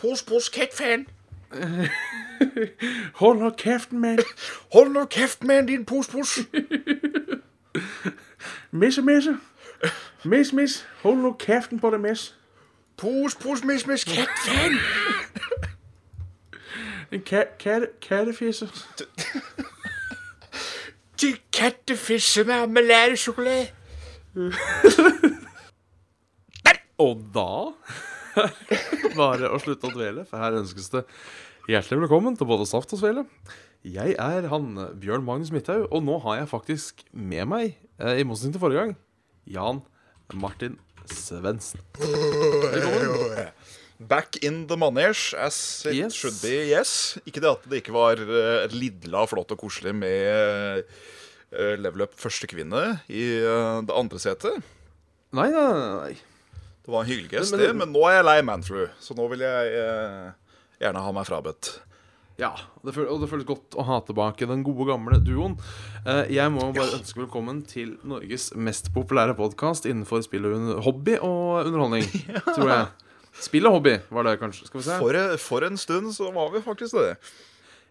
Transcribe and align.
Pos, 0.00 0.22
pos, 0.22 0.48
cat-fan. 0.48 1.06
Hold 3.20 3.38
nå 3.38 3.50
kjeften, 3.58 3.98
mann. 4.00 4.18
Hold 4.74 4.92
nå 4.92 5.06
kjeften, 5.10 5.46
mann, 5.48 5.66
din 5.66 5.84
pos, 5.84 6.08
pos. 6.08 6.38
Misse, 8.70 9.02
misse. 9.02 9.36
Miss, 10.24 10.52
miss. 10.52 10.86
Hold 11.02 11.18
nå 11.22 11.32
kjeften 11.40 11.80
på 11.80 11.90
det, 11.90 12.00
miss. 12.00 12.34
Pos, 12.96 13.34
pos, 13.34 13.64
miss, 13.64 13.86
miss, 13.86 14.04
cat-fan. 14.04 14.78
En 17.12 17.22
ka- 17.24 17.50
ka- 17.58 17.92
kattefisse. 18.08 18.68
Til 21.16 21.40
kattefisse 21.52 22.44
med 22.44 22.54
marmeladesjokolade. 22.54 23.68
Og 26.98 27.22
da 27.34 27.72
var 29.18 29.40
det 29.40 29.50
å 29.50 29.58
slutte 29.62 29.88
å 29.88 29.94
dvele, 29.94 30.24
for 30.28 30.40
her 30.42 30.56
ønskes 30.60 30.90
det 30.94 31.04
hjertelig 31.68 32.04
velkommen 32.06 32.36
til 32.38 32.48
både 32.48 32.66
Saft 32.68 32.92
og 32.96 33.00
Svele. 33.02 33.24
Jeg 33.86 34.14
er 34.18 34.48
han 34.50 34.72
Bjørn 35.00 35.24
Magnus 35.26 35.52
Midthaug, 35.54 35.86
og 35.94 36.02
nå 36.06 36.16
har 36.24 36.40
jeg 36.40 36.50
faktisk 36.50 37.02
med 37.12 37.46
meg, 37.50 37.76
eh, 38.00 38.20
i 38.22 38.26
motsetning 38.26 38.56
til 38.56 38.62
forrige 38.64 38.84
gang, 38.86 38.94
Jan 39.48 39.82
Martin 40.34 40.78
Svendsen. 41.08 41.80
Velkommen. 41.98 43.52
Back 43.98 44.36
in 44.46 44.66
the 44.70 44.76
manesj 44.78 45.32
as 45.34 45.56
it 45.88 45.96
Yes. 45.96 46.14
should 46.14 46.36
be, 46.42 46.68
yes. 46.70 47.18
Ikke 47.26 47.40
det 47.42 47.50
at 47.50 47.64
det 47.66 47.80
ikke 47.82 47.94
var 47.96 48.20
uh, 48.22 48.68
lidla 48.70 49.24
flott 49.26 49.50
og 49.50 49.58
koselig 49.58 49.90
med 49.98 50.84
uh, 50.84 51.74
level 51.80 52.04
up 52.06 52.14
første 52.14 52.46
kvinne 52.50 53.00
i 53.10 53.24
uh, 53.42 53.80
det 53.82 53.96
andre 53.98 54.20
setet. 54.22 54.62
Nei, 55.34 55.48
nei, 55.50 55.64
nei. 55.98 56.12
Det 56.88 56.94
var 56.94 57.04
en 57.04 57.08
hyggelig 57.10 57.28
gest, 57.34 57.52
Men- 57.52 57.60
men- 57.66 57.76
men 57.84 57.92
nå 57.92 58.06
er 58.08 58.14
jeg 58.16 58.24
lei 58.24 58.38
Manthrew, 58.48 58.86
så 58.98 59.12
nå 59.14 59.26
vil 59.28 59.40
jeg 59.44 59.72
eh, 59.76 60.30
gjerne 60.80 61.02
ha 61.04 61.10
meg 61.12 61.26
frabedt. 61.28 61.80
Ja, 62.38 62.54
det 62.86 62.94
føles, 62.94 63.10
og 63.12 63.20
det 63.20 63.28
føles 63.28 63.44
godt 63.44 63.74
å 63.76 63.84
ha 63.84 63.98
tilbake 64.06 64.46
den 64.48 64.62
gode, 64.64 64.86
gamle 64.88 65.18
duoen. 65.20 65.58
Eh, 66.06 66.30
jeg 66.32 66.48
må 66.54 66.72
bare 66.72 66.94
ønske 66.96 67.18
velkommen 67.26 67.60
til 67.66 67.98
Norges 68.08 68.54
mest 68.56 68.88
populære 68.94 69.34
podkast 69.36 69.84
innenfor 69.90 70.22
spill 70.24 70.46
og 70.46 70.82
hobby 70.86 71.18
og 71.18 71.66
underholdning, 71.66 72.06
tror 72.56 72.70
jeg. 72.72 72.86
Spill 73.38 73.66
og 73.66 73.72
hobby 73.82 73.98
var 74.10 74.22
det 74.24 74.38
kanskje. 74.40 74.64
Skal 74.70 74.80
vi 74.80 74.86
se. 74.86 74.98
For, 75.02 75.36
for 75.36 75.66
en 75.68 75.76
stund 75.76 76.14
så 76.16 76.32
var 76.32 76.48
vi 76.54 76.62
faktisk 76.64 76.94
det. 77.02 77.18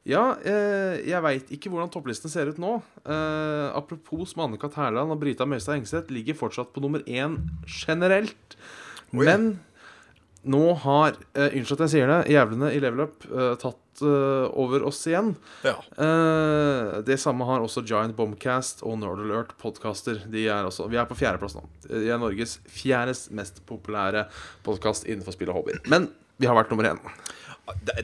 Ja, 0.07 0.37
eh, 0.41 1.03
jeg 1.05 1.21
veit 1.21 1.51
ikke 1.51 1.69
hvordan 1.69 1.91
topplisten 1.91 2.31
ser 2.31 2.47
ut 2.49 2.57
nå. 2.57 2.81
Eh, 3.05 3.67
apropos 3.77 4.33
Anne-Kat. 4.39 4.73
Hærland 4.79 5.11
og 5.11 5.19
Brita 5.19 5.43
Møystad 5.45 5.75
Engseth 5.77 6.09
ligger 6.09 6.33
fortsatt 6.39 6.71
på 6.73 6.79
nummer 6.81 7.03
én 7.05 7.37
generelt. 7.67 8.55
Oi. 9.15 9.23
Men 9.25 9.49
nå 10.47 10.63
har, 10.83 11.17
uh, 11.35 11.49
unnskyld 11.49 11.77
at 11.79 11.85
jeg 11.87 11.93
sier 11.97 12.11
det, 12.11 12.21
jævlene 12.31 12.71
i 12.75 12.79
Level 12.83 13.05
Up 13.07 13.25
uh, 13.31 13.53
tatt 13.59 14.03
uh, 14.05 14.45
over 14.55 14.85
oss 14.87 15.01
igjen. 15.09 15.33
Ja. 15.65 15.75
Uh, 15.99 16.99
det 17.07 17.17
samme 17.19 17.47
har 17.49 17.63
også 17.63 17.83
Giant 17.87 18.15
Bombcast 18.15 18.83
og 18.87 18.99
Nerd 19.01 19.23
Alert 19.25 19.55
podcaster. 19.59 20.21
De 20.31 20.45
er 20.47 20.67
også, 20.69 20.87
vi 20.91 20.99
er 20.99 21.09
på 21.09 21.17
fjerdeplass 21.19 21.57
nå. 21.57 21.65
De 21.89 22.05
er 22.07 22.21
Norges 22.21 22.59
fjerdest 22.71 23.33
mest 23.35 23.59
populære 23.67 24.27
podkast 24.67 25.07
innenfor 25.09 25.35
spill 25.35 25.51
og 25.51 25.61
hobby. 25.63 25.79
Men 25.91 26.11
vi 26.37 26.47
har 26.47 26.55
vært 26.55 26.71
nummer 26.71 26.91
én. 26.93 27.01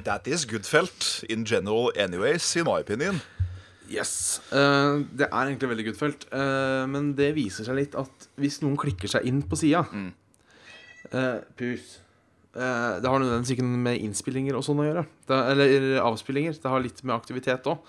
That, 0.03 0.27
is 0.27 0.43
good 0.49 0.65
felt 0.67 1.23
in 1.29 1.45
general 1.47 1.93
anyways, 1.95 2.49
in 2.59 2.65
my 2.67 2.81
opinion. 2.81 3.21
Yes. 3.87 4.41
Uh, 4.51 5.05
det 5.15 5.29
er 5.29 5.45
egentlig 5.45 5.69
veldig 5.69 5.85
good 5.85 5.99
felt. 5.99 6.25
eh, 6.33 6.83
men 6.89 7.13
det 7.15 7.29
viser 7.35 7.67
seg 7.67 7.77
litt 7.77 7.95
at 7.99 8.27
hvis 8.41 8.61
noen 8.63 8.75
klikker 8.79 9.11
seg 9.11 9.27
inn 9.29 9.43
på 9.47 9.59
sida 9.59 9.83
eh, 11.13 11.37
Pus. 11.59 11.99
Eh, 12.53 12.99
det 13.01 13.09
har 13.09 13.17
nødvendigvis 13.17 13.55
ikke 13.55 13.65
med 13.65 13.97
innspillinger 14.05 14.57
og 14.59 14.61
sånn 14.67 14.81
å 14.83 14.85
gjøre. 14.85 15.03
Det, 15.29 15.37
eller 15.55 15.85
avspillinger. 16.05 16.53
Det 16.61 16.69
har 16.69 16.83
litt 16.85 16.99
med 17.03 17.15
aktivitet 17.15 17.65
òg. 17.71 17.81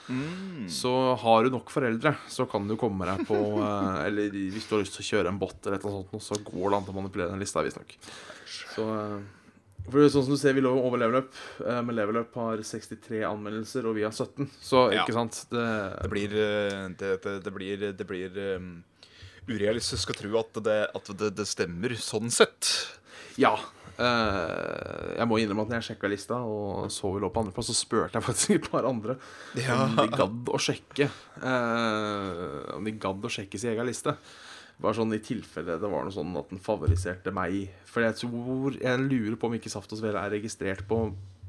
Så 0.73 0.93
har 1.21 1.45
du 1.45 1.51
nok 1.53 1.69
foreldre, 1.75 2.15
så 2.33 2.47
kan 2.49 2.65
du 2.71 2.77
komme 2.81 3.05
deg 3.11 3.27
på 3.29 3.37
eh, 3.61 4.03
Eller 4.07 4.31
hvis 4.33 4.65
du 4.69 4.77
har 4.77 4.85
lyst 4.85 4.97
til 4.97 5.05
å 5.05 5.09
kjøre 5.11 5.33
en 5.35 5.41
bot, 5.43 5.59
eller 5.67 5.83
noe 5.85 6.05
sånt, 6.09 6.23
så 6.31 6.41
går 6.47 6.71
det 6.71 6.79
an 6.81 6.89
å 6.95 6.97
manipulere 6.97 7.35
den 7.35 7.45
lista, 7.45 7.65
visstnok. 7.67 7.97
Så 8.75 8.89
for 9.85 10.01
det 10.01 10.07
er 10.07 10.13
sånn 10.15 10.25
som 10.25 10.33
du 10.33 10.41
ser, 10.41 10.55
Vi 10.57 10.63
lå 10.65 10.71
over 10.81 10.97
level 10.97 11.19
up, 11.21 11.35
men 11.61 11.93
level 11.93 12.17
up 12.23 12.33
har 12.41 12.63
63 12.65 13.21
anmeldelser, 13.29 13.85
og 13.85 13.99
vi 13.99 14.07
har 14.07 14.15
17. 14.17 14.47
Så 14.65 14.87
Ja. 14.95 15.03
ikke 15.05 15.13
sant 15.13 15.43
det, 15.53 15.67
Det 16.01 16.09
blir 16.09 16.29
Det, 16.97 17.11
det, 17.21 17.35
det 17.45 17.53
blir, 17.53 17.85
det 17.93 18.07
blir 18.09 18.39
um, 18.57 18.71
urealistisk 19.45 20.15
å 20.15 20.17
tro 20.17 20.39
at, 20.41 20.57
det, 20.65 20.79
at 20.97 21.11
det, 21.21 21.35
det 21.37 21.45
stemmer 21.51 21.93
sånn 22.01 22.33
sett. 22.33 22.71
Ja. 23.41 23.55
Uh, 23.95 25.15
jeg 25.15 25.27
må 25.31 25.37
innrømme 25.39 25.63
at 25.63 25.71
når 25.71 25.79
jeg 25.79 25.87
sjekka 25.93 26.09
lista 26.11 26.41
og 26.43 26.89
så 26.91 27.13
vi 27.15 27.21
lå 27.23 27.29
på 27.31 27.45
andreplass, 27.45 27.69
så 27.71 27.77
spurte 27.79 28.19
jeg 28.19 28.27
faktisk 28.27 28.57
et 28.57 28.67
par 28.73 28.89
andre 28.89 29.15
Ja. 29.61 29.77
om 29.85 29.95
de 30.01 30.09
gadd 30.11 30.51
å 30.51 30.59
sjekke. 30.59 31.07
uh, 31.43 32.75
om 32.77 32.85
de 32.89 32.95
gadd 32.99 33.23
å 33.27 33.31
sjekke 33.31 33.59
sin 33.61 33.71
egen 33.75 33.87
liste. 33.87 34.17
Bare 34.83 34.97
sånn 34.99 35.15
i 35.15 35.21
tilfelle 35.23 35.77
det 35.79 35.91
var 35.91 36.03
noe 36.03 36.15
sånn 36.15 36.35
at 36.41 36.51
den 36.51 36.59
favoriserte 36.63 37.31
meg. 37.35 37.69
For 37.87 38.03
jeg 38.03 38.17
tror 38.25 38.75
Jeg 38.81 39.05
lurer 39.05 39.37
på 39.39 39.47
om 39.47 39.55
ikke 39.55 39.71
Saft 39.71 39.93
og 39.95 40.01
Svele 40.01 40.19
er 40.19 40.35
registrert 40.35 40.83
på 40.91 40.99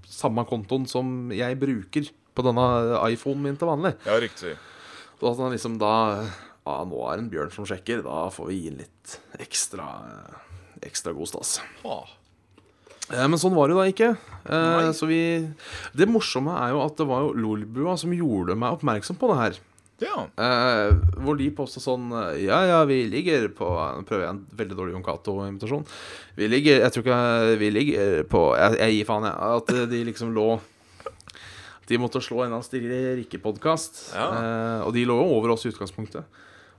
samme 0.06 0.46
kontoen 0.46 0.86
som 0.88 1.32
jeg 1.34 1.58
bruker 1.58 2.12
på 2.36 2.44
denne 2.46 2.66
iPhonen 3.10 3.42
min 3.48 3.58
til 3.58 3.72
vanlig. 3.72 3.96
Ja, 4.06 4.20
riktig. 4.22 4.54
Så 5.18 5.32
at 5.32 5.40
han 5.42 5.52
liksom 5.56 5.80
da 5.82 5.96
Ja, 6.66 6.84
nå 6.86 7.02
er 7.10 7.18
det 7.18 7.24
en 7.26 7.30
bjørn 7.34 7.52
som 7.54 7.66
sjekker. 7.66 8.04
Da 8.06 8.28
får 8.34 8.48
vi 8.52 8.60
gi 8.62 8.70
den 8.70 8.84
litt 8.86 9.18
ekstra 9.42 9.90
Ekstra 10.86 11.14
god 11.18 11.28
stas. 11.32 11.58
Ah. 11.86 12.06
Eh, 13.12 13.28
Men 13.28 13.38
sånn 13.42 13.56
var 13.58 13.70
det 13.70 13.78
da 13.78 13.86
ikke. 13.92 14.10
Eh, 14.46 14.74
Nei. 14.86 14.92
så 14.94 15.08
vi 15.10 15.22
Det 15.98 16.08
morsomme 16.10 16.54
er 16.62 16.74
jo 16.76 16.84
at 16.86 16.98
det 16.98 17.08
var 17.10 17.26
jo 17.26 17.34
Lolbua 17.38 17.98
som 17.98 18.14
gjorde 18.14 18.58
meg 18.58 18.78
oppmerksom 18.78 19.18
på 19.22 19.30
det 19.34 19.40
her. 19.42 19.60
Ja. 20.04 20.26
Eh, 20.36 20.92
hvor 21.24 21.38
de 21.40 21.46
posta 21.56 21.80
sånn 21.80 22.10
eh, 22.12 22.42
Ja, 22.50 22.58
ja, 22.68 22.80
vi 22.84 22.98
ligger 23.08 23.46
på 23.56 23.64
Nå 23.64 24.04
prøver 24.04 24.26
jeg 24.26 24.34
en 24.34 24.42
veldig 24.60 24.76
dårlig 24.76 24.92
Jon 24.98 25.06
Cato-invitasjon. 25.06 25.86
Vi 26.36 26.50
ligger 26.52 26.82
Jeg 26.84 26.92
tror 26.92 27.06
ikke 27.06 27.58
Vi 27.62 27.70
ligger 27.72 28.24
på 28.28 28.42
Jeg, 28.60 28.76
jeg 28.82 28.98
gir 28.98 29.08
faen, 29.08 29.24
jeg. 29.30 29.54
At 29.62 29.72
de 29.94 30.02
liksom 30.10 30.34
lå 30.36 30.50
De 31.88 32.02
måtte 32.02 32.20
slå 32.20 32.44
en 32.44 32.58
av 32.58 32.66
Stirre 32.66 33.16
Rikke-podkast. 33.22 34.02
Ja. 34.18 34.28
Eh, 34.36 34.80
og 34.88 34.92
de 34.98 35.06
lå 35.08 35.16
jo 35.22 35.32
over 35.38 35.54
oss 35.54 35.64
i 35.64 35.70
utgangspunktet. 35.72 36.26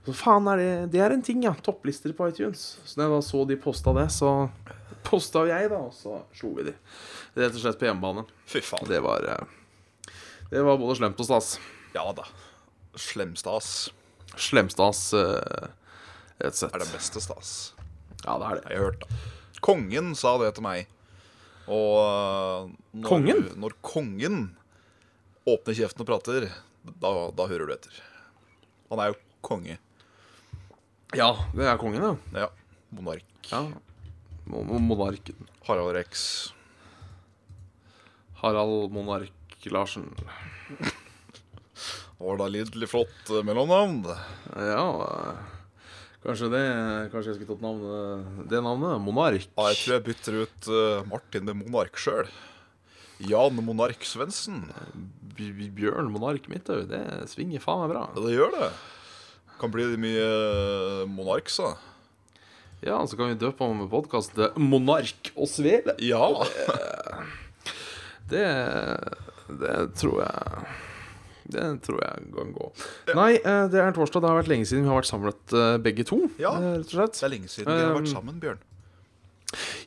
Så 0.07 0.13
faen 0.15 0.47
er 0.47 0.61
det 0.61 0.71
Det 0.93 1.01
er 1.03 1.11
en 1.11 1.23
ting, 1.25 1.41
ja. 1.43 1.51
Topplister 1.63 2.13
på 2.15 2.29
iTunes. 2.31 2.77
Så 2.87 2.95
når 2.95 3.09
jeg 3.09 3.13
da 3.13 3.21
så 3.27 3.43
de 3.49 3.57
posta 3.59 3.93
det, 3.97 4.07
så 4.15 4.33
posta 5.07 5.43
jeg, 5.49 5.67
da, 5.71 5.81
og 5.89 5.95
så 5.95 6.21
slo 6.35 6.53
vi 6.55 6.69
de. 6.69 6.75
Rett 7.35 7.55
og 7.55 7.59
slett 7.59 7.79
på 7.79 7.89
hjemmebane. 7.89 8.23
Fy 8.47 8.63
faen. 8.63 8.87
det 8.87 9.01
var 9.03 9.27
eh, 9.27 10.13
Det 10.51 10.63
var 10.63 10.79
både 10.79 10.95
slemt 10.99 11.19
og 11.19 11.27
stas. 11.27 11.57
Ja 11.95 12.05
da. 12.15 12.23
Slemstas 12.97 13.89
Slemstas, 14.37 15.01
eh, 15.17 15.67
rett 16.39 16.53
og 16.53 16.61
slett. 16.61 16.75
er 16.75 16.85
det 16.85 16.91
beste 16.93 17.23
stas. 17.23 17.51
Ja, 18.23 18.37
det 18.39 18.47
er 18.47 18.61
det. 18.61 18.63
Jeg 18.69 18.79
har 18.79 18.87
hørt 18.87 19.03
det. 19.03 19.19
Kongen 19.67 20.13
sa 20.15 20.37
det 20.39 20.53
til 20.55 20.63
meg. 20.63 20.87
Og 21.67 21.95
uh, 21.99 22.69
når, 22.95 23.07
Kongen? 23.09 23.41
Når 23.59 23.75
kongen 23.83 24.37
åpner 25.47 25.75
kjeften 25.75 26.05
og 26.05 26.07
prater, 26.07 26.47
da, 26.87 27.11
da 27.35 27.47
hører 27.49 27.67
du 27.67 27.73
etter. 27.75 27.97
Han 28.93 29.01
er 29.03 29.11
jo 29.11 29.17
konge. 29.43 29.75
Ja, 31.15 31.29
det 31.55 31.63
er 31.69 31.77
kongen, 31.79 32.03
ja. 32.03 32.15
Ja. 32.43 32.49
Monark. 32.91 33.23
ja. 33.51 33.61
Mo- 34.47 34.63
mo- 34.67 34.79
Monarken. 34.79 35.35
Harald 35.67 35.95
Rex. 35.95 36.53
Harald 38.41 38.91
Monark 38.91 39.31
Larsen. 39.71 40.09
Var 42.17 42.37
da 42.39 42.47
litt 42.49 42.73
flott 42.89 43.29
eh, 43.29 43.43
mellomnavn. 43.45 44.05
Ja 44.57 44.85
Kanskje 46.23 46.47
det 46.49 46.61
Kanskje 47.13 47.33
jeg 47.33 47.37
skulle 47.37 47.51
tatt 47.53 47.61
navnet 47.65 48.47
det 48.49 48.61
navnet? 48.65 49.01
Monark. 49.03 49.45
Ja, 49.57 49.67
jeg 49.71 49.79
tror 49.83 49.93
jeg 49.97 50.05
bytter 50.07 50.39
ut 50.43 50.69
eh, 50.71 51.03
Martin 51.11 51.45
med 51.47 51.59
Monark 51.65 51.99
sjøl. 52.01 52.29
Jan 53.27 53.59
Monark 53.65 54.03
Svendsen. 54.05 54.63
Bjørn 55.37 56.09
Monark 56.13 56.47
Midthaug. 56.51 56.87
Det 56.89 57.03
svinger 57.31 57.61
faen 57.63 57.83
meg 57.85 57.93
bra. 57.95 58.05
Ja, 58.15 58.23
det 58.27 58.35
gjør 58.37 58.55
det. 58.57 58.71
Kan 59.57 59.71
bli 59.73 59.85
mye 59.97 60.25
monark, 60.25 61.07
Monarks, 61.09 61.57
da. 61.57 61.73
Ja, 62.85 62.99
så 63.09 63.17
kan 63.17 63.31
vi 63.31 63.39
døpe 63.41 63.65
om 63.65 63.79
podkasten 63.89 64.37
til 64.37 64.61
Monark 64.69 65.31
og 65.35 65.49
Svele. 65.49 65.95
Ja. 66.05 66.27
Det, 68.29 68.43
det 69.61 69.75
tror 69.95 70.17
jeg 70.19 70.65
Det 71.47 71.63
tror 71.85 72.01
jeg 72.03 72.25
kan 72.35 72.49
gå. 72.53 72.65
Nei, 73.15 73.29
eh, 73.39 73.65
det 73.71 73.79
er 73.79 73.93
torsdag. 73.95 74.19
Det 74.25 74.29
har 74.29 74.41
vært 74.41 74.51
lenge 74.51 74.67
siden 74.67 74.83
vi 74.83 74.91
har 74.91 74.99
vært 74.99 75.09
samlet 75.09 75.55
eh, 75.55 75.77
begge 75.81 76.03
to. 76.09 76.19
Ja. 76.41 76.51
eh. 76.59 77.13
Det 77.15 77.23
er 77.23 77.31
lenge 77.33 77.47
siden 77.49 77.71
vi 77.71 77.85
har 77.87 77.95
vært 77.95 78.11
sammen, 78.11 78.37
Bjørn. 78.43 78.59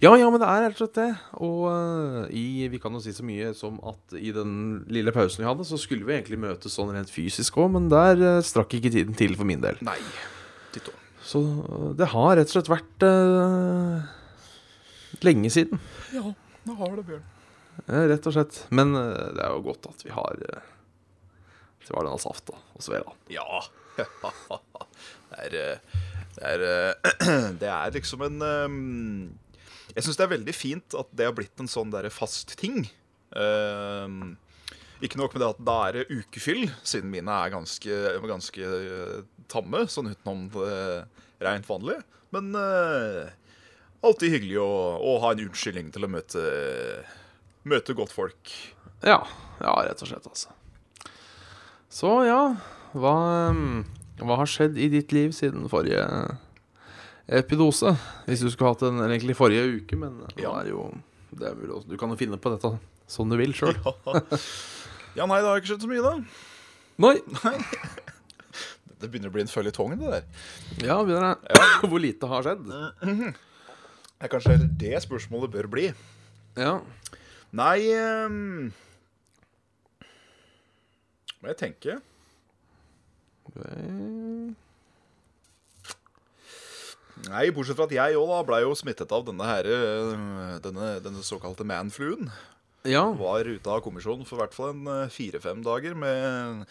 Ja, 0.01 0.15
ja, 0.17 0.29
men 0.33 0.41
det 0.41 0.47
er 0.49 0.62
rett 0.65 0.79
og 0.79 0.81
slett 0.87 0.97
det. 0.97 1.09
Og 1.45 1.65
eh, 1.69 2.31
i, 2.41 2.45
vi 2.73 2.79
kan 2.81 2.95
jo 2.97 3.01
si 3.05 3.12
så 3.12 3.25
mye 3.27 3.51
som 3.57 3.77
at 3.87 4.15
i 4.17 4.31
den 4.33 4.55
lille 4.89 5.12
pausen 5.12 5.43
vi 5.45 5.49
hadde, 5.49 5.67
så 5.69 5.77
skulle 5.81 6.07
vi 6.09 6.15
egentlig 6.17 6.39
møtes 6.41 6.79
sånn 6.79 6.95
rent 6.95 7.12
fysisk 7.12 7.59
òg, 7.61 7.69
men 7.75 7.91
der 7.93 8.17
uh, 8.25 8.39
strakk 8.47 8.73
ikke 8.79 8.93
tiden 8.95 9.17
til 9.19 9.37
for 9.37 9.49
min 9.49 9.61
del. 9.61 9.77
Nei. 9.85 9.99
Ditto. 10.73 10.95
Så 11.27 11.43
eh, 11.45 11.91
det 12.01 12.09
har 12.15 12.33
rett 12.41 12.49
og 12.49 12.55
slett 12.57 12.71
vært 12.73 13.05
uh, 13.05 14.01
lenge 15.27 15.53
siden. 15.53 15.83
Ja, 16.17 16.25
nå 16.65 16.79
har 16.81 16.97
det, 16.97 17.05
Bjørn. 17.11 17.29
eh, 17.85 18.05
rett 18.15 18.31
og 18.33 18.37
slett. 18.39 18.62
Men 18.73 18.97
uh, 18.97 19.29
det 19.37 19.45
er 19.45 19.53
jo 19.59 19.67
godt 19.69 19.91
at 19.93 20.07
vi 20.07 20.15
har 20.17 20.41
At 20.41 21.85
vi 21.85 21.93
denne 21.99 22.17
safta 22.23 22.57
og 22.57 22.85
svela. 22.89 23.12
Ja. 23.33 23.61
Det 25.31 25.45
er, 25.47 25.77
det 26.35 26.49
er, 26.49 26.62
det 27.61 27.69
er 27.71 27.93
liksom 27.95 28.25
en 28.27 28.43
eh, 28.43 28.73
Jeg 29.96 30.06
syns 30.06 30.19
det 30.19 30.26
er 30.26 30.34
veldig 30.37 30.54
fint 30.54 30.96
at 30.98 31.10
det 31.16 31.26
har 31.28 31.34
blitt 31.37 31.62
en 31.62 31.70
sånn 31.70 31.92
der 31.92 32.08
fast 32.14 32.54
ting. 32.60 32.84
Uh, 33.34 34.34
ikke 35.00 35.19
nok 35.20 35.34
med 35.34 35.42
det 35.42 35.50
at 35.54 35.60
da 35.64 35.76
er 35.87 35.96
det 35.96 36.08
ukefyll, 36.12 36.66
siden 36.84 37.12
mine 37.12 37.32
er 37.32 37.52
ganske, 37.54 38.00
ganske 38.28 38.60
eh, 38.60 39.20
tamme, 39.48 39.87
sånn 39.88 40.10
utenom 40.12 40.42
det 40.52 41.46
rent 41.46 41.69
vanlig. 41.70 41.96
Men 42.37 42.52
uh, 42.52 43.31
alltid 44.04 44.37
hyggelig 44.37 44.58
å, 44.60 44.72
å 45.00 45.14
ha 45.25 45.32
en 45.32 45.40
unnskyldning 45.46 45.88
til 45.94 46.04
å 46.04 46.12
møte, 46.12 46.44
møte 47.64 47.96
godt 47.96 48.12
folk. 48.12 48.52
Ja, 49.00 49.22
ja, 49.62 49.72
rett 49.88 50.04
og 50.04 50.12
slett, 50.12 50.28
altså. 50.28 50.52
Så 51.90 52.12
ja, 52.28 52.42
hva, 52.92 53.16
hva 54.20 54.38
har 54.42 54.52
skjedd 54.52 54.76
i 54.78 54.90
ditt 54.92 55.16
liv 55.16 55.32
siden 55.34 55.64
forrige 55.72 56.04
epidose? 57.31 57.93
Hvis 58.27 58.43
du 58.44 58.50
skulle 58.50 58.73
hatt 58.75 58.82
en 58.88 59.00
egentlig 59.06 59.37
forrige 59.38 59.81
uke, 59.81 59.97
men 59.99 60.19
Ja. 60.37 60.56
er 60.61 60.71
jo 60.73 60.88
det 61.31 61.47
er 61.47 61.55
mulig, 61.55 61.87
Du 61.88 61.97
kan 61.97 62.11
jo 62.11 62.17
finne 62.19 62.37
på 62.43 62.50
dette 62.50 62.73
som 63.06 63.29
du 63.31 63.37
vil 63.38 63.53
sjøl. 63.55 63.77
Ja, 65.17 65.27
nei, 65.27 65.41
det 65.43 65.49
har 65.49 65.59
ikke 65.61 65.73
skjedd 65.73 65.82
så 65.87 65.91
mye, 65.91 66.03
da. 66.03 66.12
Nei. 67.00 67.15
Det 69.00 69.09
begynner 69.09 69.31
å 69.31 69.35
bli 69.35 69.43
en 69.47 69.50
føljetong, 69.50 69.94
det 69.99 70.11
der. 70.12 70.27
Ja, 70.85 70.99
begynner 71.03 71.35
det. 71.41 71.55
Ja. 71.56 71.69
Hvor 71.88 72.03
lite 72.03 72.29
har 72.31 72.44
skjedd? 72.44 72.67
Det 72.69 74.26
er 74.26 74.33
kanskje 74.35 74.59
det 74.79 75.00
spørsmålet 75.06 75.50
bør 75.55 75.71
bli. 75.73 75.87
Ja. 76.59 76.81
Nei 77.56 77.79
um... 77.97 78.73
Må 81.41 81.49
jeg 81.49 81.56
tenke. 81.56 81.97
Nei, 87.28 87.50
bortsett 87.55 87.76
fra 87.76 87.88
at 87.88 87.94
jeg 87.94 88.17
òg 88.17 88.32
blei 88.49 88.62
jo 88.64 88.72
smittet 88.78 89.12
av 89.12 89.26
denne 89.26 89.44
her, 89.44 89.67
eh, 89.67 90.55
denne, 90.64 90.94
denne 91.05 91.25
såkalte 91.26 91.67
manfluen. 91.69 92.31
Ja. 92.88 93.05
Var 93.12 93.50
ute 93.50 93.69
av 93.70 93.82
kommisjonen 93.84 94.25
for 94.25 94.38
i 94.38 94.43
hvert 94.44 94.56
fall 94.56 94.72
en 94.72 94.88
eh, 94.88 95.12
fire-fem 95.12 95.61
dager 95.67 95.96
med 95.99 96.64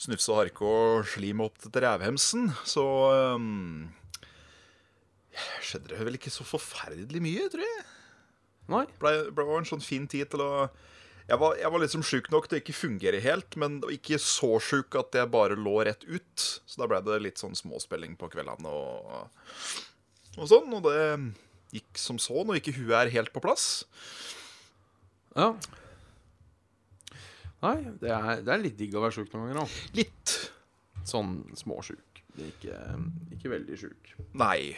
snufse 0.00 0.30
og 0.32 0.42
harke 0.42 0.66
og 0.68 1.06
slim 1.10 1.42
opp 1.44 1.58
til 1.62 1.82
rævhemsen. 1.82 2.50
Så 2.68 2.84
um, 3.36 3.88
skjedde 5.64 5.94
det 5.94 6.06
vel 6.06 6.18
ikke 6.20 6.32
så 6.32 6.46
forferdelig 6.46 7.22
mye, 7.24 7.48
tror 7.52 7.64
jeg. 7.66 7.86
Nei. 8.70 8.84
ble, 9.00 9.14
ble 9.34 9.46
var 9.46 9.62
en 9.62 9.68
sånn 9.68 9.84
fin 9.84 10.08
tid 10.10 10.32
til 10.32 10.42
å 10.42 10.50
Jeg 11.26 11.38
var, 11.38 11.54
jeg 11.58 11.70
var 11.70 11.82
liksom 11.82 12.02
sjuk 12.06 12.28
nok 12.30 12.44
til 12.46 12.56
å 12.56 12.60
ikke 12.62 12.74
fungere 12.74 13.18
helt, 13.22 13.56
men 13.58 13.80
ikke 13.90 14.18
så 14.22 14.60
sjuk 14.62 14.94
at 14.98 15.14
jeg 15.18 15.30
bare 15.32 15.58
lå 15.58 15.80
rett 15.82 16.04
ut. 16.06 16.38
Så 16.38 16.78
da 16.78 16.86
ble 16.86 17.00
det 17.02 17.18
litt 17.24 17.42
sånn 17.42 17.58
småspilling 17.58 18.14
på 18.20 18.28
kveldene 18.30 18.70
og, 18.70 19.24
og 20.36 20.48
sånn. 20.50 20.72
Og 20.76 20.86
det 20.86 21.00
gikk 21.76 22.00
som 22.00 22.20
så 22.22 22.44
når 22.46 22.60
ikke 22.60 22.76
huet 22.78 22.94
er 23.00 23.12
helt 23.16 23.32
på 23.34 23.42
plass. 23.44 23.84
Ja. 25.36 25.52
Nei, 27.64 27.78
det 28.00 28.12
er, 28.12 28.42
det 28.44 28.52
er 28.52 28.62
litt 28.62 28.76
digg 28.78 28.94
å 28.96 29.02
være 29.04 29.16
sjuk 29.16 29.32
noen 29.32 29.48
ganger 29.50 29.64
òg. 29.64 29.80
Litt. 29.96 30.36
Sånn 31.08 31.40
småsjuk. 31.56 32.22
Ikke, 32.36 32.76
ikke 33.32 33.50
veldig 33.52 33.80
sjuk. 33.80 34.14
Nei. 34.36 34.76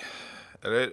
Eller 0.63 0.93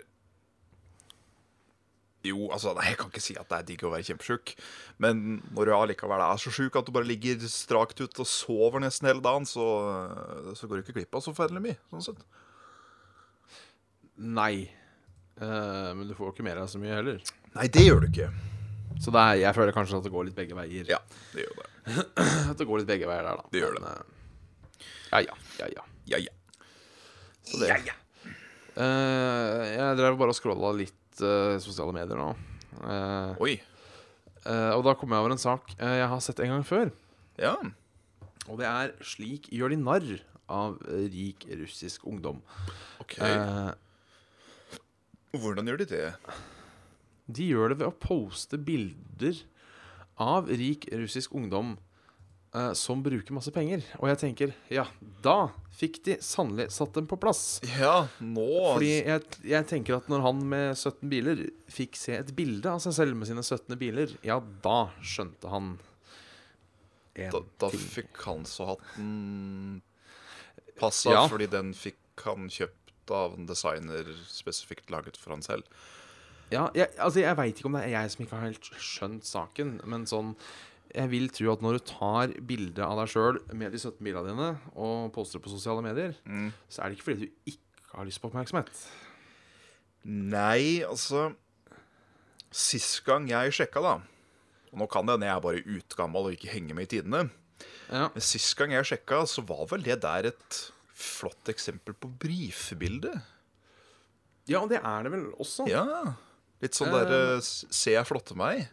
Jo, 2.26 2.48
altså, 2.50 2.72
nei, 2.74 2.88
jeg 2.90 2.98
kan 2.98 3.12
ikke 3.12 3.22
si 3.22 3.36
at 3.38 3.50
det 3.52 3.58
er 3.60 3.68
digg 3.68 3.84
å 3.86 3.92
være 3.94 4.08
kjempesjuk. 4.08 4.56
Men 5.04 5.44
når 5.54 5.70
du 5.70 5.74
allikevel 5.76 6.24
er 6.26 6.40
så 6.42 6.54
sjuk 6.54 6.78
at 6.80 6.88
du 6.88 6.94
bare 6.96 7.06
ligger 7.06 7.44
strakt 7.54 8.02
ut 8.02 8.22
og 8.24 8.30
sover 8.30 8.82
nesten 8.82 9.12
hele 9.12 9.22
dagen, 9.22 9.46
så, 9.46 9.68
så 10.58 10.66
går 10.66 10.82
du 10.82 10.86
ikke 10.88 10.98
glipp 10.98 11.14
av 11.14 11.22
så 11.22 11.36
forferdelig 11.36 11.62
mye. 11.68 11.78
sånn 11.94 12.08
sett. 12.10 12.26
Nei. 14.16 14.68
Uh, 15.36 15.92
men 15.98 16.08
du 16.08 16.16
får 16.16 16.30
jo 16.30 16.34
ikke 16.36 16.46
mer 16.48 16.62
av 16.62 16.70
så 16.72 16.80
mye 16.80 16.96
heller. 16.96 17.24
Nei, 17.56 17.68
det 17.72 17.84
gjør 17.84 18.06
du 18.06 18.12
ikke. 18.12 18.30
Så 19.02 19.12
det 19.12 19.22
er, 19.22 19.40
jeg 19.42 19.56
føler 19.58 19.76
kanskje 19.76 20.00
at 20.00 20.06
det 20.06 20.12
går 20.14 20.28
litt 20.30 20.38
begge 20.38 20.56
veier. 20.56 20.88
Ja, 20.88 21.00
det 21.34 21.44
gjør 21.44 21.58
det. 21.60 21.70
At 22.52 22.58
det 22.58 22.66
går 22.66 22.82
litt 22.82 22.90
begge 22.90 23.10
veier 23.10 23.28
der, 23.28 23.42
da. 23.42 23.52
Det 23.52 23.62
gjør 23.62 23.76
eh, 23.78 24.00
ja, 25.12 25.20
ja. 25.28 25.36
Ja, 25.60 25.68
ja. 25.76 25.84
Ja, 26.10 26.20
ja. 26.24 26.34
Så 27.46 27.60
det. 27.62 27.70
Eh, 27.76 29.64
jeg 29.76 29.98
drev 30.00 30.18
bare 30.18 30.34
og 30.34 30.38
scrolla 30.38 30.72
litt 30.78 31.22
uh, 31.22 31.58
sosiale 31.62 31.94
medier 31.96 32.18
nå. 32.18 32.32
Uh, 32.76 33.38
Oi. 33.46 33.54
og 34.46 34.82
da 34.84 34.94
kom 35.00 35.14
jeg 35.14 35.24
over 35.24 35.32
en 35.32 35.40
sak 35.40 35.72
jeg 35.78 36.08
har 36.12 36.20
sett 36.24 36.42
en 36.44 36.56
gang 36.56 36.66
før. 36.68 36.92
Ja. 37.42 37.56
Og 38.48 38.60
det 38.60 38.68
er 38.70 38.92
'Slik 39.02 39.48
gjør 39.54 39.74
de 39.74 39.80
narr 39.82 40.10
av 40.50 40.78
rik 40.86 41.48
russisk 41.62 42.06
ungdom'. 42.06 42.42
OK. 43.02 43.18
Hvordan 45.42 45.68
gjør 45.72 45.78
de 45.84 45.90
det? 45.96 46.06
de 47.28 47.48
gjør 47.50 47.72
det 47.74 47.80
ved 47.80 47.88
å 47.90 47.96
poste 47.98 48.58
bilder 48.62 49.40
av 50.22 50.46
rik 50.48 50.84
russisk 50.94 51.32
ungdom 51.34 51.72
eh, 52.54 52.70
som 52.78 53.02
bruker 53.04 53.34
masse 53.34 53.50
penger. 53.52 53.82
Og 53.98 54.12
jeg 54.12 54.20
tenker, 54.22 54.54
ja, 54.70 54.84
da 55.26 55.48
fikk 55.74 55.98
de 56.06 56.18
sannelig 56.22 56.68
satt 56.76 56.94
dem 56.94 57.08
på 57.10 57.18
plass. 57.20 57.42
Ja, 57.80 58.06
nå 58.22 58.46
Fordi 58.76 58.92
jeg, 59.10 59.26
jeg 59.44 59.68
tenker 59.72 59.98
at 59.98 60.08
når 60.14 60.22
han 60.28 60.44
med 60.54 60.78
17 60.78 61.10
biler 61.12 61.42
fikk 61.74 61.98
se 61.98 62.14
et 62.20 62.30
bilde 62.38 62.70
av 62.76 62.80
seg 62.86 62.94
selv 62.94 63.18
med 63.18 63.28
sine 63.32 63.42
17 63.44 63.74
biler, 63.82 64.14
ja, 64.24 64.38
da 64.62 64.78
skjønte 65.02 65.50
han 65.50 65.74
en 67.16 67.32
Da, 67.34 67.42
da 67.64 67.70
ting. 67.74 67.80
fikk 67.98 68.22
han 68.28 68.46
så 68.46 68.70
hatten 68.76 69.82
passa, 70.78 71.10
Ja. 71.16 71.26
fordi 71.32 71.48
den 71.50 71.74
fikk 71.74 71.98
han 72.28 72.50
kjøpt 72.54 72.85
av 73.12 73.34
en 73.38 73.46
designer 73.50 74.08
spesifikt 74.30 74.90
laget 74.94 75.18
for 75.18 75.36
han 75.36 75.42
selv. 75.46 75.64
Ja, 76.54 76.68
jeg, 76.78 76.92
altså 77.02 77.20
jeg 77.24 77.38
veit 77.38 77.58
ikke 77.58 77.66
om 77.72 77.74
det 77.78 77.84
er 77.88 77.94
jeg 77.98 78.12
som 78.14 78.24
ikke 78.26 78.38
har 78.38 78.48
helt 78.52 78.68
skjønt 78.78 79.26
saken, 79.26 79.80
men 79.90 80.06
sånn 80.06 80.36
Jeg 80.96 81.10
vil 81.12 81.26
tro 81.34 81.50
at 81.52 81.62
når 81.66 81.74
du 81.76 81.80
tar 81.90 82.32
bilde 82.48 82.80
av 82.86 82.96
deg 83.02 83.10
sjøl 83.12 83.40
med 83.58 83.74
de 83.74 83.80
17 83.82 83.98
bilene 84.06 84.30
dine 84.30 84.52
og 84.80 85.10
poster 85.12 85.40
det 85.40 85.44
på 85.44 85.52
sosiale 85.52 85.82
medier, 85.84 86.14
Mm. 86.24 86.54
så 86.70 86.82
er 86.82 86.90
det 86.90 86.98
ikke 87.00 87.08
fordi 87.10 87.26
du 87.26 87.52
ikke 87.52 87.98
har 87.98 88.06
lyst 88.08 88.22
på 88.22 88.30
oppmerksomhet. 88.30 88.70
Nei, 90.06 90.84
altså 90.86 91.34
Sist 92.56 93.02
gang 93.04 93.26
jeg 93.28 93.52
sjekka, 93.58 93.82
da 93.84 93.96
Og 94.72 94.80
nå 94.80 94.88
kan 94.92 95.06
det 95.08 95.18
hende 95.18 95.28
jeg 95.28 95.36
er 95.36 95.44
bare 95.44 95.66
utgammal 95.80 96.30
og 96.30 96.36
ikke 96.38 96.52
henger 96.54 96.76
med 96.78 96.88
i 96.88 96.92
tidene. 96.98 97.26
Ja. 97.90 98.10
Men 98.14 98.24
sist 98.24 98.56
gang 98.60 98.72
jeg 98.76 98.88
sjekka, 98.90 99.22
så 99.28 99.44
var 99.48 99.66
vel 99.72 99.84
det 99.86 100.00
der 100.04 100.30
et 100.32 100.58
flott 100.96 101.52
eksempel 101.52 101.96
på 102.00 102.10
brifbilde. 102.24 103.12
ja, 104.48 104.62
det 104.70 104.80
er 104.80 105.06
det 105.06 105.12
vel 105.12 105.28
også. 105.42 105.68
Ja. 105.70 106.16
Litt 106.64 106.78
sånn 106.78 106.94
derre 106.94 107.10
der 107.12 107.32
eh, 107.36 107.44
Se 107.44 107.92
jeg 107.94 108.08
flotte 108.08 108.38
meg. 108.40 108.70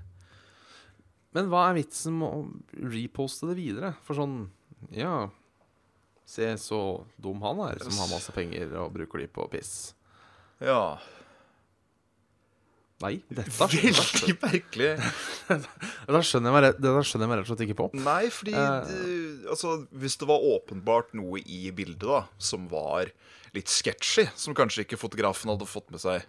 Men 1.34 1.48
hva 1.50 1.64
er 1.70 1.78
vitsen 1.80 2.14
med 2.20 2.28
å 2.28 2.88
reposte 2.92 3.48
det 3.50 3.56
videre? 3.58 3.94
For 4.06 4.18
sånn 4.18 4.44
Ja, 4.94 5.30
se 6.28 6.46
så 6.60 6.78
dum 7.20 7.42
han 7.44 7.60
er, 7.66 7.80
som 7.82 7.96
har 8.02 8.10
masse 8.12 8.32
penger 8.34 8.70
og 8.82 8.92
bruker 8.94 9.22
de 9.22 9.28
på 9.32 9.48
piss. 9.52 9.94
Ja. 10.62 10.98
Nei, 13.02 13.16
dette 13.36 13.50
Veldig 13.58 14.36
merkelig. 14.42 14.90
da 16.14 16.22
skjønner 16.22 16.50
jeg 16.50 16.54
meg 16.56 16.64
rett, 16.68 16.80
skjønner 17.08 17.26
jeg 17.26 17.32
meg 17.32 17.40
rett 17.40 17.46
og 17.46 17.50
slett 17.52 17.64
ikke 17.66 17.78
på. 17.82 17.88
Nei, 17.98 18.22
fordi 18.32 18.54
Eh. 18.56 18.88
det, 18.88 19.50
altså, 19.50 19.74
Hvis 19.90 20.16
det 20.20 20.28
var 20.30 20.44
åpenbart 20.54 21.12
noe 21.18 21.42
i 21.42 21.64
bildet 21.74 22.06
da 22.06 22.22
som 22.38 22.68
var 22.70 23.10
litt 23.56 23.68
sketchy, 23.68 24.28
som 24.38 24.54
kanskje 24.56 24.86
ikke 24.86 25.00
fotografen 25.00 25.50
hadde 25.52 25.66
fått 25.68 25.90
med 25.92 26.00
seg 26.00 26.24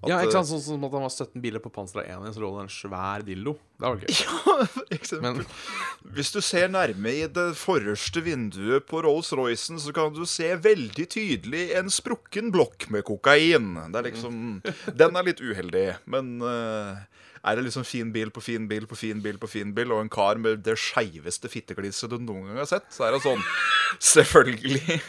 at, 0.00 0.08
Ja, 0.08 0.18
ikke 0.24 0.30
eh, 0.30 0.36
sant, 0.38 0.48
Sånn 0.48 0.62
som 0.64 0.84
at 0.86 0.94
han 0.96 1.04
var 1.04 1.12
17 1.12 1.42
biler 1.44 1.60
på 1.60 1.72
Pansra 1.72 2.04
1 2.08 2.30
så 2.32 2.40
lå 2.40 2.50
det 2.54 2.62
en 2.64 2.72
svær 2.72 3.24
dildo. 3.26 3.52
Det 3.76 3.90
var 3.90 4.00
gøy. 4.00 4.14
Ja, 4.20 4.54
eksempel. 4.96 5.42
Men 5.42 5.44
Hvis 6.16 6.32
du 6.32 6.40
ser 6.44 6.72
nærme 6.72 7.12
i 7.12 7.26
det 7.28 7.46
forreste 7.60 8.22
vinduet 8.24 8.88
på 8.88 9.02
Rolls-Roycen, 9.04 9.80
så 9.82 9.92
kan 9.96 10.14
du 10.16 10.24
se 10.28 10.48
veldig 10.56 11.06
tydelig 11.12 11.66
en 11.78 11.92
sprukken 11.92 12.48
blokk 12.54 12.88
med 12.92 13.04
kokain. 13.08 13.74
Det 13.92 14.00
er 14.00 14.08
liksom 14.08 14.42
Den 14.88 15.20
er 15.20 15.28
litt 15.28 15.44
uheldig, 15.44 15.86
men 16.10 16.38
uh, 16.40 17.00
er 17.44 17.56
det 17.56 17.68
liksom 17.68 17.84
fin 17.88 18.10
bil 18.12 18.32
på 18.32 18.42
fin 18.44 18.68
bil 18.68 18.88
på 18.88 18.98
fin 18.98 19.22
bil 19.24 19.38
på 19.40 19.48
fin 19.48 19.72
bil, 19.76 19.92
og 19.92 20.04
en 20.04 20.12
kar 20.12 20.40
med 20.40 20.64
det 20.64 20.76
skeiveste 20.80 21.48
fittegliset 21.52 22.12
du 22.12 22.18
noen 22.20 22.50
gang 22.50 22.60
har 22.64 22.68
sett, 22.68 22.88
så 22.92 23.08
er 23.08 23.16
det 23.16 23.24
sånn 23.24 23.40
Selvfølgelig. 24.14 25.00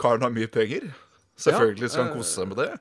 Karen 0.00 0.24
har 0.24 0.32
mye 0.32 0.48
penger. 0.52 0.90
Selvfølgelig 1.38 1.90
skal 1.92 2.08
han 2.08 2.16
kose 2.16 2.34
seg 2.34 2.50
med 2.50 2.60
det. 2.60 2.72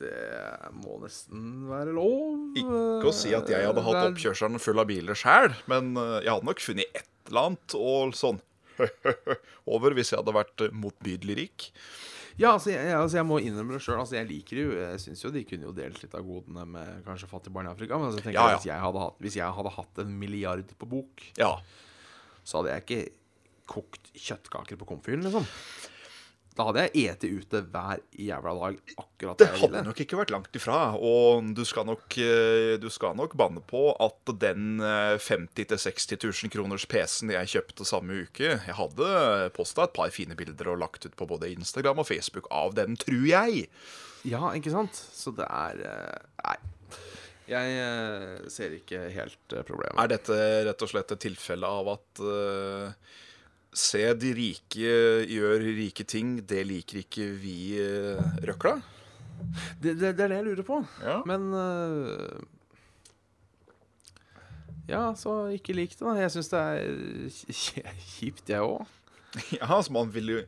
Det 0.00 0.72
må 0.80 0.96
nesten 1.02 1.66
være 1.70 1.92
lov. 1.96 2.40
Ikke 2.58 3.10
å 3.10 3.14
si 3.14 3.34
at 3.36 3.48
jeg 3.52 3.66
hadde 3.68 3.84
hatt 3.86 4.00
er- 4.00 4.10
oppkjørselen 4.12 4.60
full 4.62 4.80
av 4.82 4.88
biler 4.90 5.18
sjæl, 5.18 5.52
men 5.70 5.94
eh, 5.96 6.20
jeg 6.26 6.32
hadde 6.34 6.48
nok 6.50 6.60
funnet 6.64 6.90
et 7.02 7.08
eller 7.30 7.46
annet 7.50 7.76
og 7.78 8.14
sånn 8.18 8.40
over 9.74 9.94
hvis 9.96 10.10
jeg 10.12 10.20
hadde 10.20 10.34
vært 10.34 10.64
eh, 10.66 10.74
motbydelig 10.74 11.36
rik. 11.38 11.68
Ja, 12.34 12.56
altså 12.56 12.72
jeg, 12.72 12.90
altså 12.98 13.20
jeg 13.20 13.26
må 13.28 13.36
innrømme 13.38 13.76
det 13.76 13.82
sjøl. 13.84 14.00
Altså 14.02 14.16
jeg 14.18 14.26
liker 14.26 14.58
jo 14.58 14.70
Jeg 14.74 14.98
syns 15.04 15.20
jo 15.22 15.30
de 15.30 15.44
kunne 15.46 15.68
jo 15.68 15.74
delt 15.76 16.00
litt 16.02 16.16
av 16.18 16.24
godene 16.26 16.64
med 16.66 17.04
kanskje 17.06 17.28
fattige 17.30 17.54
barn 17.54 17.68
i 17.68 17.70
Afrika. 17.70 17.94
Men 17.94 18.08
altså 18.10 18.18
jeg 18.18 18.26
tenker 18.26 18.40
Ja, 18.40 18.48
ja. 18.50 18.56
Hvis, 18.58 18.66
jeg 18.72 18.82
hadde 18.82 19.02
hatt, 19.04 19.20
hvis 19.22 19.36
jeg 19.38 19.54
hadde 19.60 19.72
hatt 19.76 20.00
en 20.02 20.16
milliard 20.18 20.72
på 20.80 20.88
bok, 20.96 21.22
Ja. 21.38 21.52
så 22.42 22.58
hadde 22.58 22.72
jeg 22.74 22.82
ikke 22.88 23.12
kokt 23.70 24.10
kjøttkaker 24.18 24.76
på 24.82 24.88
komfyren, 24.90 25.22
liksom. 25.24 25.46
Da 26.54 26.68
hadde 26.68 26.84
jeg 26.84 27.08
ete 27.10 27.28
ute 27.34 27.60
hver 27.72 28.02
jævla 28.14 28.52
dag 28.60 28.76
akkurat 28.94 29.40
Det 29.40 29.48
det 29.50 29.60
hadde 29.64 29.80
nok 29.88 30.02
ikke 30.04 30.18
vært 30.20 30.30
langt 30.30 30.54
ifra. 30.54 30.78
Og 30.94 31.48
du 31.56 31.64
skal 31.66 31.88
nok, 31.88 32.14
eh, 32.22 32.74
du 32.78 32.86
skal 32.94 33.16
nok 33.18 33.34
banne 33.38 33.62
på 33.66 33.88
at 33.98 34.34
den 34.38 34.78
eh, 34.78 35.16
50 35.18 35.66
000-60 35.66 36.14
000 36.22 36.52
kroners 36.54 36.86
PC-en 36.86 37.34
jeg 37.34 37.50
kjøpte 37.56 37.86
samme 37.88 38.20
uke 38.28 38.52
Jeg 38.54 38.78
hadde 38.78 39.10
posta 39.56 39.88
et 39.88 39.96
par 39.96 40.14
fine 40.14 40.38
bilder 40.38 40.70
og 40.70 40.78
lagt 40.84 41.08
ut 41.08 41.18
på 41.18 41.26
både 41.26 41.50
Instagram 41.56 42.04
og 42.04 42.08
Facebook 42.10 42.46
av 42.54 42.78
den, 42.78 42.94
tror 43.02 43.26
jeg. 43.26 43.66
Ja, 44.24 44.46
ikke 44.54 44.72
sant? 44.72 44.94
Så 44.94 45.34
det 45.34 45.50
er 45.50 45.82
eh, 45.90 46.22
Nei. 46.44 46.56
Jeg 47.50 47.74
eh, 47.76 48.46
ser 48.48 48.72
ikke 48.78 49.02
helt 49.12 49.58
problemet. 49.66 49.98
Er 50.00 50.14
dette 50.14 50.38
rett 50.70 50.86
og 50.86 50.88
slett 50.88 51.12
et 51.12 51.24
tilfelle 51.26 51.68
av 51.68 51.90
at 51.98 52.22
eh, 52.24 53.18
Se, 53.74 54.02
de 54.14 54.32
rike 54.36 54.96
gjør 55.26 55.64
rike 55.66 56.06
ting. 56.06 56.36
Det 56.46 56.62
liker 56.66 57.02
ikke 57.02 57.28
vi 57.42 57.56
uh, 57.82 58.20
røkla. 58.46 58.78
Det, 59.82 59.96
det, 59.98 60.14
det 60.14 60.26
er 60.26 60.30
det 60.30 60.38
jeg 60.38 60.46
lurer 60.46 60.66
på. 60.66 60.80
Ja. 61.02 61.20
Men 61.28 61.48
uh, 61.52 62.42
Ja, 64.88 65.14
så 65.16 65.46
ikke 65.56 65.74
lik 65.76 65.94
det, 65.96 66.04
da. 66.04 66.16
Jeg 66.20 66.32
syns 66.34 66.50
det 66.52 66.60
er 66.60 66.82
kjipt, 68.14 68.48
jeg 68.50 68.64
òg. 68.64 68.84
Ja, 69.58 69.66
altså 69.66 69.90
man 69.96 70.12
vil 70.14 70.28
jo 70.30 70.42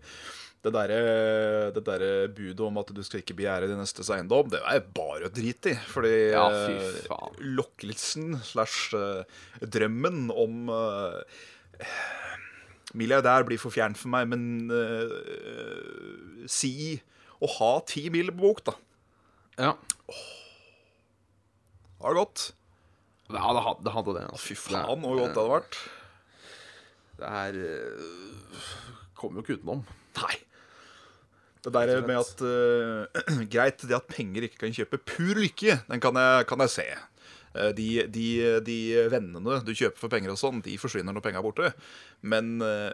det 0.66 0.72
derre 0.74 1.70
det 1.74 1.82
der 1.86 2.02
budet 2.34 2.62
om 2.64 2.78
at 2.80 2.90
du 2.94 3.02
skal 3.06 3.20
ikke 3.22 3.36
begjære 3.38 3.68
din 3.70 3.78
nestes 3.78 4.08
eiendom, 4.10 4.48
det 4.50 4.58
er 4.66 4.82
bare 4.94 5.28
å 5.28 5.32
drite 5.32 5.74
i. 5.74 5.78
Fordi 5.92 6.14
Ja, 6.32 6.46
fy 6.50 6.74
eh, 7.14 7.42
lokkelsen 7.58 8.38
slash 8.46 8.96
eh, 8.98 9.42
drømmen 9.62 10.26
om 10.34 10.72
eh, 10.74 11.86
Milliardær 12.96 13.44
blir 13.48 13.60
for 13.60 13.74
fjernt 13.74 13.98
for 14.00 14.12
meg, 14.12 14.28
men 14.32 14.70
uh, 14.72 16.46
si 16.50 16.96
å 17.42 17.50
ha 17.58 17.72
ti 17.88 18.06
mil 18.12 18.32
på 18.32 18.40
bok, 18.40 18.62
da. 18.70 18.76
Ja. 19.56 19.72
Har 22.00 22.14
det 22.14 22.22
gått? 22.22 22.46
ja, 23.32 23.52
det 23.52 23.62
hadde 23.64 23.84
det. 23.84 23.92
Hadde 23.94 24.16
det 24.16 24.24
altså. 24.30 24.44
Fy 24.46 24.58
faen, 24.60 25.02
hvor 25.02 25.18
godt 25.18 25.34
det 25.34 25.42
hadde 25.42 25.54
vært. 25.54 25.78
Det 27.16 27.30
her 27.32 27.56
uh, 27.64 28.66
Kommer 29.16 29.40
jo 29.40 29.46
ikke 29.46 29.56
utenom. 29.60 29.80
Nei. 30.20 30.36
Det 31.64 31.72
der 31.74 32.02
med 32.06 32.20
at 32.20 32.42
uh, 32.46 33.40
Greit, 33.52 33.82
det 33.82 33.96
at 33.96 34.06
penger 34.10 34.46
ikke 34.46 34.60
kan 34.66 34.76
kjøpe 34.76 35.00
pur 35.02 35.40
lykke, 35.40 35.80
den 35.88 36.02
kan 36.04 36.18
jeg, 36.20 36.46
kan 36.46 36.62
jeg 36.62 36.74
se. 36.76 36.86
Eh, 37.56 37.72
de, 37.76 37.88
de, 38.12 38.28
de 38.66 38.78
vennene 39.12 39.60
du 39.64 39.72
kjøper 39.74 40.00
for 40.00 40.12
penger 40.12 40.34
og 40.34 40.40
sånn, 40.40 40.62
de 40.64 40.76
forsvinner 40.80 41.16
når 41.16 41.24
penga 41.24 41.42
er 41.42 41.46
borte. 41.46 41.72
Men 42.26 42.56
eh, 42.64 42.92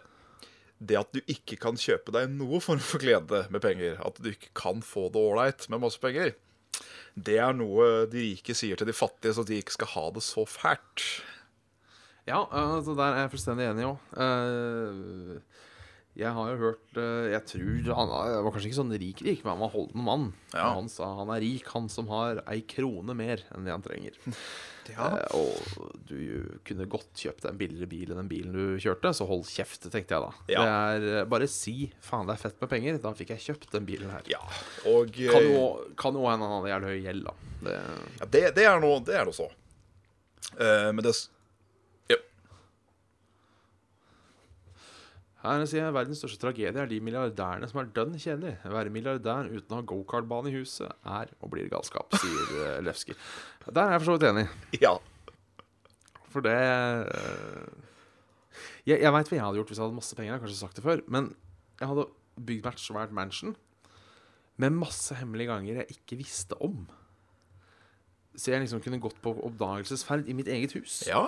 det 0.83 0.99
at 0.99 1.13
du 1.15 1.21
ikke 1.31 1.59
kan 1.63 1.79
kjøpe 1.79 2.15
deg 2.15 2.33
noe 2.35 2.63
form 2.63 2.83
for 2.83 3.03
glede 3.03 3.45
med 3.55 3.63
penger, 3.65 4.01
at 4.03 4.19
du 4.23 4.33
ikke 4.33 4.53
kan 4.59 4.83
få 4.87 5.09
det 5.13 5.23
ålreit 5.23 5.69
med 5.73 5.85
masse 5.85 6.03
penger, 6.03 6.35
det 7.15 7.37
er 7.45 7.53
noe 7.55 8.07
de 8.11 8.23
rike 8.25 8.55
sier 8.57 8.79
til 8.81 8.89
de 8.89 8.97
fattige, 8.97 9.35
så 9.37 9.45
de 9.45 9.59
ikke 9.61 9.77
skal 9.77 9.91
ha 9.95 10.05
det 10.17 10.25
så 10.25 10.47
fælt. 10.49 11.05
Ja, 12.25 12.45
altså 12.47 12.95
der 12.97 13.17
er 13.17 13.25
jeg 13.25 13.33
fullstendig 13.35 13.67
enig 13.69 13.89
òg. 13.91 13.99
Jeg 16.19 16.29
har 16.37 16.49
jo 16.53 16.57
hørt 16.61 16.99
øh, 17.01 17.31
Jeg 17.33 17.45
tror 17.49 17.87
han 17.97 18.11
var 18.45 18.51
kanskje 18.53 18.69
ikke 18.69 18.77
sånn 18.83 18.93
rik-rik, 19.01 19.41
men 19.45 19.55
han 19.55 19.63
var 19.65 19.71
holden 19.73 20.03
mann. 20.05 20.27
Ja. 20.53 20.67
Han 20.77 20.91
sa 20.93 21.09
han 21.23 21.31
er 21.33 21.41
rik, 21.41 21.65
han 21.73 21.89
som 21.89 22.11
har 22.13 22.43
ei 22.53 22.61
krone 22.69 23.15
mer 23.17 23.41
enn 23.55 23.65
det 23.69 23.73
han 23.75 23.85
trenger. 23.87 24.19
Ja. 24.91 25.13
Eh, 25.15 25.35
og 25.39 25.93
du 26.09 26.59
kunne 26.67 26.89
godt 26.91 27.13
kjøpt 27.15 27.45
deg 27.45 27.53
en 27.53 27.59
billigere 27.61 27.87
bil 27.87 28.09
enn 28.11 28.19
den 28.19 28.27
bilen 28.33 28.51
du 28.57 28.81
kjørte, 28.83 29.13
så 29.15 29.29
hold 29.29 29.45
kjeft, 29.47 29.85
tenkte 29.95 30.17
jeg 30.17 30.25
da. 30.25 30.31
Ja. 30.51 30.65
Det 30.65 30.73
er 30.73 31.21
eh, 31.21 31.29
Bare 31.31 31.47
si 31.47 31.93
'faen, 32.03 32.27
det 32.27 32.35
er 32.35 32.41
fett 32.43 32.59
med 32.61 32.69
penger', 32.73 32.99
da 32.99 33.13
fikk 33.15 33.31
jeg 33.31 33.45
kjøpt 33.45 33.71
den 33.77 33.87
bilen 33.87 34.11
her. 34.11 34.27
ja. 34.27 34.41
Og 34.91 35.15
Kan 35.15 35.39
eh, 35.39 35.53
jo 35.55 35.63
jo 35.95 36.27
hende 36.27 36.49
han 36.51 36.57
hadde 36.57 36.73
jævlig 36.73 36.91
høy 36.91 37.07
gjeld, 37.07 37.29
da. 37.31 37.35
Det, 37.63 37.77
det, 38.35 38.43
det 38.59 38.65
er 38.67 38.83
noe 38.83 38.99
Det 39.07 39.15
er 39.21 39.31
noe 39.31 39.39
så. 39.39 39.47
Eh, 40.59 40.91
men 40.91 40.99
det 41.07 41.15
s- 41.15 41.29
ja. 42.11 42.19
Her 45.43 45.65
sier 45.67 45.83
jeg 45.83 45.95
verdens 45.97 46.21
største 46.23 46.39
tragedie 46.39 46.71
er 46.71 46.91
de 46.91 47.01
milliardærene 47.03 47.67
som 47.67 47.81
er 47.83 47.89
dønn 47.97 48.15
kjedelige. 48.15 48.61
Være 48.71 48.93
milliardær 48.95 49.49
uten 49.51 49.75
å 49.75 49.81
ha 49.81 49.87
gokartbane 49.91 50.53
i 50.53 50.55
huset 50.55 50.87
er 51.03 51.33
og 51.41 51.51
blir 51.51 51.71
galskap, 51.73 52.15
sier 52.23 52.53
uh, 52.79 52.93
Der 53.67 53.83
er 53.83 53.97
jeg 53.97 54.05
for 54.05 54.13
så 54.13 54.17
vidt 54.19 54.29
enig. 54.31 54.47
ja. 54.79 54.95
For 56.33 56.41
det 56.47 56.55
øh, 56.57 57.67
Jeg, 58.87 59.03
jeg 59.03 59.13
veit 59.13 59.29
hva 59.29 59.37
jeg 59.37 59.45
hadde 59.45 59.59
gjort 59.61 59.73
hvis 59.73 59.81
jeg 59.81 59.85
hadde 59.85 59.99
masse 59.99 60.17
penger. 60.17 60.31
Jeg 60.31 60.39
har 60.39 60.47
kanskje 60.47 60.63
sagt 60.63 60.79
det 60.79 60.87
før. 60.87 61.03
Men 61.13 61.35
jeg 61.81 61.91
hadde 61.91 62.07
bygd 62.47 62.71
et 62.71 62.81
svært 62.81 63.13
mansion 63.15 63.57
med 64.63 64.75
masse 64.77 65.15
hemmelige 65.19 65.51
ganger 65.51 65.83
jeg 65.83 65.97
ikke 65.97 66.19
visste 66.23 66.59
om. 66.63 66.85
Så 68.37 68.53
jeg 68.53 68.63
liksom 68.63 68.81
kunne 68.85 69.01
gått 69.03 69.19
på 69.25 69.35
oppdagelsesferd 69.49 70.29
i 70.31 70.37
mitt 70.37 70.49
eget 70.49 70.75
hus. 70.79 71.03
Ja. 71.09 71.27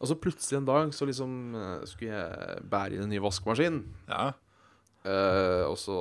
Og 0.00 0.08
så 0.10 0.14
plutselig 0.18 0.58
en 0.58 0.66
dag 0.68 0.94
så 0.94 1.06
liksom 1.08 1.54
øh, 1.54 1.86
skulle 1.86 2.12
jeg 2.12 2.58
bære 2.70 2.94
inn 2.96 3.02
en 3.06 3.12
ny 3.14 3.20
vaskemaskin. 3.22 3.82
ja. 4.08 4.30
øh, 5.06 5.64
og 5.70 5.78
så 5.78 5.98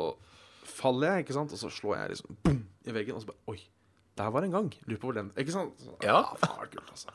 faller 0.66 1.12
jeg, 1.12 1.20
ikke 1.26 1.34
sant? 1.34 1.52
Og 1.54 1.58
så 1.60 1.70
slår 1.70 1.96
jeg 1.96 2.10
liksom 2.16 2.38
boom, 2.44 2.64
i 2.86 2.92
veggen. 2.96 3.16
Og 3.16 3.22
så 3.22 3.28
bare 3.28 3.38
Oi, 3.54 3.60
der 4.18 4.30
var 4.34 4.42
en 4.44 4.52
gang. 4.52 4.74
Lurer 4.88 5.00
på 5.00 5.08
hvor 5.12 5.18
den 5.18 5.32
Ikke 5.38 5.52
sant? 5.52 5.74
Så, 5.82 5.92
Ja. 6.04 6.18
ah, 6.20 6.36
faen, 6.38 6.50
det 6.50 6.60
var 6.60 6.72
kult, 6.76 6.90
altså. 6.92 7.08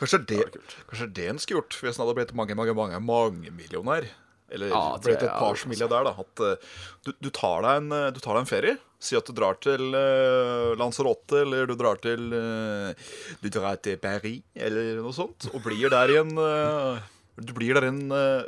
Kanskje 0.00 0.18
det, 0.18 0.28
Det 0.28 0.38
var 0.38 0.50
kult. 0.56 0.76
kanskje 0.88 1.06
det 1.14 1.28
en 1.30 1.38
skulle 1.38 1.60
gjort 1.60 1.76
hvis 1.82 1.98
en 1.98 2.04
hadde 2.06 2.14
blitt 2.18 2.34
mange, 2.34 2.54
mange, 2.54 2.74
mange, 2.74 3.00
mange 3.00 3.50
millionær. 3.50 4.04
Eller 4.50 4.72
Ja, 4.72 4.98
blitt 4.98 5.22
et 5.22 5.28
par 5.28 5.38
pars 5.38 5.60
også. 5.62 5.70
milliardær. 5.70 6.06
da 6.08 6.14
At 6.18 6.42
eh, 6.44 6.70
du, 7.06 7.12
du, 7.26 7.30
tar 7.30 7.66
en, 7.76 7.90
eh, 7.94 8.10
du 8.10 8.20
tar 8.20 8.34
deg 8.34 8.42
en 8.44 8.50
ferie. 8.50 8.78
Si 9.00 9.16
at 9.16 9.24
du 9.24 9.32
drar 9.32 9.56
til 9.64 9.94
uh, 9.96 10.76
Lanzarote, 10.76 11.38
eller 11.40 11.70
du 11.70 11.72
drar 11.72 11.96
til 12.04 12.34
uh, 12.36 12.92
Du 13.40 13.48
drar 13.48 13.78
til 13.80 13.96
Paris, 13.96 14.42
eller 14.52 15.00
noe 15.00 15.14
sånt, 15.16 15.46
og 15.54 15.62
blir 15.64 15.88
der 15.88 16.12
i 16.12 16.18
en 16.20 16.34
uh, 16.36 17.00
Du 17.40 17.54
blir 17.56 17.78
der 17.78 17.88
en 17.88 18.02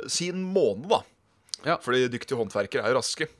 Si 0.05 0.29
en 0.29 0.43
måned, 0.45 0.91
da. 0.91 1.01
Ja. 1.65 1.79
Fordi 1.81 2.05
dyktige 2.11 2.37
håndverkere 2.37 2.85
er 2.85 2.93
jo 2.93 2.99
raske. 2.99 3.31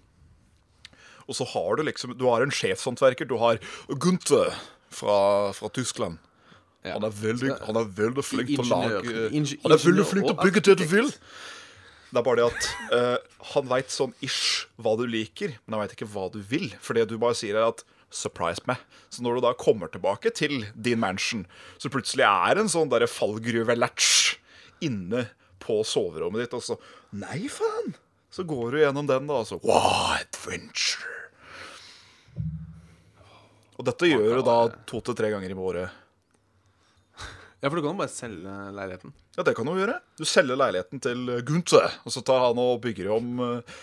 Og 1.29 1.37
så 1.37 1.45
har 1.53 1.77
du 1.77 1.85
liksom 1.85 2.17
Du 2.17 2.25
har 2.31 2.41
en 2.41 2.51
sjefshåndverker. 2.51 3.29
Du 3.29 3.37
har 3.37 3.61
Gunther 3.93 4.49
fra, 4.89 5.53
fra 5.53 5.69
Tyskland. 5.69 6.17
Ja. 6.83 6.97
Han 6.97 7.05
er 7.07 7.13
veldig, 7.15 7.51
han 7.63 7.77
er 7.79 7.91
veldig 7.95 8.23
flink 8.25 8.49
til 8.51 8.59
å 8.59 8.67
lage 8.67 9.01
Han 9.31 9.71
er 9.71 9.85
veldig 9.85 10.05
flink 10.09 10.25
til 10.27 10.33
å 10.33 10.41
bygge 10.41 10.63
det 10.67 10.81
du 10.81 10.87
vil. 10.91 11.13
Det 12.13 12.21
er 12.21 12.25
bare 12.27 12.37
det 12.37 12.49
at 12.51 12.65
uh, 12.93 13.37
han 13.55 13.69
veit 13.71 13.89
sånn 13.89 14.11
ish 14.21 14.67
hva 14.77 14.93
du 14.99 15.07
liker, 15.09 15.55
men 15.63 15.73
han 15.73 15.81
veit 15.81 15.95
ikke 15.95 16.11
hva 16.13 16.27
du 16.29 16.37
vil. 16.45 16.67
For 16.77 16.93
det 16.93 17.07
du 17.09 17.15
bare 17.17 17.37
sier, 17.37 17.57
er 17.57 17.71
at 17.71 17.81
'surprise 18.13 18.61
meg'. 18.69 18.83
Så 19.09 19.25
når 19.25 19.39
du 19.39 19.41
da 19.47 19.53
kommer 19.57 19.89
tilbake 19.89 20.29
til 20.29 20.67
din 20.77 21.01
mansion, 21.01 21.47
så 21.81 21.89
plutselig 21.89 22.27
er 22.29 22.61
en 22.61 22.69
sånn 22.69 22.91
derre 22.91 23.09
fallgruve-latch 23.09 24.37
inne 24.85 25.25
på 25.63 25.79
soverommet 25.87 26.45
ditt, 26.45 26.53
og 26.53 26.61
så 26.61 26.77
Nei, 27.13 27.47
faen! 27.49 27.95
Så 28.33 28.45
går 28.45 28.71
du 28.73 28.79
gjennom 28.81 29.09
den, 29.09 29.27
da, 29.29 29.41
og 29.41 29.49
så 29.49 29.57
Wow, 29.65 30.13
adventure! 30.19 31.09
Og 33.73 33.85
dette 33.89 34.09
gjør 34.09 34.37
du 34.37 34.45
da 34.45 34.57
to 34.85 35.01
til 35.01 35.17
tre 35.17 35.33
ganger 35.33 35.49
i 35.49 35.57
året. 35.57 35.89
Ja, 37.63 37.69
for 37.69 37.77
du 37.77 37.81
kan 37.81 37.93
jo 37.93 37.99
bare 38.01 38.11
selge 38.13 38.53
leiligheten. 38.75 39.13
Ja, 39.33 39.43
det 39.43 39.55
kan 39.57 39.65
du 39.65 39.73
gjøre. 39.73 39.97
Du 40.19 40.25
selger 40.29 40.59
leiligheten 40.59 41.01
til 41.01 41.25
Gunther, 41.47 41.95
og 42.05 42.13
så 42.13 42.21
tar 42.25 42.43
han 42.43 42.59
og 42.61 42.81
bygger 42.83 43.09
om 43.15 43.39
eh, 43.41 43.77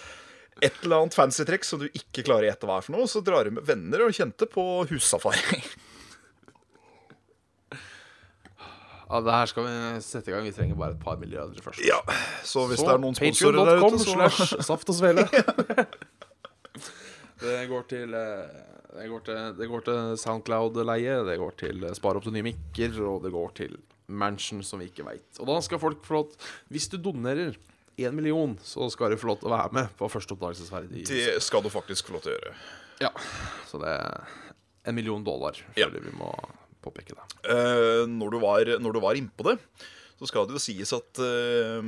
et 0.63 0.83
eller 0.85 1.03
annet 1.03 1.17
fancy 1.17 1.47
triks 1.49 1.73
som 1.73 1.81
du 1.83 1.89
ikke 1.89 2.23
klarer 2.27 2.47
å 2.47 2.51
gjette 2.53 2.69
hva 2.69 2.79
er 2.79 2.87
for 2.87 2.95
noe, 2.95 3.07
og 3.09 3.11
så 3.11 3.23
drar 3.25 3.49
du 3.49 3.57
med 3.57 3.67
venner 3.67 4.05
og 4.05 4.15
kjente 4.15 4.47
på 4.51 4.67
hussafari. 4.93 5.63
Ja, 9.11 9.19
det 9.27 9.35
her 9.35 9.51
skal 9.51 9.67
vi 9.67 9.77
sette 10.07 10.31
i 10.31 10.35
gang. 10.37 10.45
Vi 10.47 10.55
trenger 10.55 10.77
bare 10.79 10.95
et 10.95 11.03
par 11.03 11.17
milliarder 11.19 11.65
først. 11.65 11.83
ja, 11.83 11.99
så 12.47 12.69
hvis 12.71 12.79
det 12.79 12.93
er 12.93 13.01
noen 13.03 13.17
sponsorer 13.19 13.59
der 13.67 13.83
ute, 13.83 14.03
så 14.05 14.15
slash 14.15 14.67
saft 14.69 14.93
og 14.93 15.01
svele. 15.01 15.27
det 17.43 17.57
går 17.73 17.89
til 17.91 18.15
eh, 18.15 18.61
det 18.95 19.09
går 19.11 19.25
til, 19.27 19.57
til 19.89 20.19
Soundcloud-leie, 20.21 21.25
det 21.27 21.41
går 21.43 21.59
til 21.59 21.89
eh, 21.89 21.97
spare 21.99 22.21
opp 22.21 22.29
til 22.29 22.39
nye 22.39 22.47
mikker, 22.47 22.95
og 23.03 23.27
det 23.27 23.35
går 23.35 23.57
til 23.59 23.81
Mansion 24.11 24.63
som 24.67 24.83
vi 24.83 24.91
ikke 24.91 25.07
veit. 25.07 25.27
Og 25.41 25.49
da 25.51 25.59
skal 25.65 25.81
folk 25.83 26.05
få 26.07 26.17
lov 26.19 26.35
Hvis 26.73 26.89
du 26.91 26.99
donerer 27.01 27.57
én 28.01 28.17
million, 28.17 28.55
så 28.65 28.89
skal 28.93 29.13
du 29.13 29.19
få 29.21 29.29
lov 29.31 29.41
til 29.41 29.51
å 29.51 29.55
være 29.55 29.75
med 29.77 29.91
på 29.99 30.09
første 30.11 30.35
oppdagelsesferd. 30.37 30.89
Det 31.09 31.37
skal 31.45 31.63
du 31.65 31.71
faktisk 31.73 32.09
få 32.09 32.17
lov 32.17 32.25
til 32.25 32.33
å 32.33 32.39
gjøre. 32.39 32.55
Ja, 33.05 33.11
så 33.69 33.81
det 33.83 33.93
er 33.93 34.31
en 34.89 34.97
million 34.97 35.25
dollar, 35.25 35.57
Ja. 35.77 35.89
føler 35.89 36.05
vi 36.07 36.15
må 36.17 36.31
påpeke 36.81 37.13
det. 37.17 37.27
Uh, 37.45 38.07
når, 38.09 38.31
du 38.33 38.39
var, 38.41 38.73
når 38.81 38.97
du 38.97 39.01
var 39.05 39.19
innpå 39.21 39.45
det, 39.51 39.59
så 40.21 40.29
skal 40.29 40.49
det 40.49 40.57
jo 40.57 40.63
sies 40.65 40.93
at 40.97 41.21
uh, 41.21 41.81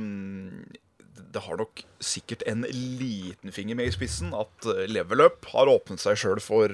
det 1.33 1.41
har 1.47 1.57
nok 1.57 1.81
sikkert 2.05 2.43
en 2.49 2.65
liten 2.69 3.53
finger 3.55 3.79
med 3.79 3.89
i 3.89 3.95
spissen 3.95 4.33
at 4.37 4.67
eh, 4.69 4.85
Level 4.91 5.23
Up 5.25 5.47
har 5.53 5.71
åpnet 5.71 6.03
seg 6.03 6.19
sjøl 6.19 6.41
for 6.43 6.71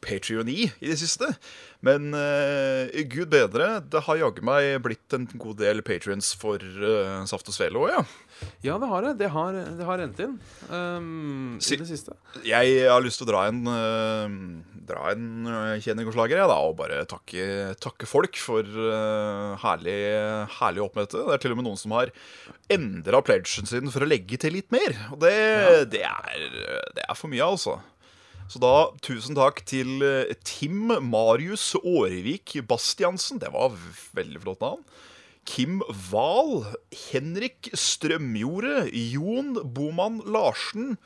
Patrioni 0.00 0.64
i 0.70 0.88
det 0.88 0.96
siste. 1.00 1.28
Men 1.84 2.10
uh, 2.12 2.88
gud 3.08 3.28
bedre, 3.32 3.78
det 3.88 4.02
har 4.06 4.18
jaggu 4.20 4.42
meg 4.44 4.78
blitt 4.84 5.14
en 5.16 5.26
god 5.40 5.58
del 5.60 5.80
patrions 5.84 6.32
for 6.36 6.60
uh, 6.60 7.20
Saft 7.28 7.48
og 7.48 7.56
Svele 7.56 7.80
òg, 7.80 7.92
ja. 7.92 8.02
Ja, 8.64 8.78
det 8.80 8.88
har 8.88 9.04
det. 9.04 9.12
Det 9.20 9.28
har, 9.32 9.56
det 9.76 9.84
har 9.84 10.00
rent 10.00 10.20
inn 10.24 10.34
um, 10.72 11.56
Si- 11.60 11.76
i 11.76 11.80
det 11.82 11.88
siste. 11.90 12.16
Jeg 12.44 12.84
har 12.88 13.00
lyst 13.04 13.20
til 13.20 13.28
å 13.28 13.30
dra 13.32 13.42
en, 13.48 13.60
uh, 13.68 14.64
dra 14.88 15.10
en 15.12 15.24
kjenningslager, 15.80 16.00
kjenningoslager, 16.00 16.40
jeg, 16.40 16.48
da, 16.50 16.58
og 16.64 16.76
bare 16.78 17.02
takke, 17.10 17.46
takke 17.82 18.08
folk 18.08 18.38
for 18.40 18.64
uh, 18.64 19.56
herlig, 19.64 19.98
herlig 20.60 20.84
oppmøte. 20.84 21.24
Det 21.26 21.36
er 21.36 21.42
til 21.44 21.54
og 21.56 21.60
med 21.60 21.68
noen 21.68 21.80
som 21.80 21.96
har 21.96 22.12
endra 22.72 23.20
pledgen 23.26 23.68
sin 23.68 23.90
for 23.92 24.04
å 24.06 24.08
legge 24.08 24.38
til 24.40 24.59
litt 24.60 24.74
mer. 24.74 24.96
Og 25.14 25.22
det, 25.24 25.36
det, 25.92 26.04
er, 26.06 26.44
det 26.96 27.06
er 27.06 27.18
for 27.18 27.32
mye, 27.32 27.46
altså. 27.46 27.78
Så 28.50 28.58
da, 28.62 28.90
tusen 29.04 29.36
takk 29.38 29.62
til 29.68 30.00
uh, 30.02 30.32
Tim 30.46 30.90
Marius 31.06 31.72
Årevik 31.78 32.56
Bastiansen. 32.66 33.38
Det 33.42 33.52
var 33.54 33.76
veldig 34.16 34.42
flott 34.42 34.64
navn. 34.64 34.82
Kim 35.48 35.80
Wahl, 36.10 36.64
Henrik 37.08 37.70
Strømjordet, 37.72 38.90
Jon 38.92 39.54
Boman 39.74 40.20
Larsen. 40.26 40.96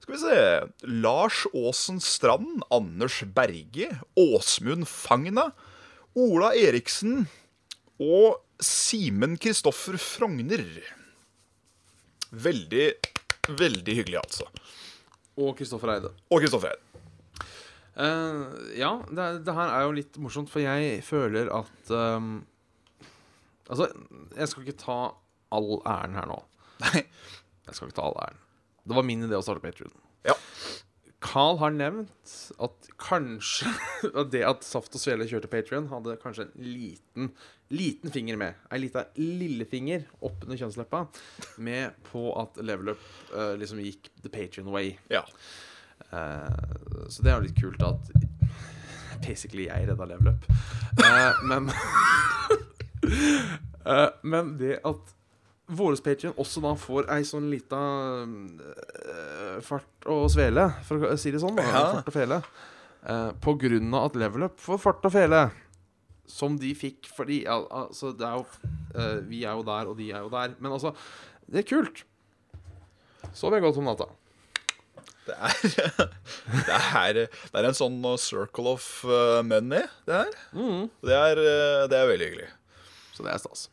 Skal 0.00 0.14
vi 0.14 0.20
se 0.22 0.88
Lars 1.04 1.44
Aasen 1.52 2.00
Strand, 2.00 2.64
Anders 2.72 3.20
Berge, 3.36 3.90
Åsmund 4.18 4.88
Fagna, 4.88 5.50
Ola 6.18 6.54
Eriksen 6.56 7.26
og 8.00 8.40
Simen 8.64 9.36
Kristoffer 9.40 10.00
Frogner. 10.00 10.64
Veldig, 12.30 12.90
veldig 13.48 13.94
hyggelig, 14.00 14.18
altså. 14.20 14.48
Og 15.38 15.54
Kristoffer 15.58 15.94
Eide. 15.94 16.12
Og 16.32 16.42
Kristoffer 16.42 16.74
Eide. 16.74 16.84
Eh, 17.98 18.42
ja, 18.78 18.92
det, 19.10 19.28
det 19.46 19.54
her 19.56 19.72
er 19.74 19.86
jo 19.86 19.94
litt 19.96 20.18
morsomt, 20.22 20.50
for 20.52 20.62
jeg 20.62 21.00
føler 21.06 21.50
at 21.50 21.94
um, 21.94 22.36
Altså, 23.68 23.90
jeg 24.32 24.48
skal 24.48 24.64
ikke 24.64 24.80
ta 24.80 24.98
all 25.52 25.74
æren 25.84 26.14
her 26.16 26.28
nå. 26.30 26.38
Nei. 26.86 27.02
Jeg 27.66 27.76
skal 27.76 27.90
ikke 27.90 27.98
ta 27.98 28.06
all 28.06 28.20
æren. 28.22 28.38
Det 28.88 28.96
var 28.96 29.04
min 29.04 29.26
idé 29.26 29.36
å 29.36 29.44
starte 29.44 29.60
Patrion. 29.60 29.92
Ja. 30.24 30.32
Carl 31.20 31.58
har 31.60 31.74
nevnt 31.74 32.32
at 32.64 32.88
kanskje 33.02 33.68
at 34.22 34.30
det 34.32 34.44
at 34.48 34.64
Saft 34.64 34.96
og 34.96 35.02
Svele 35.02 35.26
kjørte 35.28 35.50
Patrion, 35.52 35.90
hadde 35.92 36.16
kanskje 36.22 36.46
en 36.46 36.64
liten 36.64 37.32
liten 37.68 38.08
finger 38.10 38.36
med. 38.40 38.54
Ei 38.72 38.78
lita 38.80 39.02
lillefinger 39.18 40.06
oppunder 40.24 40.56
kjønnsleppa 40.60 41.02
med 41.64 41.90
på 42.08 42.22
at 42.40 42.56
Level 42.64 42.88
Up 42.94 43.02
uh, 43.34 43.52
liksom 43.60 43.80
gikk 43.84 44.08
the 44.22 44.30
Patrion 44.32 44.70
way. 44.72 44.94
Ja. 45.12 45.22
Uh, 46.08 46.48
så 47.12 47.22
det 47.24 47.30
er 47.32 47.36
jo 47.36 47.46
litt 47.48 47.60
kult 47.60 47.82
at 47.84 48.02
Basically 49.18 49.64
jeg 49.66 49.88
redda 49.88 50.04
level 50.06 50.28
up. 50.30 50.44
Uh, 51.02 51.34
men 51.50 51.62
Men 54.22 54.52
det 54.60 54.76
at 54.86 55.14
våre 55.68 55.96
Patrion 56.04 56.36
også 56.40 56.60
da 56.64 56.72
får 56.78 57.08
ei 57.12 57.24
sånn 57.28 57.50
lita 57.52 57.78
fart 59.64 60.06
og 60.08 60.28
svele, 60.32 60.64
for 60.86 61.10
å 61.10 61.16
si 61.20 61.32
det 61.34 61.40
sånn, 61.42 61.56
da, 61.58 61.62
Ja. 61.66 61.82
fart 61.98 62.08
og 62.08 62.14
fele, 62.14 62.38
på 63.44 63.54
grunn 63.60 63.94
av 63.96 64.08
at 64.08 64.16
level 64.22 64.42
up 64.48 64.56
får 64.60 64.78
fart 64.82 65.04
og 65.08 65.12
fele, 65.12 65.42
som 66.28 66.58
de 66.60 66.74
fikk 66.76 67.08
fordi 67.16 67.42
ja, 67.46 67.58
altså, 67.72 68.12
det 68.16 68.26
er 68.28 68.38
jo 68.38 68.44
uh, 68.94 69.18
Vi 69.28 69.42
er 69.44 69.56
jo 69.56 69.64
der, 69.66 69.90
og 69.90 69.98
de 69.98 70.10
er 70.12 70.24
jo 70.26 70.32
der. 70.32 70.54
Men 70.58 70.74
altså, 70.76 70.94
det 71.48 71.62
er 71.64 71.68
kult. 71.68 72.04
Sover 73.34 73.58
jeg 73.58 73.66
godt 73.66 73.80
om 73.80 73.88
natta. 73.88 74.08
Det 75.28 75.36
er, 75.36 75.56
det 76.68 76.76
er, 76.76 77.18
det 77.28 77.60
er 77.60 77.66
en 77.68 77.76
sånn 77.76 77.98
uh, 78.04 78.14
circle 78.20 78.76
of 78.76 78.86
uh, 79.04 79.40
money, 79.44 79.84
det 80.08 80.22
her. 80.22 80.36
Det, 81.04 81.16
er, 81.16 81.42
uh, 81.42 81.82
det 81.90 81.98
er 81.98 82.08
veldig 82.12 82.30
hyggelig. 82.30 82.48
Så 83.16 83.26
det 83.26 83.34
er 83.34 83.42
stas. 83.42 83.66